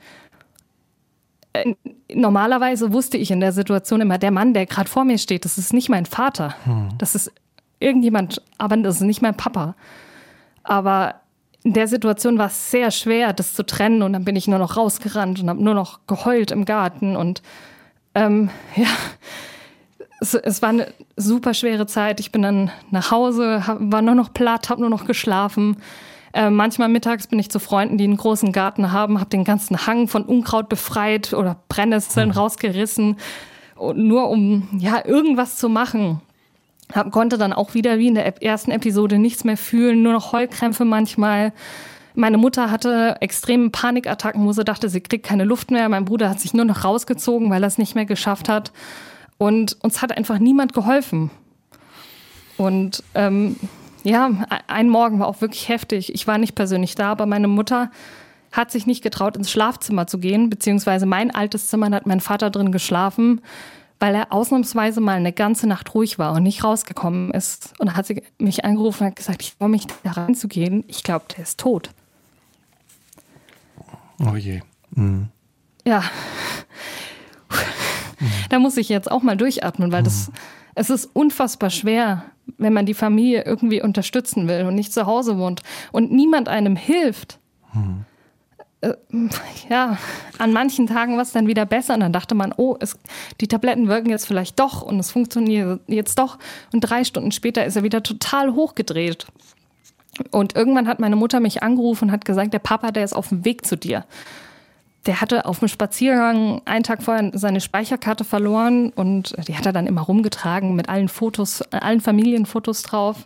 äh, 1.53 1.75
normalerweise 2.11 2.91
wusste 2.91 3.17
ich 3.17 3.29
in 3.29 3.39
der 3.39 3.51
Situation 3.51 4.01
immer, 4.01 4.17
der 4.17 4.31
Mann, 4.31 4.55
der 4.55 4.65
gerade 4.65 4.89
vor 4.89 5.05
mir 5.05 5.19
steht, 5.19 5.45
das 5.45 5.59
ist 5.59 5.71
nicht 5.71 5.89
mein 5.89 6.07
Vater. 6.07 6.55
Hm. 6.63 6.89
Das 6.97 7.13
ist 7.13 7.31
irgendjemand, 7.79 8.41
aber 8.57 8.77
das 8.77 8.95
ist 8.95 9.01
nicht 9.01 9.21
mein 9.21 9.37
Papa. 9.37 9.75
Aber 10.63 11.21
in 11.65 11.73
der 11.73 11.87
Situation 11.87 12.37
war 12.37 12.45
es 12.45 12.69
sehr 12.69 12.91
schwer, 12.91 13.33
das 13.33 13.53
zu 13.55 13.65
trennen. 13.65 14.03
Und 14.03 14.13
dann 14.13 14.23
bin 14.23 14.35
ich 14.35 14.47
nur 14.47 14.59
noch 14.59 14.77
rausgerannt 14.77 15.41
und 15.41 15.49
habe 15.49 15.63
nur 15.63 15.73
noch 15.73 15.99
geheult 16.05 16.51
im 16.51 16.63
Garten 16.63 17.15
und 17.17 17.41
ähm, 18.13 18.49
ja, 18.75 18.87
es, 20.21 20.35
es, 20.35 20.61
war 20.61 20.69
eine 20.69 20.93
super 21.17 21.55
schwere 21.55 21.87
Zeit. 21.87 22.19
Ich 22.19 22.31
bin 22.31 22.43
dann 22.43 22.71
nach 22.91 23.09
Hause, 23.09 23.65
hab, 23.65 23.77
war 23.79 24.03
nur 24.03 24.13
noch 24.13 24.31
platt, 24.31 24.69
habe 24.69 24.81
nur 24.81 24.91
noch 24.91 25.05
geschlafen. 25.05 25.77
Äh, 26.33 26.51
manchmal 26.51 26.87
mittags 26.87 27.25
bin 27.25 27.39
ich 27.39 27.49
zu 27.49 27.59
Freunden, 27.59 27.97
die 27.97 28.03
einen 28.03 28.17
großen 28.17 28.51
Garten 28.51 28.91
haben, 28.91 29.19
habe 29.19 29.31
den 29.31 29.43
ganzen 29.43 29.87
Hang 29.87 30.07
von 30.07 30.23
Unkraut 30.23 30.69
befreit 30.69 31.33
oder 31.33 31.57
Brennnesseln 31.67 32.29
mhm. 32.29 32.35
rausgerissen, 32.35 33.17
nur 33.95 34.29
um 34.29 34.69
ja 34.77 35.03
irgendwas 35.03 35.57
zu 35.57 35.67
machen. 35.67 36.21
Hab, 36.93 37.11
konnte 37.11 37.37
dann 37.37 37.53
auch 37.53 37.73
wieder 37.73 37.97
wie 37.97 38.07
in 38.07 38.15
der 38.15 38.43
ersten 38.43 38.71
Episode 38.71 39.17
nichts 39.17 39.43
mehr 39.43 39.57
fühlen, 39.57 40.03
nur 40.03 40.13
noch 40.13 40.31
Heulkrämpfe 40.31 40.85
manchmal. 40.85 41.51
Meine 42.13 42.37
Mutter 42.37 42.71
hatte 42.71 43.17
extreme 43.19 43.69
Panikattacken, 43.69 44.45
wo 44.45 44.53
sie 44.53 44.63
dachte, 44.63 44.87
sie 44.87 45.01
kriegt 45.01 45.25
keine 45.25 45.43
Luft 45.43 45.71
mehr. 45.71 45.89
Mein 45.89 46.05
Bruder 46.05 46.29
hat 46.29 46.39
sich 46.39 46.53
nur 46.53 46.65
noch 46.65 46.83
rausgezogen, 46.83 47.49
weil 47.49 47.63
er 47.63 47.67
es 47.67 47.77
nicht 47.77 47.95
mehr 47.95 48.05
geschafft 48.05 48.47
hat. 48.47 48.71
Und 49.37 49.77
uns 49.81 50.01
hat 50.01 50.15
einfach 50.15 50.39
niemand 50.39 50.73
geholfen. 50.73 51.29
Und 52.57 53.03
ähm, 53.15 53.57
ja, 54.03 54.29
ein 54.67 54.89
Morgen 54.89 55.19
war 55.19 55.27
auch 55.27 55.41
wirklich 55.41 55.67
heftig. 55.67 56.13
Ich 56.13 56.25
war 56.27 56.37
nicht 56.37 56.55
persönlich 56.55 56.95
da, 56.95 57.11
aber 57.11 57.25
meine 57.25 57.49
Mutter 57.49 57.91
hat 58.53 58.71
sich 58.71 58.87
nicht 58.87 59.03
getraut, 59.03 59.35
ins 59.35 59.51
Schlafzimmer 59.51 60.07
zu 60.07 60.19
gehen, 60.19 60.49
beziehungsweise 60.49 61.05
mein 61.05 61.31
altes 61.31 61.67
Zimmer 61.67 61.89
da 61.89 61.97
hat 61.97 62.05
mein 62.05 62.21
Vater 62.21 62.49
drin 62.49 62.71
geschlafen, 62.71 63.41
weil 63.99 64.15
er 64.15 64.31
ausnahmsweise 64.31 65.01
mal 65.01 65.15
eine 65.15 65.33
ganze 65.33 65.67
Nacht 65.67 65.93
ruhig 65.93 66.19
war 66.19 66.33
und 66.33 66.43
nicht 66.43 66.63
rausgekommen 66.63 67.31
ist. 67.31 67.73
Und 67.79 67.87
da 67.87 67.93
hat 67.95 68.07
sie 68.07 68.23
mich 68.37 68.65
angerufen 68.65 69.03
und 69.03 69.09
hat 69.09 69.15
gesagt, 69.15 69.41
ich 69.41 69.53
freue 69.53 69.69
mich 69.69 69.87
da 70.03 70.11
reinzugehen. 70.11 70.83
Ich 70.87 71.03
glaube, 71.03 71.25
der 71.35 71.43
ist 71.43 71.59
tot. 71.59 71.91
Oh 74.19 74.35
je. 74.35 74.61
Mhm. 74.91 75.29
Ja. 75.85 76.03
Da 78.49 78.59
muss 78.59 78.77
ich 78.77 78.89
jetzt 78.89 79.11
auch 79.11 79.21
mal 79.21 79.37
durchatmen, 79.37 79.91
weil 79.91 80.03
das, 80.03 80.31
es 80.75 80.89
ist 80.89 81.09
unfassbar 81.13 81.69
schwer, 81.69 82.23
wenn 82.57 82.73
man 82.73 82.85
die 82.85 82.93
Familie 82.93 83.43
irgendwie 83.43 83.81
unterstützen 83.81 84.47
will 84.47 84.65
und 84.65 84.75
nicht 84.75 84.93
zu 84.93 85.05
Hause 85.05 85.37
wohnt 85.37 85.61
und 85.91 86.11
niemand 86.11 86.47
einem 86.47 86.75
hilft. 86.75 87.39
Mhm. 87.73 88.05
Ja, 89.69 89.97
an 90.37 90.53
manchen 90.53 90.85
Tagen 90.85 91.15
war 91.15 91.23
es 91.23 91.31
dann 91.31 91.47
wieder 91.47 91.65
besser 91.65 91.95
und 91.95 92.01
dann 92.01 92.13
dachte 92.13 92.35
man, 92.35 92.53
oh, 92.55 92.75
es, 92.79 92.97
die 93.41 93.47
Tabletten 93.47 93.87
wirken 93.87 94.09
jetzt 94.09 94.27
vielleicht 94.27 94.59
doch 94.59 94.81
und 94.81 94.99
es 94.99 95.11
funktioniert 95.11 95.79
jetzt 95.87 96.19
doch. 96.19 96.37
Und 96.71 96.81
drei 96.81 97.03
Stunden 97.03 97.31
später 97.31 97.65
ist 97.65 97.75
er 97.75 97.83
wieder 97.83 98.03
total 98.03 98.53
hochgedreht. 98.53 99.25
Und 100.31 100.55
irgendwann 100.55 100.87
hat 100.87 100.99
meine 100.99 101.15
Mutter 101.15 101.39
mich 101.39 101.63
angerufen 101.63 102.05
und 102.05 102.11
hat 102.11 102.25
gesagt, 102.25 102.53
der 102.53 102.59
Papa, 102.59 102.91
der 102.91 103.03
ist 103.03 103.13
auf 103.13 103.29
dem 103.29 103.43
Weg 103.43 103.65
zu 103.65 103.75
dir. 103.75 104.05
Der 105.05 105.21
hatte 105.21 105.45
auf 105.45 105.59
dem 105.59 105.67
Spaziergang 105.67 106.61
einen 106.65 106.83
Tag 106.83 107.03
vorher 107.03 107.31
seine 107.33 107.61
Speicherkarte 107.61 108.23
verloren 108.23 108.89
und 108.89 109.35
die 109.47 109.55
hat 109.55 109.65
er 109.65 109.73
dann 109.73 109.87
immer 109.87 110.01
rumgetragen 110.01 110.75
mit 110.75 110.89
allen 110.89 111.09
Fotos, 111.09 111.61
allen 111.71 112.01
Familienfotos 112.01 112.81
drauf. 112.83 113.25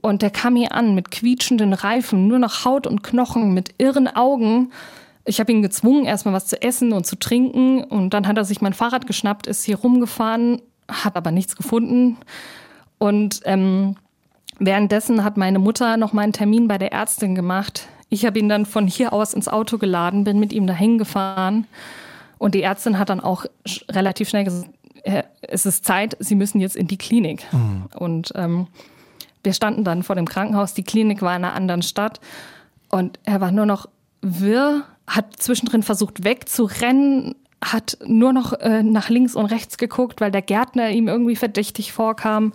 Und 0.00 0.22
der 0.22 0.30
kam 0.30 0.56
hier 0.56 0.72
an 0.72 0.94
mit 0.94 1.10
quietschenden 1.10 1.72
Reifen, 1.72 2.26
nur 2.28 2.38
noch 2.38 2.64
Haut 2.64 2.86
und 2.86 3.02
Knochen, 3.02 3.54
mit 3.54 3.74
irren 3.78 4.08
Augen. 4.08 4.72
Ich 5.24 5.40
habe 5.40 5.52
ihn 5.52 5.62
gezwungen, 5.62 6.06
erstmal 6.06 6.34
was 6.34 6.46
zu 6.46 6.60
essen 6.62 6.92
und 6.92 7.06
zu 7.06 7.18
trinken. 7.18 7.84
Und 7.84 8.14
dann 8.14 8.26
hat 8.26 8.36
er 8.36 8.44
sich 8.44 8.60
mein 8.60 8.72
Fahrrad 8.72 9.06
geschnappt, 9.06 9.46
ist 9.46 9.64
hier 9.64 9.76
rumgefahren, 9.76 10.62
hat 10.88 11.16
aber 11.16 11.30
nichts 11.30 11.56
gefunden. 11.56 12.16
Und 12.98 13.40
ähm, 13.44 13.96
Währenddessen 14.60 15.24
hat 15.24 15.38
meine 15.38 15.58
Mutter 15.58 15.96
noch 15.96 16.12
mal 16.12 16.20
einen 16.20 16.34
Termin 16.34 16.68
bei 16.68 16.76
der 16.76 16.92
Ärztin 16.92 17.34
gemacht. 17.34 17.88
Ich 18.10 18.26
habe 18.26 18.38
ihn 18.38 18.50
dann 18.50 18.66
von 18.66 18.86
hier 18.86 19.14
aus 19.14 19.32
ins 19.32 19.48
Auto 19.48 19.78
geladen, 19.78 20.24
bin 20.24 20.38
mit 20.38 20.52
ihm 20.52 20.66
dahin 20.66 20.98
gefahren. 20.98 21.66
Und 22.36 22.54
die 22.54 22.62
Ärztin 22.62 22.98
hat 22.98 23.08
dann 23.08 23.20
auch 23.20 23.46
relativ 23.90 24.28
schnell 24.28 24.44
gesagt, 24.44 24.68
es 25.40 25.64
ist 25.64 25.86
Zeit, 25.86 26.14
Sie 26.20 26.34
müssen 26.34 26.60
jetzt 26.60 26.76
in 26.76 26.86
die 26.86 26.98
Klinik. 26.98 27.46
Mhm. 27.52 27.84
Und 27.96 28.32
ähm, 28.34 28.66
wir 29.42 29.52
standen 29.52 29.84
dann 29.84 30.02
vor 30.02 30.16
dem 30.16 30.28
Krankenhaus. 30.28 30.74
Die 30.74 30.82
Klinik 30.82 31.22
war 31.22 31.36
in 31.36 31.44
einer 31.44 31.54
anderen 31.54 31.82
Stadt. 31.82 32.20
Und 32.88 33.18
er 33.24 33.40
war 33.40 33.52
nur 33.52 33.66
noch 33.66 33.88
wirr, 34.20 34.84
hat 35.06 35.36
zwischendrin 35.36 35.82
versucht 35.82 36.24
wegzurennen, 36.24 37.34
hat 37.62 37.98
nur 38.04 38.32
noch 38.32 38.52
äh, 38.54 38.82
nach 38.82 39.08
links 39.08 39.34
und 39.34 39.46
rechts 39.46 39.78
geguckt, 39.78 40.20
weil 40.20 40.30
der 40.30 40.42
Gärtner 40.42 40.90
ihm 40.90 41.08
irgendwie 41.08 41.36
verdächtig 41.36 41.92
vorkam. 41.92 42.52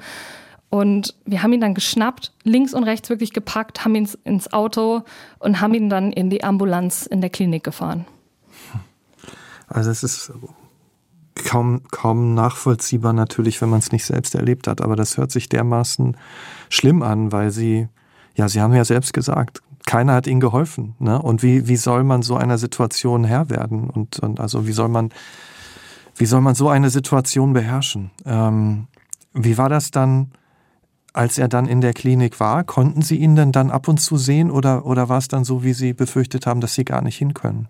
Und 0.70 1.16
wir 1.26 1.42
haben 1.42 1.54
ihn 1.54 1.62
dann 1.62 1.74
geschnappt, 1.74 2.34
links 2.44 2.74
und 2.74 2.84
rechts 2.84 3.10
wirklich 3.10 3.34
gepackt, 3.34 3.86
haben 3.86 3.96
ihn 3.96 4.10
ins 4.24 4.52
Auto 4.52 5.04
und 5.40 5.62
haben 5.62 5.74
ihn 5.74 5.90
dann 5.90 6.12
in 6.12 6.30
die 6.30 6.44
Ambulanz 6.44 7.06
in 7.06 7.22
der 7.22 7.30
Klinik 7.30 7.64
gefahren. 7.64 8.06
Also 9.68 9.90
es 9.90 10.04
ist 10.04 10.32
kaum, 11.46 11.84
kaum 11.92 12.34
nachvollziehbar 12.34 13.14
natürlich, 13.14 13.62
wenn 13.62 13.70
man 13.70 13.80
es 13.80 13.94
nicht 13.94 14.04
selbst 14.04 14.36
erlebt 14.36 14.68
hat. 14.68 14.82
Aber 14.82 14.98
das 14.98 15.16
hört 15.18 15.32
sich 15.32 15.48
dermaßen 15.48 16.18
schlimm 16.70 17.02
an, 17.02 17.32
weil 17.32 17.52
sie, 17.52 17.88
ja, 18.36 18.50
sie 18.50 18.60
haben 18.60 18.74
ja 18.74 18.84
selbst 18.84 19.14
gesagt, 19.14 19.62
keiner 19.86 20.14
hat 20.14 20.28
ihnen 20.28 20.42
geholfen. 20.42 20.96
Ne? 21.00 21.22
Und 21.22 21.44
wie, 21.44 21.68
wie 21.68 21.78
soll 21.78 22.04
man 22.04 22.22
so 22.24 22.36
einer 22.36 22.58
Situation 22.58 23.24
Herr 23.24 23.50
werden? 23.50 23.90
Und, 23.90 24.20
und 24.20 24.40
also 24.40 24.68
wie 24.68 24.74
soll 24.74 24.90
man 24.90 25.12
Wie 26.18 26.26
soll 26.26 26.42
man 26.42 26.56
so 26.56 26.70
eine 26.70 26.90
Situation 26.90 27.52
beherrschen? 27.54 28.10
Ähm, 28.26 28.88
wie 29.34 29.58
war 29.58 29.68
das 29.68 29.92
dann, 29.92 30.32
als 31.12 31.38
er 31.38 31.50
dann 31.50 31.68
in 31.68 31.82
der 31.82 31.94
Klinik 31.94 32.40
war? 32.40 32.64
Konnten 32.64 33.02
Sie 33.02 33.18
ihn 33.18 33.36
denn 33.36 33.52
dann 33.52 33.70
ab 33.70 33.90
und 33.90 34.00
zu 34.00 34.16
sehen 34.18 34.50
oder, 34.50 34.86
oder 34.86 35.10
war 35.10 35.18
es 35.18 35.28
dann 35.28 35.44
so, 35.44 35.62
wie 35.64 35.74
Sie 35.74 35.94
befürchtet 35.94 36.48
haben, 36.48 36.62
dass 36.62 36.74
Sie 36.74 36.86
gar 36.86 37.02
nicht 37.02 37.18
hin 37.18 37.34
können? 37.34 37.68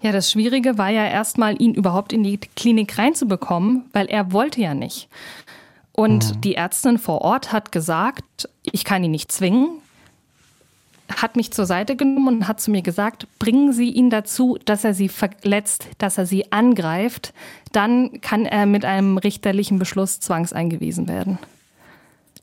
Ja, 0.00 0.12
das 0.12 0.30
Schwierige 0.30 0.76
war 0.76 0.90
ja 0.90 1.06
erstmal, 1.06 1.60
ihn 1.60 1.74
überhaupt 1.74 2.12
in 2.12 2.22
die 2.22 2.38
Klinik 2.38 2.98
reinzubekommen, 2.98 3.84
weil 3.92 4.06
er 4.06 4.32
wollte 4.32 4.60
ja 4.60 4.74
nicht. 4.74 5.08
Und 5.92 6.34
mhm. 6.34 6.40
die 6.40 6.56
Ärztin 6.56 6.98
vor 6.98 7.22
Ort 7.22 7.52
hat 7.52 7.72
gesagt, 7.72 8.48
ich 8.62 8.84
kann 8.84 9.04
ihn 9.04 9.12
nicht 9.12 9.32
zwingen, 9.32 9.78
hat 11.16 11.36
mich 11.36 11.52
zur 11.52 11.66
Seite 11.66 11.96
genommen 11.96 12.36
und 12.36 12.48
hat 12.48 12.60
zu 12.60 12.70
mir 12.70 12.82
gesagt, 12.82 13.26
bringen 13.38 13.72
Sie 13.72 13.90
ihn 13.90 14.10
dazu, 14.10 14.58
dass 14.64 14.84
er 14.84 14.94
Sie 14.94 15.08
verletzt, 15.08 15.88
dass 15.98 16.18
er 16.18 16.26
Sie 16.26 16.50
angreift, 16.52 17.32
dann 17.72 18.20
kann 18.20 18.46
er 18.46 18.66
mit 18.66 18.84
einem 18.84 19.18
richterlichen 19.18 19.78
Beschluss 19.78 20.20
zwangseingewiesen 20.20 21.08
werden. 21.08 21.38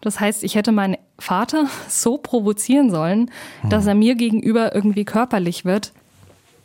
Das 0.01 0.19
heißt, 0.19 0.43
ich 0.43 0.55
hätte 0.55 0.71
meinen 0.71 0.97
Vater 1.19 1.67
so 1.87 2.17
provozieren 2.17 2.89
sollen, 2.89 3.31
dass 3.69 3.85
er 3.85 3.95
mir 3.95 4.15
gegenüber 4.15 4.73
irgendwie 4.73 5.05
körperlich 5.05 5.65
wird. 5.65 5.93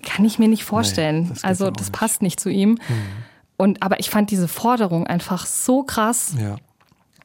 Kann 0.07 0.25
ich 0.25 0.39
mir 0.39 0.49
nicht 0.49 0.65
vorstellen. 0.65 1.23
Nee, 1.23 1.29
das 1.31 1.45
also 1.45 1.71
das 1.71 1.89
nicht. 1.89 1.93
passt 1.93 2.23
nicht 2.23 2.39
zu 2.39 2.49
ihm. 2.49 2.71
Mhm. 2.71 2.79
Und 3.57 3.83
aber 3.83 3.99
ich 4.01 4.09
fand 4.09 4.31
diese 4.31 4.49
Forderung 4.49 5.07
einfach 5.07 5.47
so 5.47 5.83
krass. 5.83 6.35
Ja. 6.41 6.57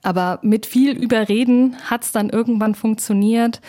Aber 0.01 0.39
mit 0.41 0.65
viel 0.65 0.97
Überreden 0.97 1.75
hat 1.85 2.03
es 2.03 2.11
dann 2.11 2.29
irgendwann 2.29 2.73
funktioniert. 2.73 3.61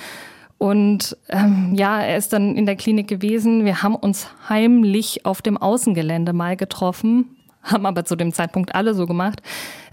Und 0.56 1.16
ähm, 1.28 1.74
ja, 1.74 2.00
er 2.00 2.16
ist 2.16 2.32
dann 2.32 2.56
in 2.56 2.64
der 2.66 2.76
Klinik 2.76 3.08
gewesen. 3.08 3.64
Wir 3.64 3.82
haben 3.82 3.96
uns 3.96 4.28
heimlich 4.48 5.26
auf 5.26 5.42
dem 5.42 5.58
Außengelände 5.58 6.32
mal 6.32 6.56
getroffen, 6.56 7.36
haben 7.62 7.84
aber 7.84 8.04
zu 8.04 8.16
dem 8.16 8.32
Zeitpunkt 8.32 8.74
alle 8.74 8.94
so 8.94 9.06
gemacht, 9.06 9.42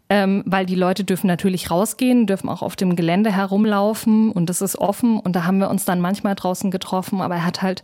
ähm, 0.10 0.44
weil 0.46 0.66
die 0.66 0.76
Leute 0.76 1.04
dürfen 1.04 1.28
natürlich 1.28 1.72
rausgehen, 1.72 2.28
dürfen 2.28 2.48
auch 2.50 2.62
auf 2.62 2.76
dem 2.76 2.96
Gelände 2.96 3.32
herumlaufen 3.32 4.32
und 4.32 4.50
es 4.50 4.62
ist 4.62 4.78
offen. 4.78 5.20
Und 5.20 5.36
da 5.36 5.44
haben 5.44 5.58
wir 5.58 5.70
uns 5.70 5.86
dann 5.86 6.00
manchmal 6.00 6.36
draußen 6.36 6.72
getroffen, 6.72 7.20
aber 7.20 7.36
er 7.36 7.46
hat 7.46 7.64
halt 7.64 7.82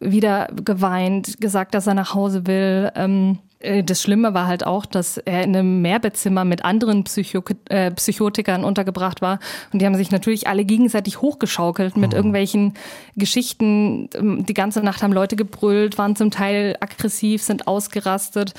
wieder 0.00 0.48
geweint, 0.64 1.40
gesagt, 1.40 1.74
dass 1.74 1.86
er 1.86 1.94
nach 1.94 2.14
Hause 2.14 2.46
will. 2.46 2.90
Ähm, 2.94 3.38
äh, 3.64 3.82
das 3.82 4.02
Schlimme 4.02 4.34
war 4.34 4.46
halt 4.46 4.66
auch, 4.66 4.86
dass 4.86 5.16
er 5.18 5.42
in 5.42 5.56
einem 5.56 5.82
Mehrbettzimmer 5.82 6.44
mit 6.44 6.64
anderen 6.64 7.04
Psycho 7.04 7.42
äh, 7.68 7.90
Psychotikern 7.92 8.64
untergebracht 8.64 9.22
war. 9.22 9.38
Und 9.72 9.80
die 9.80 9.86
haben 9.86 9.94
sich 9.96 10.10
natürlich 10.10 10.46
alle 10.46 10.64
gegenseitig 10.64 11.20
hochgeschaukelt 11.20 11.96
mit 11.96 12.10
mhm. 12.10 12.16
irgendwelchen 12.16 12.74
Geschichten. 13.16 14.08
Ähm, 14.14 14.46
die 14.46 14.54
ganze 14.54 14.80
Nacht 14.80 15.02
haben 15.02 15.12
Leute 15.12 15.36
gebrüllt, 15.36 15.98
waren 15.98 16.16
zum 16.16 16.30
Teil 16.30 16.76
aggressiv, 16.80 17.42
sind 17.42 17.66
ausgerastet. 17.66 18.54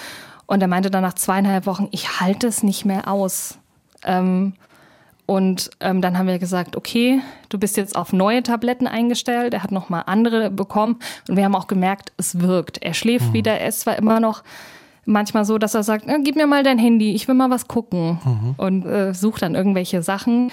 Und 0.48 0.62
er 0.62 0.68
meinte 0.68 0.92
dann 0.92 1.02
nach 1.02 1.16
zweieinhalb 1.16 1.66
Wochen, 1.66 1.88
ich 1.92 2.20
halte 2.20 2.48
es 2.48 2.64
nicht 2.64 2.86
mehr 2.86 3.08
aus. 3.08 3.58
Ähm, 4.04 4.54
und 5.26 5.72
ähm, 5.80 6.02
dann 6.02 6.18
haben 6.18 6.28
wir 6.28 6.38
gesagt, 6.38 6.76
okay, 6.76 7.22
du 7.50 7.58
bist 7.58 7.78
jetzt 7.78 7.96
auf 7.96 8.14
neue 8.14 8.44
Tabletten 8.44 8.88
eingestellt. 8.88 9.54
Er 9.54 9.64
hat 9.64 9.72
noch 9.72 9.90
mal 9.90 10.02
andere 10.02 10.52
bekommen 10.52 11.00
und 11.28 11.36
wir 11.36 11.46
haben 11.46 11.56
auch 11.56 11.68
gemerkt, 11.68 12.12
es 12.18 12.40
wirkt. 12.40 12.84
Er 12.84 12.94
schläft 12.94 13.30
mhm. 13.30 13.34
wieder. 13.34 13.60
Er 13.60 13.68
ist 13.68 13.82
zwar 13.82 13.98
immer 13.98 14.20
noch 14.20 14.44
manchmal 15.06 15.46
so, 15.46 15.58
dass 15.58 15.74
er 15.74 15.84
sagt, 15.84 16.06
gib 16.24 16.36
mir 16.36 16.48
mal 16.48 16.64
dein 16.64 16.78
Handy, 16.78 17.14
ich 17.14 17.28
will 17.28 17.36
mal 17.36 17.50
was 17.50 17.68
gucken 17.68 18.20
mhm. 18.24 18.56
und 18.58 18.86
äh, 18.86 19.14
sucht 19.14 19.42
dann 19.42 19.56
irgendwelche 19.56 20.04
Sachen. 20.04 20.52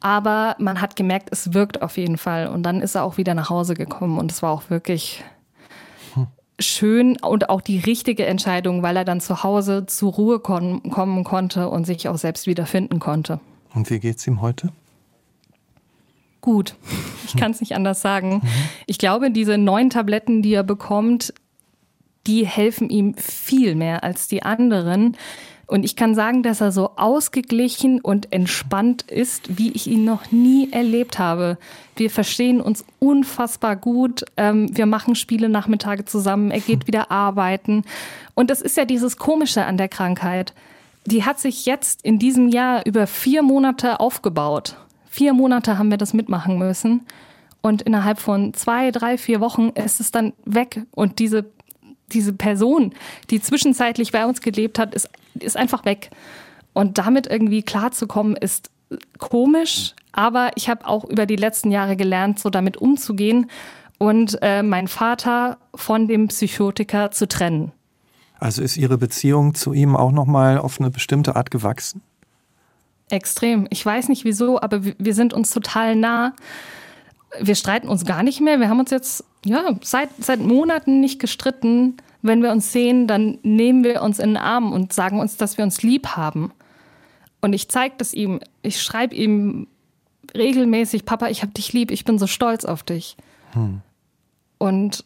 Aber 0.00 0.56
man 0.58 0.80
hat 0.80 0.96
gemerkt, 0.96 1.28
es 1.30 1.52
wirkt 1.54 1.82
auf 1.82 1.96
jeden 1.96 2.16
Fall. 2.16 2.48
Und 2.48 2.62
dann 2.62 2.80
ist 2.80 2.94
er 2.94 3.04
auch 3.04 3.16
wieder 3.16 3.34
nach 3.34 3.50
Hause 3.50 3.74
gekommen 3.74 4.18
und 4.18 4.32
es 4.32 4.42
war 4.42 4.50
auch 4.50 4.70
wirklich 4.70 5.22
hm. 6.14 6.26
schön 6.58 7.18
und 7.20 7.50
auch 7.50 7.60
die 7.60 7.78
richtige 7.78 8.24
Entscheidung, 8.24 8.82
weil 8.82 8.96
er 8.96 9.04
dann 9.04 9.20
zu 9.20 9.42
Hause 9.42 9.84
zur 9.84 10.14
Ruhe 10.14 10.40
kommen 10.40 11.24
konnte 11.24 11.68
und 11.68 11.84
sich 11.84 12.08
auch 12.08 12.16
selbst 12.16 12.46
wiederfinden 12.46 12.98
konnte. 12.98 13.40
Und 13.74 13.90
wie 13.90 13.98
geht's 13.98 14.26
ihm 14.26 14.40
heute? 14.40 14.72
Gut, 16.40 16.74
ich 17.26 17.36
kann 17.36 17.52
es 17.52 17.60
nicht 17.60 17.74
anders 17.74 18.00
sagen. 18.00 18.40
Mhm. 18.42 18.48
Ich 18.86 18.98
glaube, 18.98 19.30
diese 19.30 19.58
neuen 19.58 19.90
Tabletten, 19.90 20.42
die 20.42 20.54
er 20.54 20.64
bekommt, 20.64 21.34
die 22.26 22.46
helfen 22.46 22.90
ihm 22.90 23.14
viel 23.14 23.74
mehr 23.74 24.04
als 24.04 24.28
die 24.28 24.42
anderen. 24.42 25.16
Und 25.70 25.84
ich 25.84 25.94
kann 25.94 26.16
sagen, 26.16 26.42
dass 26.42 26.60
er 26.60 26.72
so 26.72 26.96
ausgeglichen 26.96 28.00
und 28.00 28.32
entspannt 28.32 29.02
ist, 29.02 29.56
wie 29.56 29.70
ich 29.70 29.86
ihn 29.86 30.04
noch 30.04 30.32
nie 30.32 30.72
erlebt 30.72 31.20
habe. 31.20 31.58
Wir 31.94 32.10
verstehen 32.10 32.60
uns 32.60 32.84
unfassbar 32.98 33.76
gut. 33.76 34.24
Ähm, 34.36 34.76
wir 34.76 34.86
machen 34.86 35.14
Spiele 35.14 35.48
Nachmittage 35.48 36.04
zusammen. 36.04 36.50
Er 36.50 36.58
geht 36.58 36.86
wieder 36.88 37.12
arbeiten. 37.12 37.84
Und 38.34 38.50
das 38.50 38.62
ist 38.62 38.76
ja 38.76 38.84
dieses 38.84 39.16
Komische 39.16 39.64
an 39.64 39.76
der 39.76 39.88
Krankheit. 39.88 40.54
Die 41.06 41.24
hat 41.24 41.38
sich 41.38 41.66
jetzt 41.66 42.02
in 42.02 42.18
diesem 42.18 42.48
Jahr 42.48 42.86
über 42.86 43.06
vier 43.06 43.42
Monate 43.42 44.00
aufgebaut. 44.00 44.76
Vier 45.08 45.32
Monate 45.32 45.78
haben 45.78 45.90
wir 45.90 45.98
das 45.98 46.14
mitmachen 46.14 46.58
müssen. 46.58 47.06
Und 47.62 47.82
innerhalb 47.82 48.18
von 48.18 48.54
zwei, 48.54 48.90
drei, 48.90 49.18
vier 49.18 49.40
Wochen 49.40 49.70
ist 49.70 50.00
es 50.00 50.10
dann 50.10 50.32
weg. 50.44 50.86
Und 50.92 51.18
diese 51.18 51.46
diese 52.12 52.32
Person, 52.32 52.92
die 53.30 53.40
zwischenzeitlich 53.40 54.12
bei 54.12 54.26
uns 54.26 54.40
gelebt 54.40 54.78
hat, 54.78 54.94
ist, 54.94 55.08
ist 55.38 55.56
einfach 55.56 55.84
weg. 55.84 56.10
Und 56.72 56.98
damit 56.98 57.26
irgendwie 57.26 57.62
klarzukommen, 57.62 58.36
ist 58.36 58.70
komisch, 59.18 59.94
aber 60.12 60.50
ich 60.56 60.68
habe 60.68 60.86
auch 60.86 61.04
über 61.04 61.26
die 61.26 61.36
letzten 61.36 61.70
Jahre 61.70 61.96
gelernt, 61.96 62.38
so 62.38 62.50
damit 62.50 62.76
umzugehen 62.76 63.50
und 63.98 64.38
äh, 64.42 64.62
meinen 64.62 64.88
Vater 64.88 65.58
von 65.74 66.08
dem 66.08 66.28
Psychotiker 66.28 67.10
zu 67.10 67.28
trennen. 67.28 67.72
Also 68.40 68.62
ist 68.62 68.78
Ihre 68.78 68.96
Beziehung 68.96 69.54
zu 69.54 69.74
ihm 69.74 69.94
auch 69.94 70.12
nochmal 70.12 70.58
auf 70.58 70.80
eine 70.80 70.90
bestimmte 70.90 71.36
Art 71.36 71.50
gewachsen? 71.50 72.00
Extrem. 73.10 73.66
Ich 73.70 73.84
weiß 73.84 74.08
nicht 74.08 74.24
wieso, 74.24 74.60
aber 74.60 74.80
wir 74.82 75.14
sind 75.14 75.34
uns 75.34 75.50
total 75.50 75.94
nah. 75.94 76.34
Wir 77.38 77.54
streiten 77.54 77.88
uns 77.88 78.04
gar 78.06 78.22
nicht 78.22 78.40
mehr. 78.40 78.58
Wir 78.58 78.70
haben 78.70 78.80
uns 78.80 78.90
jetzt 78.90 79.24
ja, 79.44 79.62
seit, 79.82 80.08
seit 80.18 80.40
Monaten 80.40 81.00
nicht 81.00 81.20
gestritten. 81.20 81.98
Wenn 82.22 82.42
wir 82.42 82.50
uns 82.50 82.72
sehen, 82.72 83.06
dann 83.06 83.38
nehmen 83.42 83.84
wir 83.84 84.02
uns 84.02 84.18
in 84.18 84.30
den 84.30 84.36
Arm 84.36 84.72
und 84.72 84.92
sagen 84.92 85.20
uns, 85.20 85.36
dass 85.36 85.58
wir 85.58 85.64
uns 85.64 85.82
lieb 85.82 86.08
haben. 86.08 86.50
Und 87.42 87.52
ich 87.52 87.68
zeige 87.68 87.94
das 87.98 88.14
ihm. 88.14 88.40
Ich 88.62 88.80
schreibe 88.80 89.14
ihm 89.14 89.66
regelmäßig, 90.34 91.04
Papa, 91.04 91.28
ich 91.28 91.42
habe 91.42 91.52
dich 91.52 91.72
lieb, 91.72 91.90
ich 91.90 92.04
bin 92.04 92.18
so 92.18 92.26
stolz 92.26 92.64
auf 92.64 92.82
dich. 92.82 93.16
Hm. 93.52 93.80
Und 94.58 95.04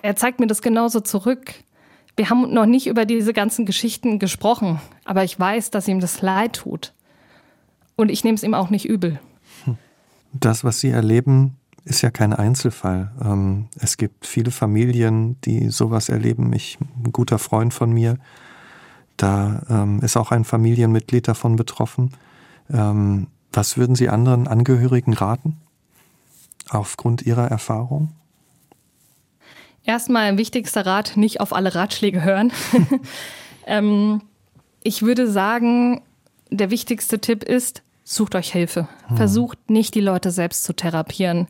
er 0.00 0.16
zeigt 0.16 0.40
mir 0.40 0.46
das 0.46 0.62
genauso 0.62 1.00
zurück. 1.00 1.54
Wir 2.16 2.28
haben 2.28 2.52
noch 2.52 2.66
nicht 2.66 2.86
über 2.86 3.04
diese 3.06 3.32
ganzen 3.32 3.64
Geschichten 3.64 4.18
gesprochen, 4.18 4.80
aber 5.04 5.24
ich 5.24 5.38
weiß, 5.38 5.70
dass 5.70 5.88
ihm 5.88 6.00
das 6.00 6.20
leid 6.20 6.54
tut. 6.54 6.92
Und 7.96 8.10
ich 8.10 8.24
nehme 8.24 8.34
es 8.34 8.42
ihm 8.42 8.54
auch 8.54 8.70
nicht 8.70 8.86
übel. 8.86 9.20
Das, 10.32 10.64
was 10.64 10.80
Sie 10.80 10.90
erleben, 10.90 11.56
ist 11.84 12.02
ja 12.02 12.10
kein 12.10 12.32
Einzelfall. 12.32 13.12
Ähm, 13.22 13.68
es 13.78 13.96
gibt 13.96 14.26
viele 14.26 14.50
Familien, 14.50 15.40
die 15.42 15.68
sowas 15.68 16.08
erleben. 16.08 16.52
Ich, 16.52 16.78
ein 17.04 17.12
guter 17.12 17.38
Freund 17.38 17.74
von 17.74 17.92
mir, 17.92 18.18
da 19.16 19.62
ähm, 19.68 20.00
ist 20.00 20.16
auch 20.16 20.30
ein 20.30 20.44
Familienmitglied 20.44 21.28
davon 21.28 21.56
betroffen. 21.56 22.12
Ähm, 22.70 23.26
was 23.52 23.76
würden 23.76 23.94
Sie 23.94 24.08
anderen 24.08 24.48
Angehörigen 24.48 25.12
raten, 25.12 25.58
aufgrund 26.70 27.22
Ihrer 27.22 27.48
Erfahrung? 27.48 28.12
Erstmal 29.84 30.38
wichtigster 30.38 30.86
Rat, 30.86 31.16
nicht 31.16 31.40
auf 31.40 31.52
alle 31.52 31.74
Ratschläge 31.74 32.22
hören. 32.22 32.52
ich 34.82 35.02
würde 35.02 35.30
sagen, 35.30 36.02
der 36.50 36.70
wichtigste 36.70 37.20
Tipp 37.20 37.42
ist, 37.44 37.82
sucht 38.04 38.34
euch 38.34 38.52
Hilfe. 38.52 38.88
Hm. 39.08 39.16
Versucht 39.16 39.70
nicht, 39.70 39.94
die 39.94 40.00
Leute 40.00 40.30
selbst 40.30 40.64
zu 40.64 40.72
therapieren. 40.72 41.48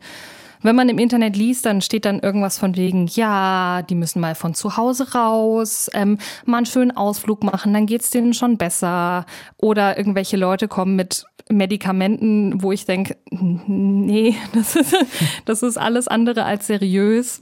Wenn 0.63 0.77
man 0.77 0.89
im 0.89 0.99
Internet 0.99 1.37
liest, 1.37 1.67
dann 1.67 1.81
steht 1.81 2.05
dann 2.05 2.21
irgendwas 2.21 2.57
von 2.57 2.77
wegen, 2.77 3.09
ja, 3.09 3.83
die 3.83 3.97
müssen 3.97 4.21
mal 4.21 4.37
von 4.37 4.55
zu 4.55 4.77
Hause 4.77 5.13
raus, 5.13 5.91
ähm, 5.93 6.19
mal 6.45 6.59
einen 6.59 6.67
schönen 6.67 6.97
Ausflug 6.97 7.43
machen, 7.43 7.75
dann 7.75 7.87
geht's 7.87 8.11
denen 8.11 8.33
schon 8.33 8.59
besser. 8.59 9.27
Oder 9.57 9.99
irgendwelche 9.99 10.37
Leute 10.37 10.69
kommen 10.69 10.95
mit 10.95 11.25
Medikamenten, 11.51 12.63
wo 12.63 12.71
ich 12.71 12.85
denke, 12.85 13.17
nee, 13.31 14.37
das 14.55 14.77
ist, 14.77 14.95
das 15.45 15.63
ist 15.63 15.79
alles 15.79 16.07
andere 16.07 16.45
als 16.45 16.69
seriös. 16.69 17.41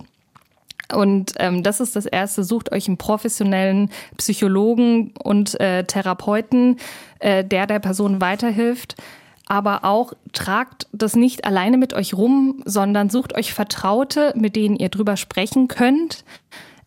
Und 0.95 1.35
ähm, 1.39 1.63
das 1.63 1.81
ist 1.81 1.97
das 1.97 2.07
Erste. 2.07 2.45
Sucht 2.45 2.73
euch 2.73 2.89
einen 2.89 2.97
professionellen 2.97 3.91
Psychologen 4.17 5.13
und 5.23 5.59
äh, 5.61 5.85
Therapeuten, 5.85 6.77
äh, 7.19 7.45
der 7.45 7.67
der 7.67 7.79
Person 7.79 8.21
weiterhilft. 8.21 8.97
Aber 9.47 9.85
auch 9.85 10.13
tragt 10.33 10.87
das 10.93 11.17
nicht 11.17 11.45
alleine 11.45 11.77
mit 11.77 11.93
euch 11.93 12.15
rum, 12.15 12.63
sondern 12.65 13.11
sucht 13.11 13.35
euch 13.35 13.53
Vertraute, 13.53 14.33
mit 14.37 14.55
denen 14.55 14.77
ihr 14.77 14.91
drüber 14.91 15.17
sprechen 15.17 15.67
könnt. 15.67 16.25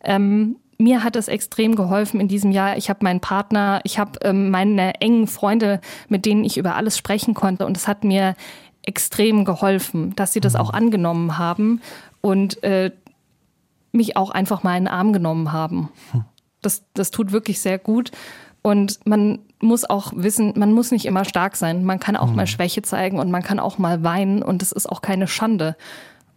Ähm, 0.02 0.56
mir 0.78 1.04
hat 1.04 1.16
es 1.16 1.28
extrem 1.28 1.76
geholfen 1.76 2.20
in 2.20 2.28
diesem 2.28 2.50
Jahr. 2.50 2.76
Ich 2.76 2.88
habe 2.88 3.00
meinen 3.02 3.20
Partner, 3.20 3.80
ich 3.84 3.98
habe 3.98 4.18
ähm, 4.22 4.50
meine 4.50 5.00
engen 5.00 5.26
Freunde, 5.26 5.80
mit 6.08 6.24
denen 6.26 6.44
ich 6.44 6.56
über 6.56 6.74
alles 6.74 6.96
sprechen 6.96 7.34
konnte. 7.34 7.66
Und 7.66 7.76
es 7.76 7.86
hat 7.86 8.02
mir 8.02 8.34
extrem 8.82 9.44
geholfen, 9.44 10.14
dass 10.16 10.32
sie 10.32 10.40
das 10.40 10.56
auch 10.56 10.72
angenommen 10.72 11.38
haben. 11.38 11.80
Und 12.20 12.62
äh, 12.62 12.90
mich 13.94 14.16
auch 14.16 14.30
einfach 14.30 14.62
mal 14.62 14.76
in 14.76 14.84
den 14.84 14.92
Arm 14.92 15.12
genommen 15.12 15.52
haben. 15.52 15.88
Das, 16.62 16.84
das 16.94 17.10
tut 17.10 17.32
wirklich 17.32 17.60
sehr 17.60 17.78
gut. 17.78 18.10
Und 18.62 19.00
man 19.04 19.40
muss 19.60 19.84
auch 19.84 20.12
wissen, 20.16 20.54
man 20.56 20.72
muss 20.72 20.90
nicht 20.90 21.04
immer 21.04 21.26
stark 21.26 21.56
sein. 21.56 21.84
Man 21.84 22.00
kann 22.00 22.16
auch 22.16 22.30
mhm. 22.30 22.36
mal 22.36 22.46
Schwäche 22.46 22.80
zeigen 22.80 23.18
und 23.18 23.30
man 23.30 23.42
kann 23.42 23.60
auch 23.60 23.76
mal 23.76 24.02
weinen 24.02 24.42
und 24.42 24.62
das 24.62 24.72
ist 24.72 24.88
auch 24.88 25.02
keine 25.02 25.28
Schande. 25.28 25.76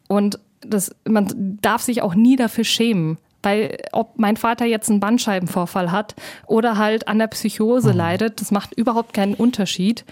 Und 0.09 0.39
das, 0.61 0.93
man 1.07 1.57
darf 1.61 1.81
sich 1.81 2.01
auch 2.01 2.15
nie 2.15 2.35
dafür 2.35 2.65
schämen. 2.65 3.17
Weil 3.43 3.77
ob 3.93 4.17
mein 4.19 4.35
Vater 4.35 4.65
jetzt 4.65 4.89
einen 4.89 4.99
Bandscheibenvorfall 4.99 5.91
hat 5.91 6.15
oder 6.47 6.77
halt 6.77 7.07
an 7.07 7.19
der 7.19 7.27
Psychose 7.27 7.91
mhm. 7.91 7.97
leidet, 7.97 8.41
das 8.41 8.51
macht 8.51 8.73
überhaupt 8.77 9.13
keinen 9.13 9.35
Unterschied. 9.35 10.03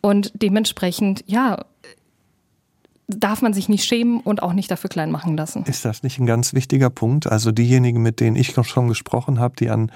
Und 0.00 0.32
dementsprechend, 0.34 1.22
ja, 1.26 1.64
darf 3.08 3.42
man 3.42 3.52
sich 3.52 3.68
nicht 3.68 3.84
schämen 3.84 4.20
und 4.20 4.42
auch 4.42 4.52
nicht 4.52 4.70
dafür 4.70 4.90
klein 4.90 5.10
machen 5.10 5.36
lassen. 5.36 5.64
Ist 5.64 5.84
das 5.84 6.02
nicht 6.02 6.18
ein 6.18 6.26
ganz 6.26 6.54
wichtiger 6.54 6.90
Punkt? 6.90 7.26
Also 7.26 7.52
diejenigen, 7.52 8.02
mit 8.02 8.20
denen 8.20 8.36
ich 8.36 8.54
schon 8.64 8.88
gesprochen 8.88 9.40
habe, 9.40 9.54
die 9.56 9.70
an 9.70 9.90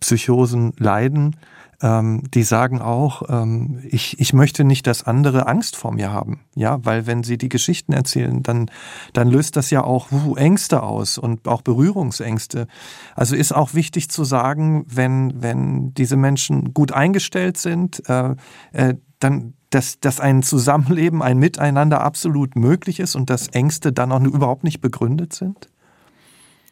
Psychosen 0.00 0.72
leiden, 0.78 1.36
ähm, 1.82 2.22
die 2.32 2.42
sagen 2.44 2.80
auch, 2.80 3.22
ähm, 3.28 3.80
ich, 3.84 4.18
ich 4.20 4.32
möchte 4.32 4.64
nicht, 4.64 4.86
dass 4.86 5.04
andere 5.04 5.46
Angst 5.46 5.76
vor 5.76 5.92
mir 5.92 6.12
haben. 6.12 6.40
Ja, 6.54 6.78
weil 6.84 7.06
wenn 7.06 7.22
sie 7.22 7.36
die 7.36 7.48
Geschichten 7.48 7.92
erzählen, 7.92 8.42
dann, 8.42 8.70
dann 9.12 9.28
löst 9.28 9.56
das 9.56 9.70
ja 9.70 9.82
auch 9.82 10.10
uh, 10.12 10.36
Ängste 10.36 10.82
aus 10.82 11.18
und 11.18 11.48
auch 11.48 11.62
Berührungsängste. 11.62 12.68
Also 13.14 13.36
ist 13.36 13.52
auch 13.52 13.74
wichtig 13.74 14.08
zu 14.08 14.24
sagen, 14.24 14.86
wenn, 14.88 15.42
wenn 15.42 15.92
diese 15.94 16.16
Menschen 16.16 16.72
gut 16.74 16.92
eingestellt 16.92 17.58
sind, 17.58 18.08
äh, 18.08 18.34
äh, 18.72 18.94
dann 19.18 19.54
dass, 19.74 19.98
dass 20.00 20.20
ein 20.20 20.42
Zusammenleben, 20.42 21.22
ein 21.22 21.38
Miteinander 21.38 22.00
absolut 22.00 22.56
möglich 22.56 23.00
ist 23.00 23.16
und 23.16 23.28
dass 23.30 23.48
Ängste 23.48 23.92
dann 23.92 24.12
auch 24.12 24.22
überhaupt 24.22 24.64
nicht 24.64 24.80
begründet 24.80 25.32
sind? 25.32 25.68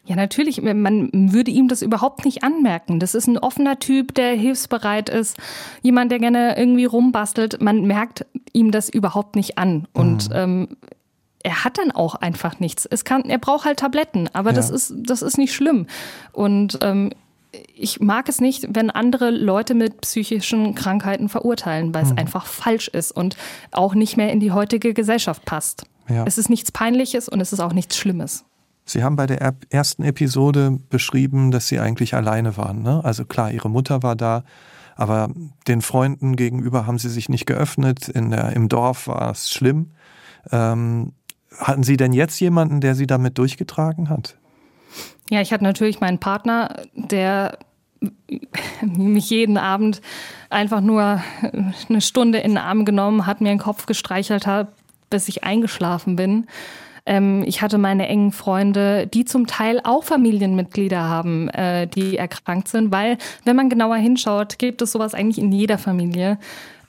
Ja, 0.05 0.17
natürlich. 0.17 0.61
Man 0.61 1.31
würde 1.31 1.51
ihm 1.51 1.69
das 1.69 1.81
überhaupt 1.81 2.25
nicht 2.25 2.43
anmerken. 2.43 2.99
Das 2.99 3.15
ist 3.15 3.27
ein 3.27 3.37
offener 3.37 3.79
Typ, 3.79 4.13
der 4.15 4.33
hilfsbereit 4.33 5.09
ist. 5.09 5.37
Jemand, 5.81 6.11
der 6.11 6.19
gerne 6.19 6.57
irgendwie 6.57 6.85
rumbastelt. 6.85 7.61
Man 7.61 7.85
merkt 7.87 8.25
ihm 8.51 8.71
das 8.71 8.89
überhaupt 8.89 9.37
nicht 9.37 9.57
an. 9.57 9.87
Und 9.93 10.29
mhm. 10.29 10.35
ähm, 10.35 10.67
er 11.41 11.63
hat 11.63 11.77
dann 11.77 11.91
auch 11.91 12.15
einfach 12.15 12.59
nichts. 12.59 12.85
Es 12.85 13.05
kann, 13.05 13.23
er 13.29 13.37
braucht 13.37 13.65
halt 13.65 13.79
Tabletten, 13.79 14.29
aber 14.33 14.49
ja. 14.51 14.55
das 14.55 14.69
ist, 14.69 14.93
das 14.97 15.21
ist 15.21 15.37
nicht 15.37 15.53
schlimm. 15.53 15.87
Und 16.31 16.79
ähm, 16.81 17.11
ich 17.75 17.99
mag 17.99 18.29
es 18.29 18.41
nicht, 18.41 18.67
wenn 18.75 18.89
andere 18.89 19.29
Leute 19.29 19.75
mit 19.75 20.01
psychischen 20.01 20.75
Krankheiten 20.75 21.29
verurteilen, 21.29 21.93
weil 21.93 22.03
es 22.03 22.11
mhm. 22.11 22.17
einfach 22.17 22.45
falsch 22.45 22.87
ist 22.87 23.11
und 23.11 23.37
auch 23.71 23.93
nicht 23.93 24.17
mehr 24.17 24.31
in 24.31 24.39
die 24.39 24.51
heutige 24.51 24.93
Gesellschaft 24.93 25.45
passt. 25.45 25.85
Ja. 26.09 26.25
Es 26.25 26.37
ist 26.37 26.49
nichts 26.49 26.71
Peinliches 26.71 27.29
und 27.29 27.41
es 27.41 27.53
ist 27.53 27.59
auch 27.59 27.73
nichts 27.73 27.97
Schlimmes. 27.97 28.45
Sie 28.85 29.03
haben 29.03 29.15
bei 29.15 29.27
der 29.27 29.53
ersten 29.69 30.03
Episode 30.03 30.79
beschrieben, 30.89 31.51
dass 31.51 31.67
Sie 31.67 31.79
eigentlich 31.79 32.15
alleine 32.15 32.57
waren. 32.57 32.81
Ne? 32.81 33.01
Also 33.03 33.23
klar, 33.23 33.51
Ihre 33.51 33.69
Mutter 33.69 34.03
war 34.03 34.15
da, 34.15 34.43
aber 34.95 35.29
den 35.67 35.81
Freunden 35.81 36.35
gegenüber 36.35 36.85
haben 36.85 36.99
Sie 36.99 37.09
sich 37.09 37.29
nicht 37.29 37.45
geöffnet. 37.45 38.09
In 38.09 38.31
der, 38.31 38.53
Im 38.53 38.67
Dorf 38.67 39.07
war 39.07 39.31
es 39.31 39.49
schlimm. 39.49 39.91
Ähm, 40.51 41.13
hatten 41.57 41.83
Sie 41.83 41.97
denn 41.97 42.13
jetzt 42.13 42.39
jemanden, 42.41 42.81
der 42.81 42.95
Sie 42.95 43.07
damit 43.07 43.37
durchgetragen 43.37 44.09
hat? 44.09 44.37
Ja, 45.29 45.41
ich 45.41 45.53
hatte 45.53 45.63
natürlich 45.63 45.99
meinen 45.99 46.19
Partner, 46.19 46.81
der 46.93 47.57
mich 48.81 49.29
jeden 49.29 49.57
Abend 49.57 50.01
einfach 50.49 50.81
nur 50.81 51.21
eine 51.89 52.01
Stunde 52.01 52.39
in 52.39 52.51
den 52.51 52.57
Arm 52.57 52.85
genommen 52.85 53.25
hat, 53.25 53.41
mir 53.41 53.49
den 53.49 53.59
Kopf 53.59 53.85
gestreichelt 53.85 54.45
hat, 54.45 54.69
bis 55.09 55.27
ich 55.27 55.43
eingeschlafen 55.43 56.15
bin. 56.15 56.47
Ähm, 57.05 57.43
ich 57.45 57.61
hatte 57.61 57.77
meine 57.77 58.07
engen 58.07 58.31
Freunde, 58.31 59.07
die 59.07 59.25
zum 59.25 59.47
Teil 59.47 59.81
auch 59.83 60.03
Familienmitglieder 60.03 61.01
haben, 61.01 61.49
äh, 61.49 61.87
die 61.87 62.17
erkrankt 62.17 62.69
sind, 62.69 62.91
weil, 62.91 63.17
wenn 63.43 63.55
man 63.55 63.69
genauer 63.69 63.97
hinschaut, 63.97 64.57
gibt 64.57 64.81
es 64.81 64.91
sowas 64.93 65.13
eigentlich 65.13 65.37
in 65.37 65.51
jeder 65.51 65.77
Familie 65.77 66.37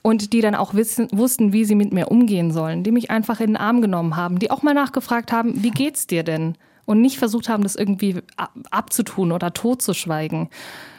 und 0.03 0.33
die 0.33 0.41
dann 0.41 0.55
auch 0.55 0.75
wissen, 0.75 1.09
wussten, 1.13 1.53
wie 1.53 1.65
sie 1.65 1.75
mit 1.75 1.93
mir 1.93 2.09
umgehen 2.09 2.53
sollen, 2.53 2.85
die 2.85 2.93
mich 2.93 3.11
einfach 3.11 3.41
in 3.41 3.49
den 3.49 3.57
Arm 3.57 3.81
genommen 3.81 4.17
haben, 4.17 4.39
die 4.39 4.51
auch 4.51 4.63
mal 4.63 4.75
nachgefragt 4.75 5.33
haben, 5.33 5.63
wie 5.63 5.71
geht's 5.71 6.07
dir 6.07 6.23
denn? 6.23 6.57
Und 6.87 7.01
nicht 7.01 7.19
versucht 7.19 7.49
haben, 7.49 7.63
das 7.63 7.77
irgendwie 7.77 8.23
abzutun 8.71 9.33
oder 9.33 9.53
totzuschweigen. 9.53 10.49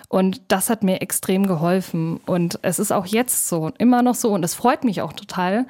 Und 0.07 0.41
das 0.47 0.69
hat 0.69 0.83
mir 0.83 1.01
extrem 1.01 1.47
geholfen. 1.47 2.19
Und 2.25 2.59
es 2.61 2.79
ist 2.79 2.91
auch 2.91 3.05
jetzt 3.05 3.47
so, 3.47 3.71
immer 3.77 4.01
noch 4.01 4.15
so. 4.15 4.33
Und 4.33 4.43
es 4.43 4.53
freut 4.53 4.83
mich 4.83 5.01
auch 5.01 5.13
total, 5.13 5.65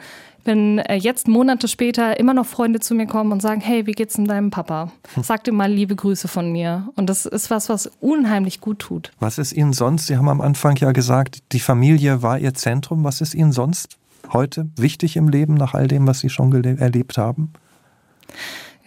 wenn 0.45 0.78
äh, 0.78 0.95
jetzt 0.95 1.28
Monate 1.28 1.68
später 1.68 2.20
immer 2.20 2.34
noch 2.34 2.45
Freunde 2.45 2.80
zu 2.80 2.93
mir 2.93 3.07
kommen 3.07 3.32
und 3.32 3.41
sagen, 3.41 3.61
hey, 3.61 3.88
wie 3.88 3.93
geht's 3.93 4.16
denn 4.16 4.26
deinem 4.26 4.51
Papa? 4.51 4.91
Hm. 5.16 5.24
Sag 5.24 5.43
dir 5.43 5.51
mal 5.51 5.72
liebe 5.72 5.95
Grüße 5.95 6.28
von 6.28 6.51
mir. 6.51 6.88
Und 6.95 7.09
das 7.09 7.26
ist 7.26 7.49
was, 7.49 7.68
was 7.68 7.91
unheimlich 7.99 8.61
gut 8.61 8.80
tut. 8.80 9.11
Was 9.20 9.38
ist 9.38 9.53
Ihnen 9.53 9.74
sonst? 9.74 10.07
Sie 10.07 10.18
haben 10.18 10.30
am 10.30 10.41
Anfang 10.41 10.76
ja 10.78 10.91
gesagt, 10.91 11.39
die 11.51 11.59
Familie 11.59 12.22
war 12.22 12.38
Ihr 12.38 12.53
Zentrum. 12.53 13.03
Was 13.03 13.22
ist 13.22 13.34
Ihnen 13.34 13.51
sonst 13.51 13.97
heute 14.32 14.70
wichtig 14.76 15.18
im 15.18 15.28
Leben 15.28 15.55
nach 15.55 15.74
all 15.74 15.88
dem, 15.88 16.07
was 16.07 16.20
Sie 16.20 16.30
schon 16.30 16.53
erlebt 16.63 17.18
haben? 17.18 17.51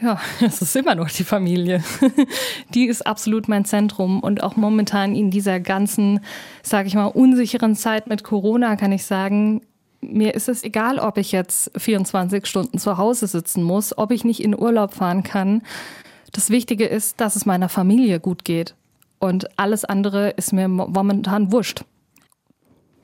Ja, 0.00 0.20
es 0.40 0.62
ist 0.62 0.76
immer 0.76 0.94
noch 0.94 1.10
die 1.10 1.24
Familie. 1.24 1.82
Die 2.74 2.86
ist 2.86 3.06
absolut 3.06 3.48
mein 3.48 3.64
Zentrum 3.64 4.20
und 4.20 4.42
auch 4.42 4.56
momentan 4.56 5.14
in 5.14 5.30
dieser 5.30 5.60
ganzen, 5.60 6.20
sage 6.62 6.88
ich 6.88 6.94
mal, 6.94 7.06
unsicheren 7.06 7.74
Zeit 7.74 8.06
mit 8.06 8.22
Corona 8.24 8.76
kann 8.76 8.92
ich 8.92 9.04
sagen, 9.04 9.62
mir 10.00 10.34
ist 10.34 10.48
es 10.48 10.62
egal, 10.62 11.00
ob 11.00 11.18
ich 11.18 11.32
jetzt 11.32 11.72
24 11.76 12.46
Stunden 12.46 12.78
zu 12.78 12.98
Hause 12.98 13.26
sitzen 13.26 13.64
muss, 13.64 13.96
ob 13.98 14.12
ich 14.12 14.24
nicht 14.24 14.42
in 14.42 14.58
Urlaub 14.58 14.94
fahren 14.94 15.24
kann. 15.24 15.62
Das 16.32 16.50
Wichtige 16.50 16.86
ist, 16.86 17.20
dass 17.20 17.34
es 17.34 17.46
meiner 17.46 17.68
Familie 17.68 18.20
gut 18.20 18.44
geht. 18.44 18.76
Und 19.18 19.58
alles 19.58 19.84
andere 19.84 20.30
ist 20.30 20.52
mir 20.52 20.68
momentan 20.68 21.50
wurscht. 21.50 21.84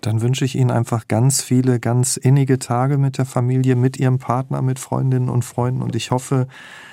Dann 0.04 0.20
wünsche 0.20 0.44
ich 0.44 0.54
Ihnen 0.54 0.70
einfach 0.70 1.08
ganz 1.08 1.40
viele, 1.40 1.80
ganz 1.80 2.18
innige 2.18 2.58
Tage 2.58 2.98
mit 2.98 3.16
der 3.16 3.24
Familie, 3.24 3.74
mit 3.74 3.96
Ihrem 3.96 4.18
Partner, 4.18 4.60
mit 4.60 4.78
Freundinnen 4.78 5.30
und 5.30 5.46
Freunden. 5.46 5.80
Und 5.80 5.96
ich 5.96 6.10
hoffe, 6.10 6.46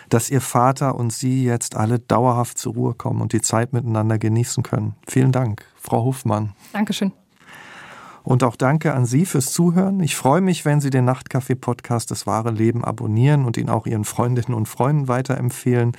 dass 0.07 0.30
Ihr 0.30 0.39
Vater 0.39 0.95
und 0.95 1.12
Sie 1.12 1.43
jetzt 1.43 1.76
alle 1.76 1.99
dauerhaft 1.99 2.57
zur 2.57 2.74
Ruhe 2.74 2.93
kommen 2.93 3.20
und 3.20 3.34
die 3.34 3.41
Zeit 3.41 3.74
miteinander 3.74 4.18
genießen 4.18 4.64
können. 4.64 4.95
Vielen 5.05 5.34
Dank, 5.34 5.66
Frau 5.76 6.05
Hofmann. 6.05 6.53
Dankeschön. 6.72 7.12
Und 8.24 8.45
auch 8.45 8.55
danke 8.55 8.93
an 8.93 9.05
Sie 9.05 9.26
fürs 9.26 9.51
Zuhören. 9.51 9.99
Ich 9.99 10.16
freue 10.16 10.39
mich, 10.39 10.64
wenn 10.64 10.80
Sie 10.80 10.89
den 10.89 11.03
Nachtcafé-Podcast 11.03 12.12
Das 12.12 12.26
wahre 12.26 12.51
Leben 12.51 12.86
abonnieren 12.86 13.43
und 13.43 13.57
ihn 13.57 13.70
auch 13.70 13.88
Ihren 13.88 14.05
Freundinnen 14.05 14.53
und 14.53 14.68
Freunden 14.68 15.09
weiterempfehlen. 15.09 15.97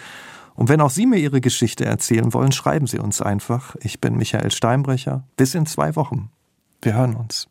Und 0.54 0.70
wenn 0.70 0.80
auch 0.80 0.88
Sie 0.88 1.04
mir 1.04 1.18
Ihre 1.18 1.42
Geschichte 1.42 1.84
erzählen 1.84 2.32
wollen, 2.32 2.52
schreiben 2.52 2.86
Sie 2.86 2.98
uns 2.98 3.20
einfach. 3.20 3.76
Ich 3.80 4.00
bin 4.00 4.16
Michael 4.16 4.50
Steinbrecher. 4.50 5.24
Bis 5.36 5.54
in 5.54 5.66
zwei 5.66 5.94
Wochen. 5.94 6.30
Wir 6.82 6.94
hören 6.94 7.14
uns. 7.14 7.48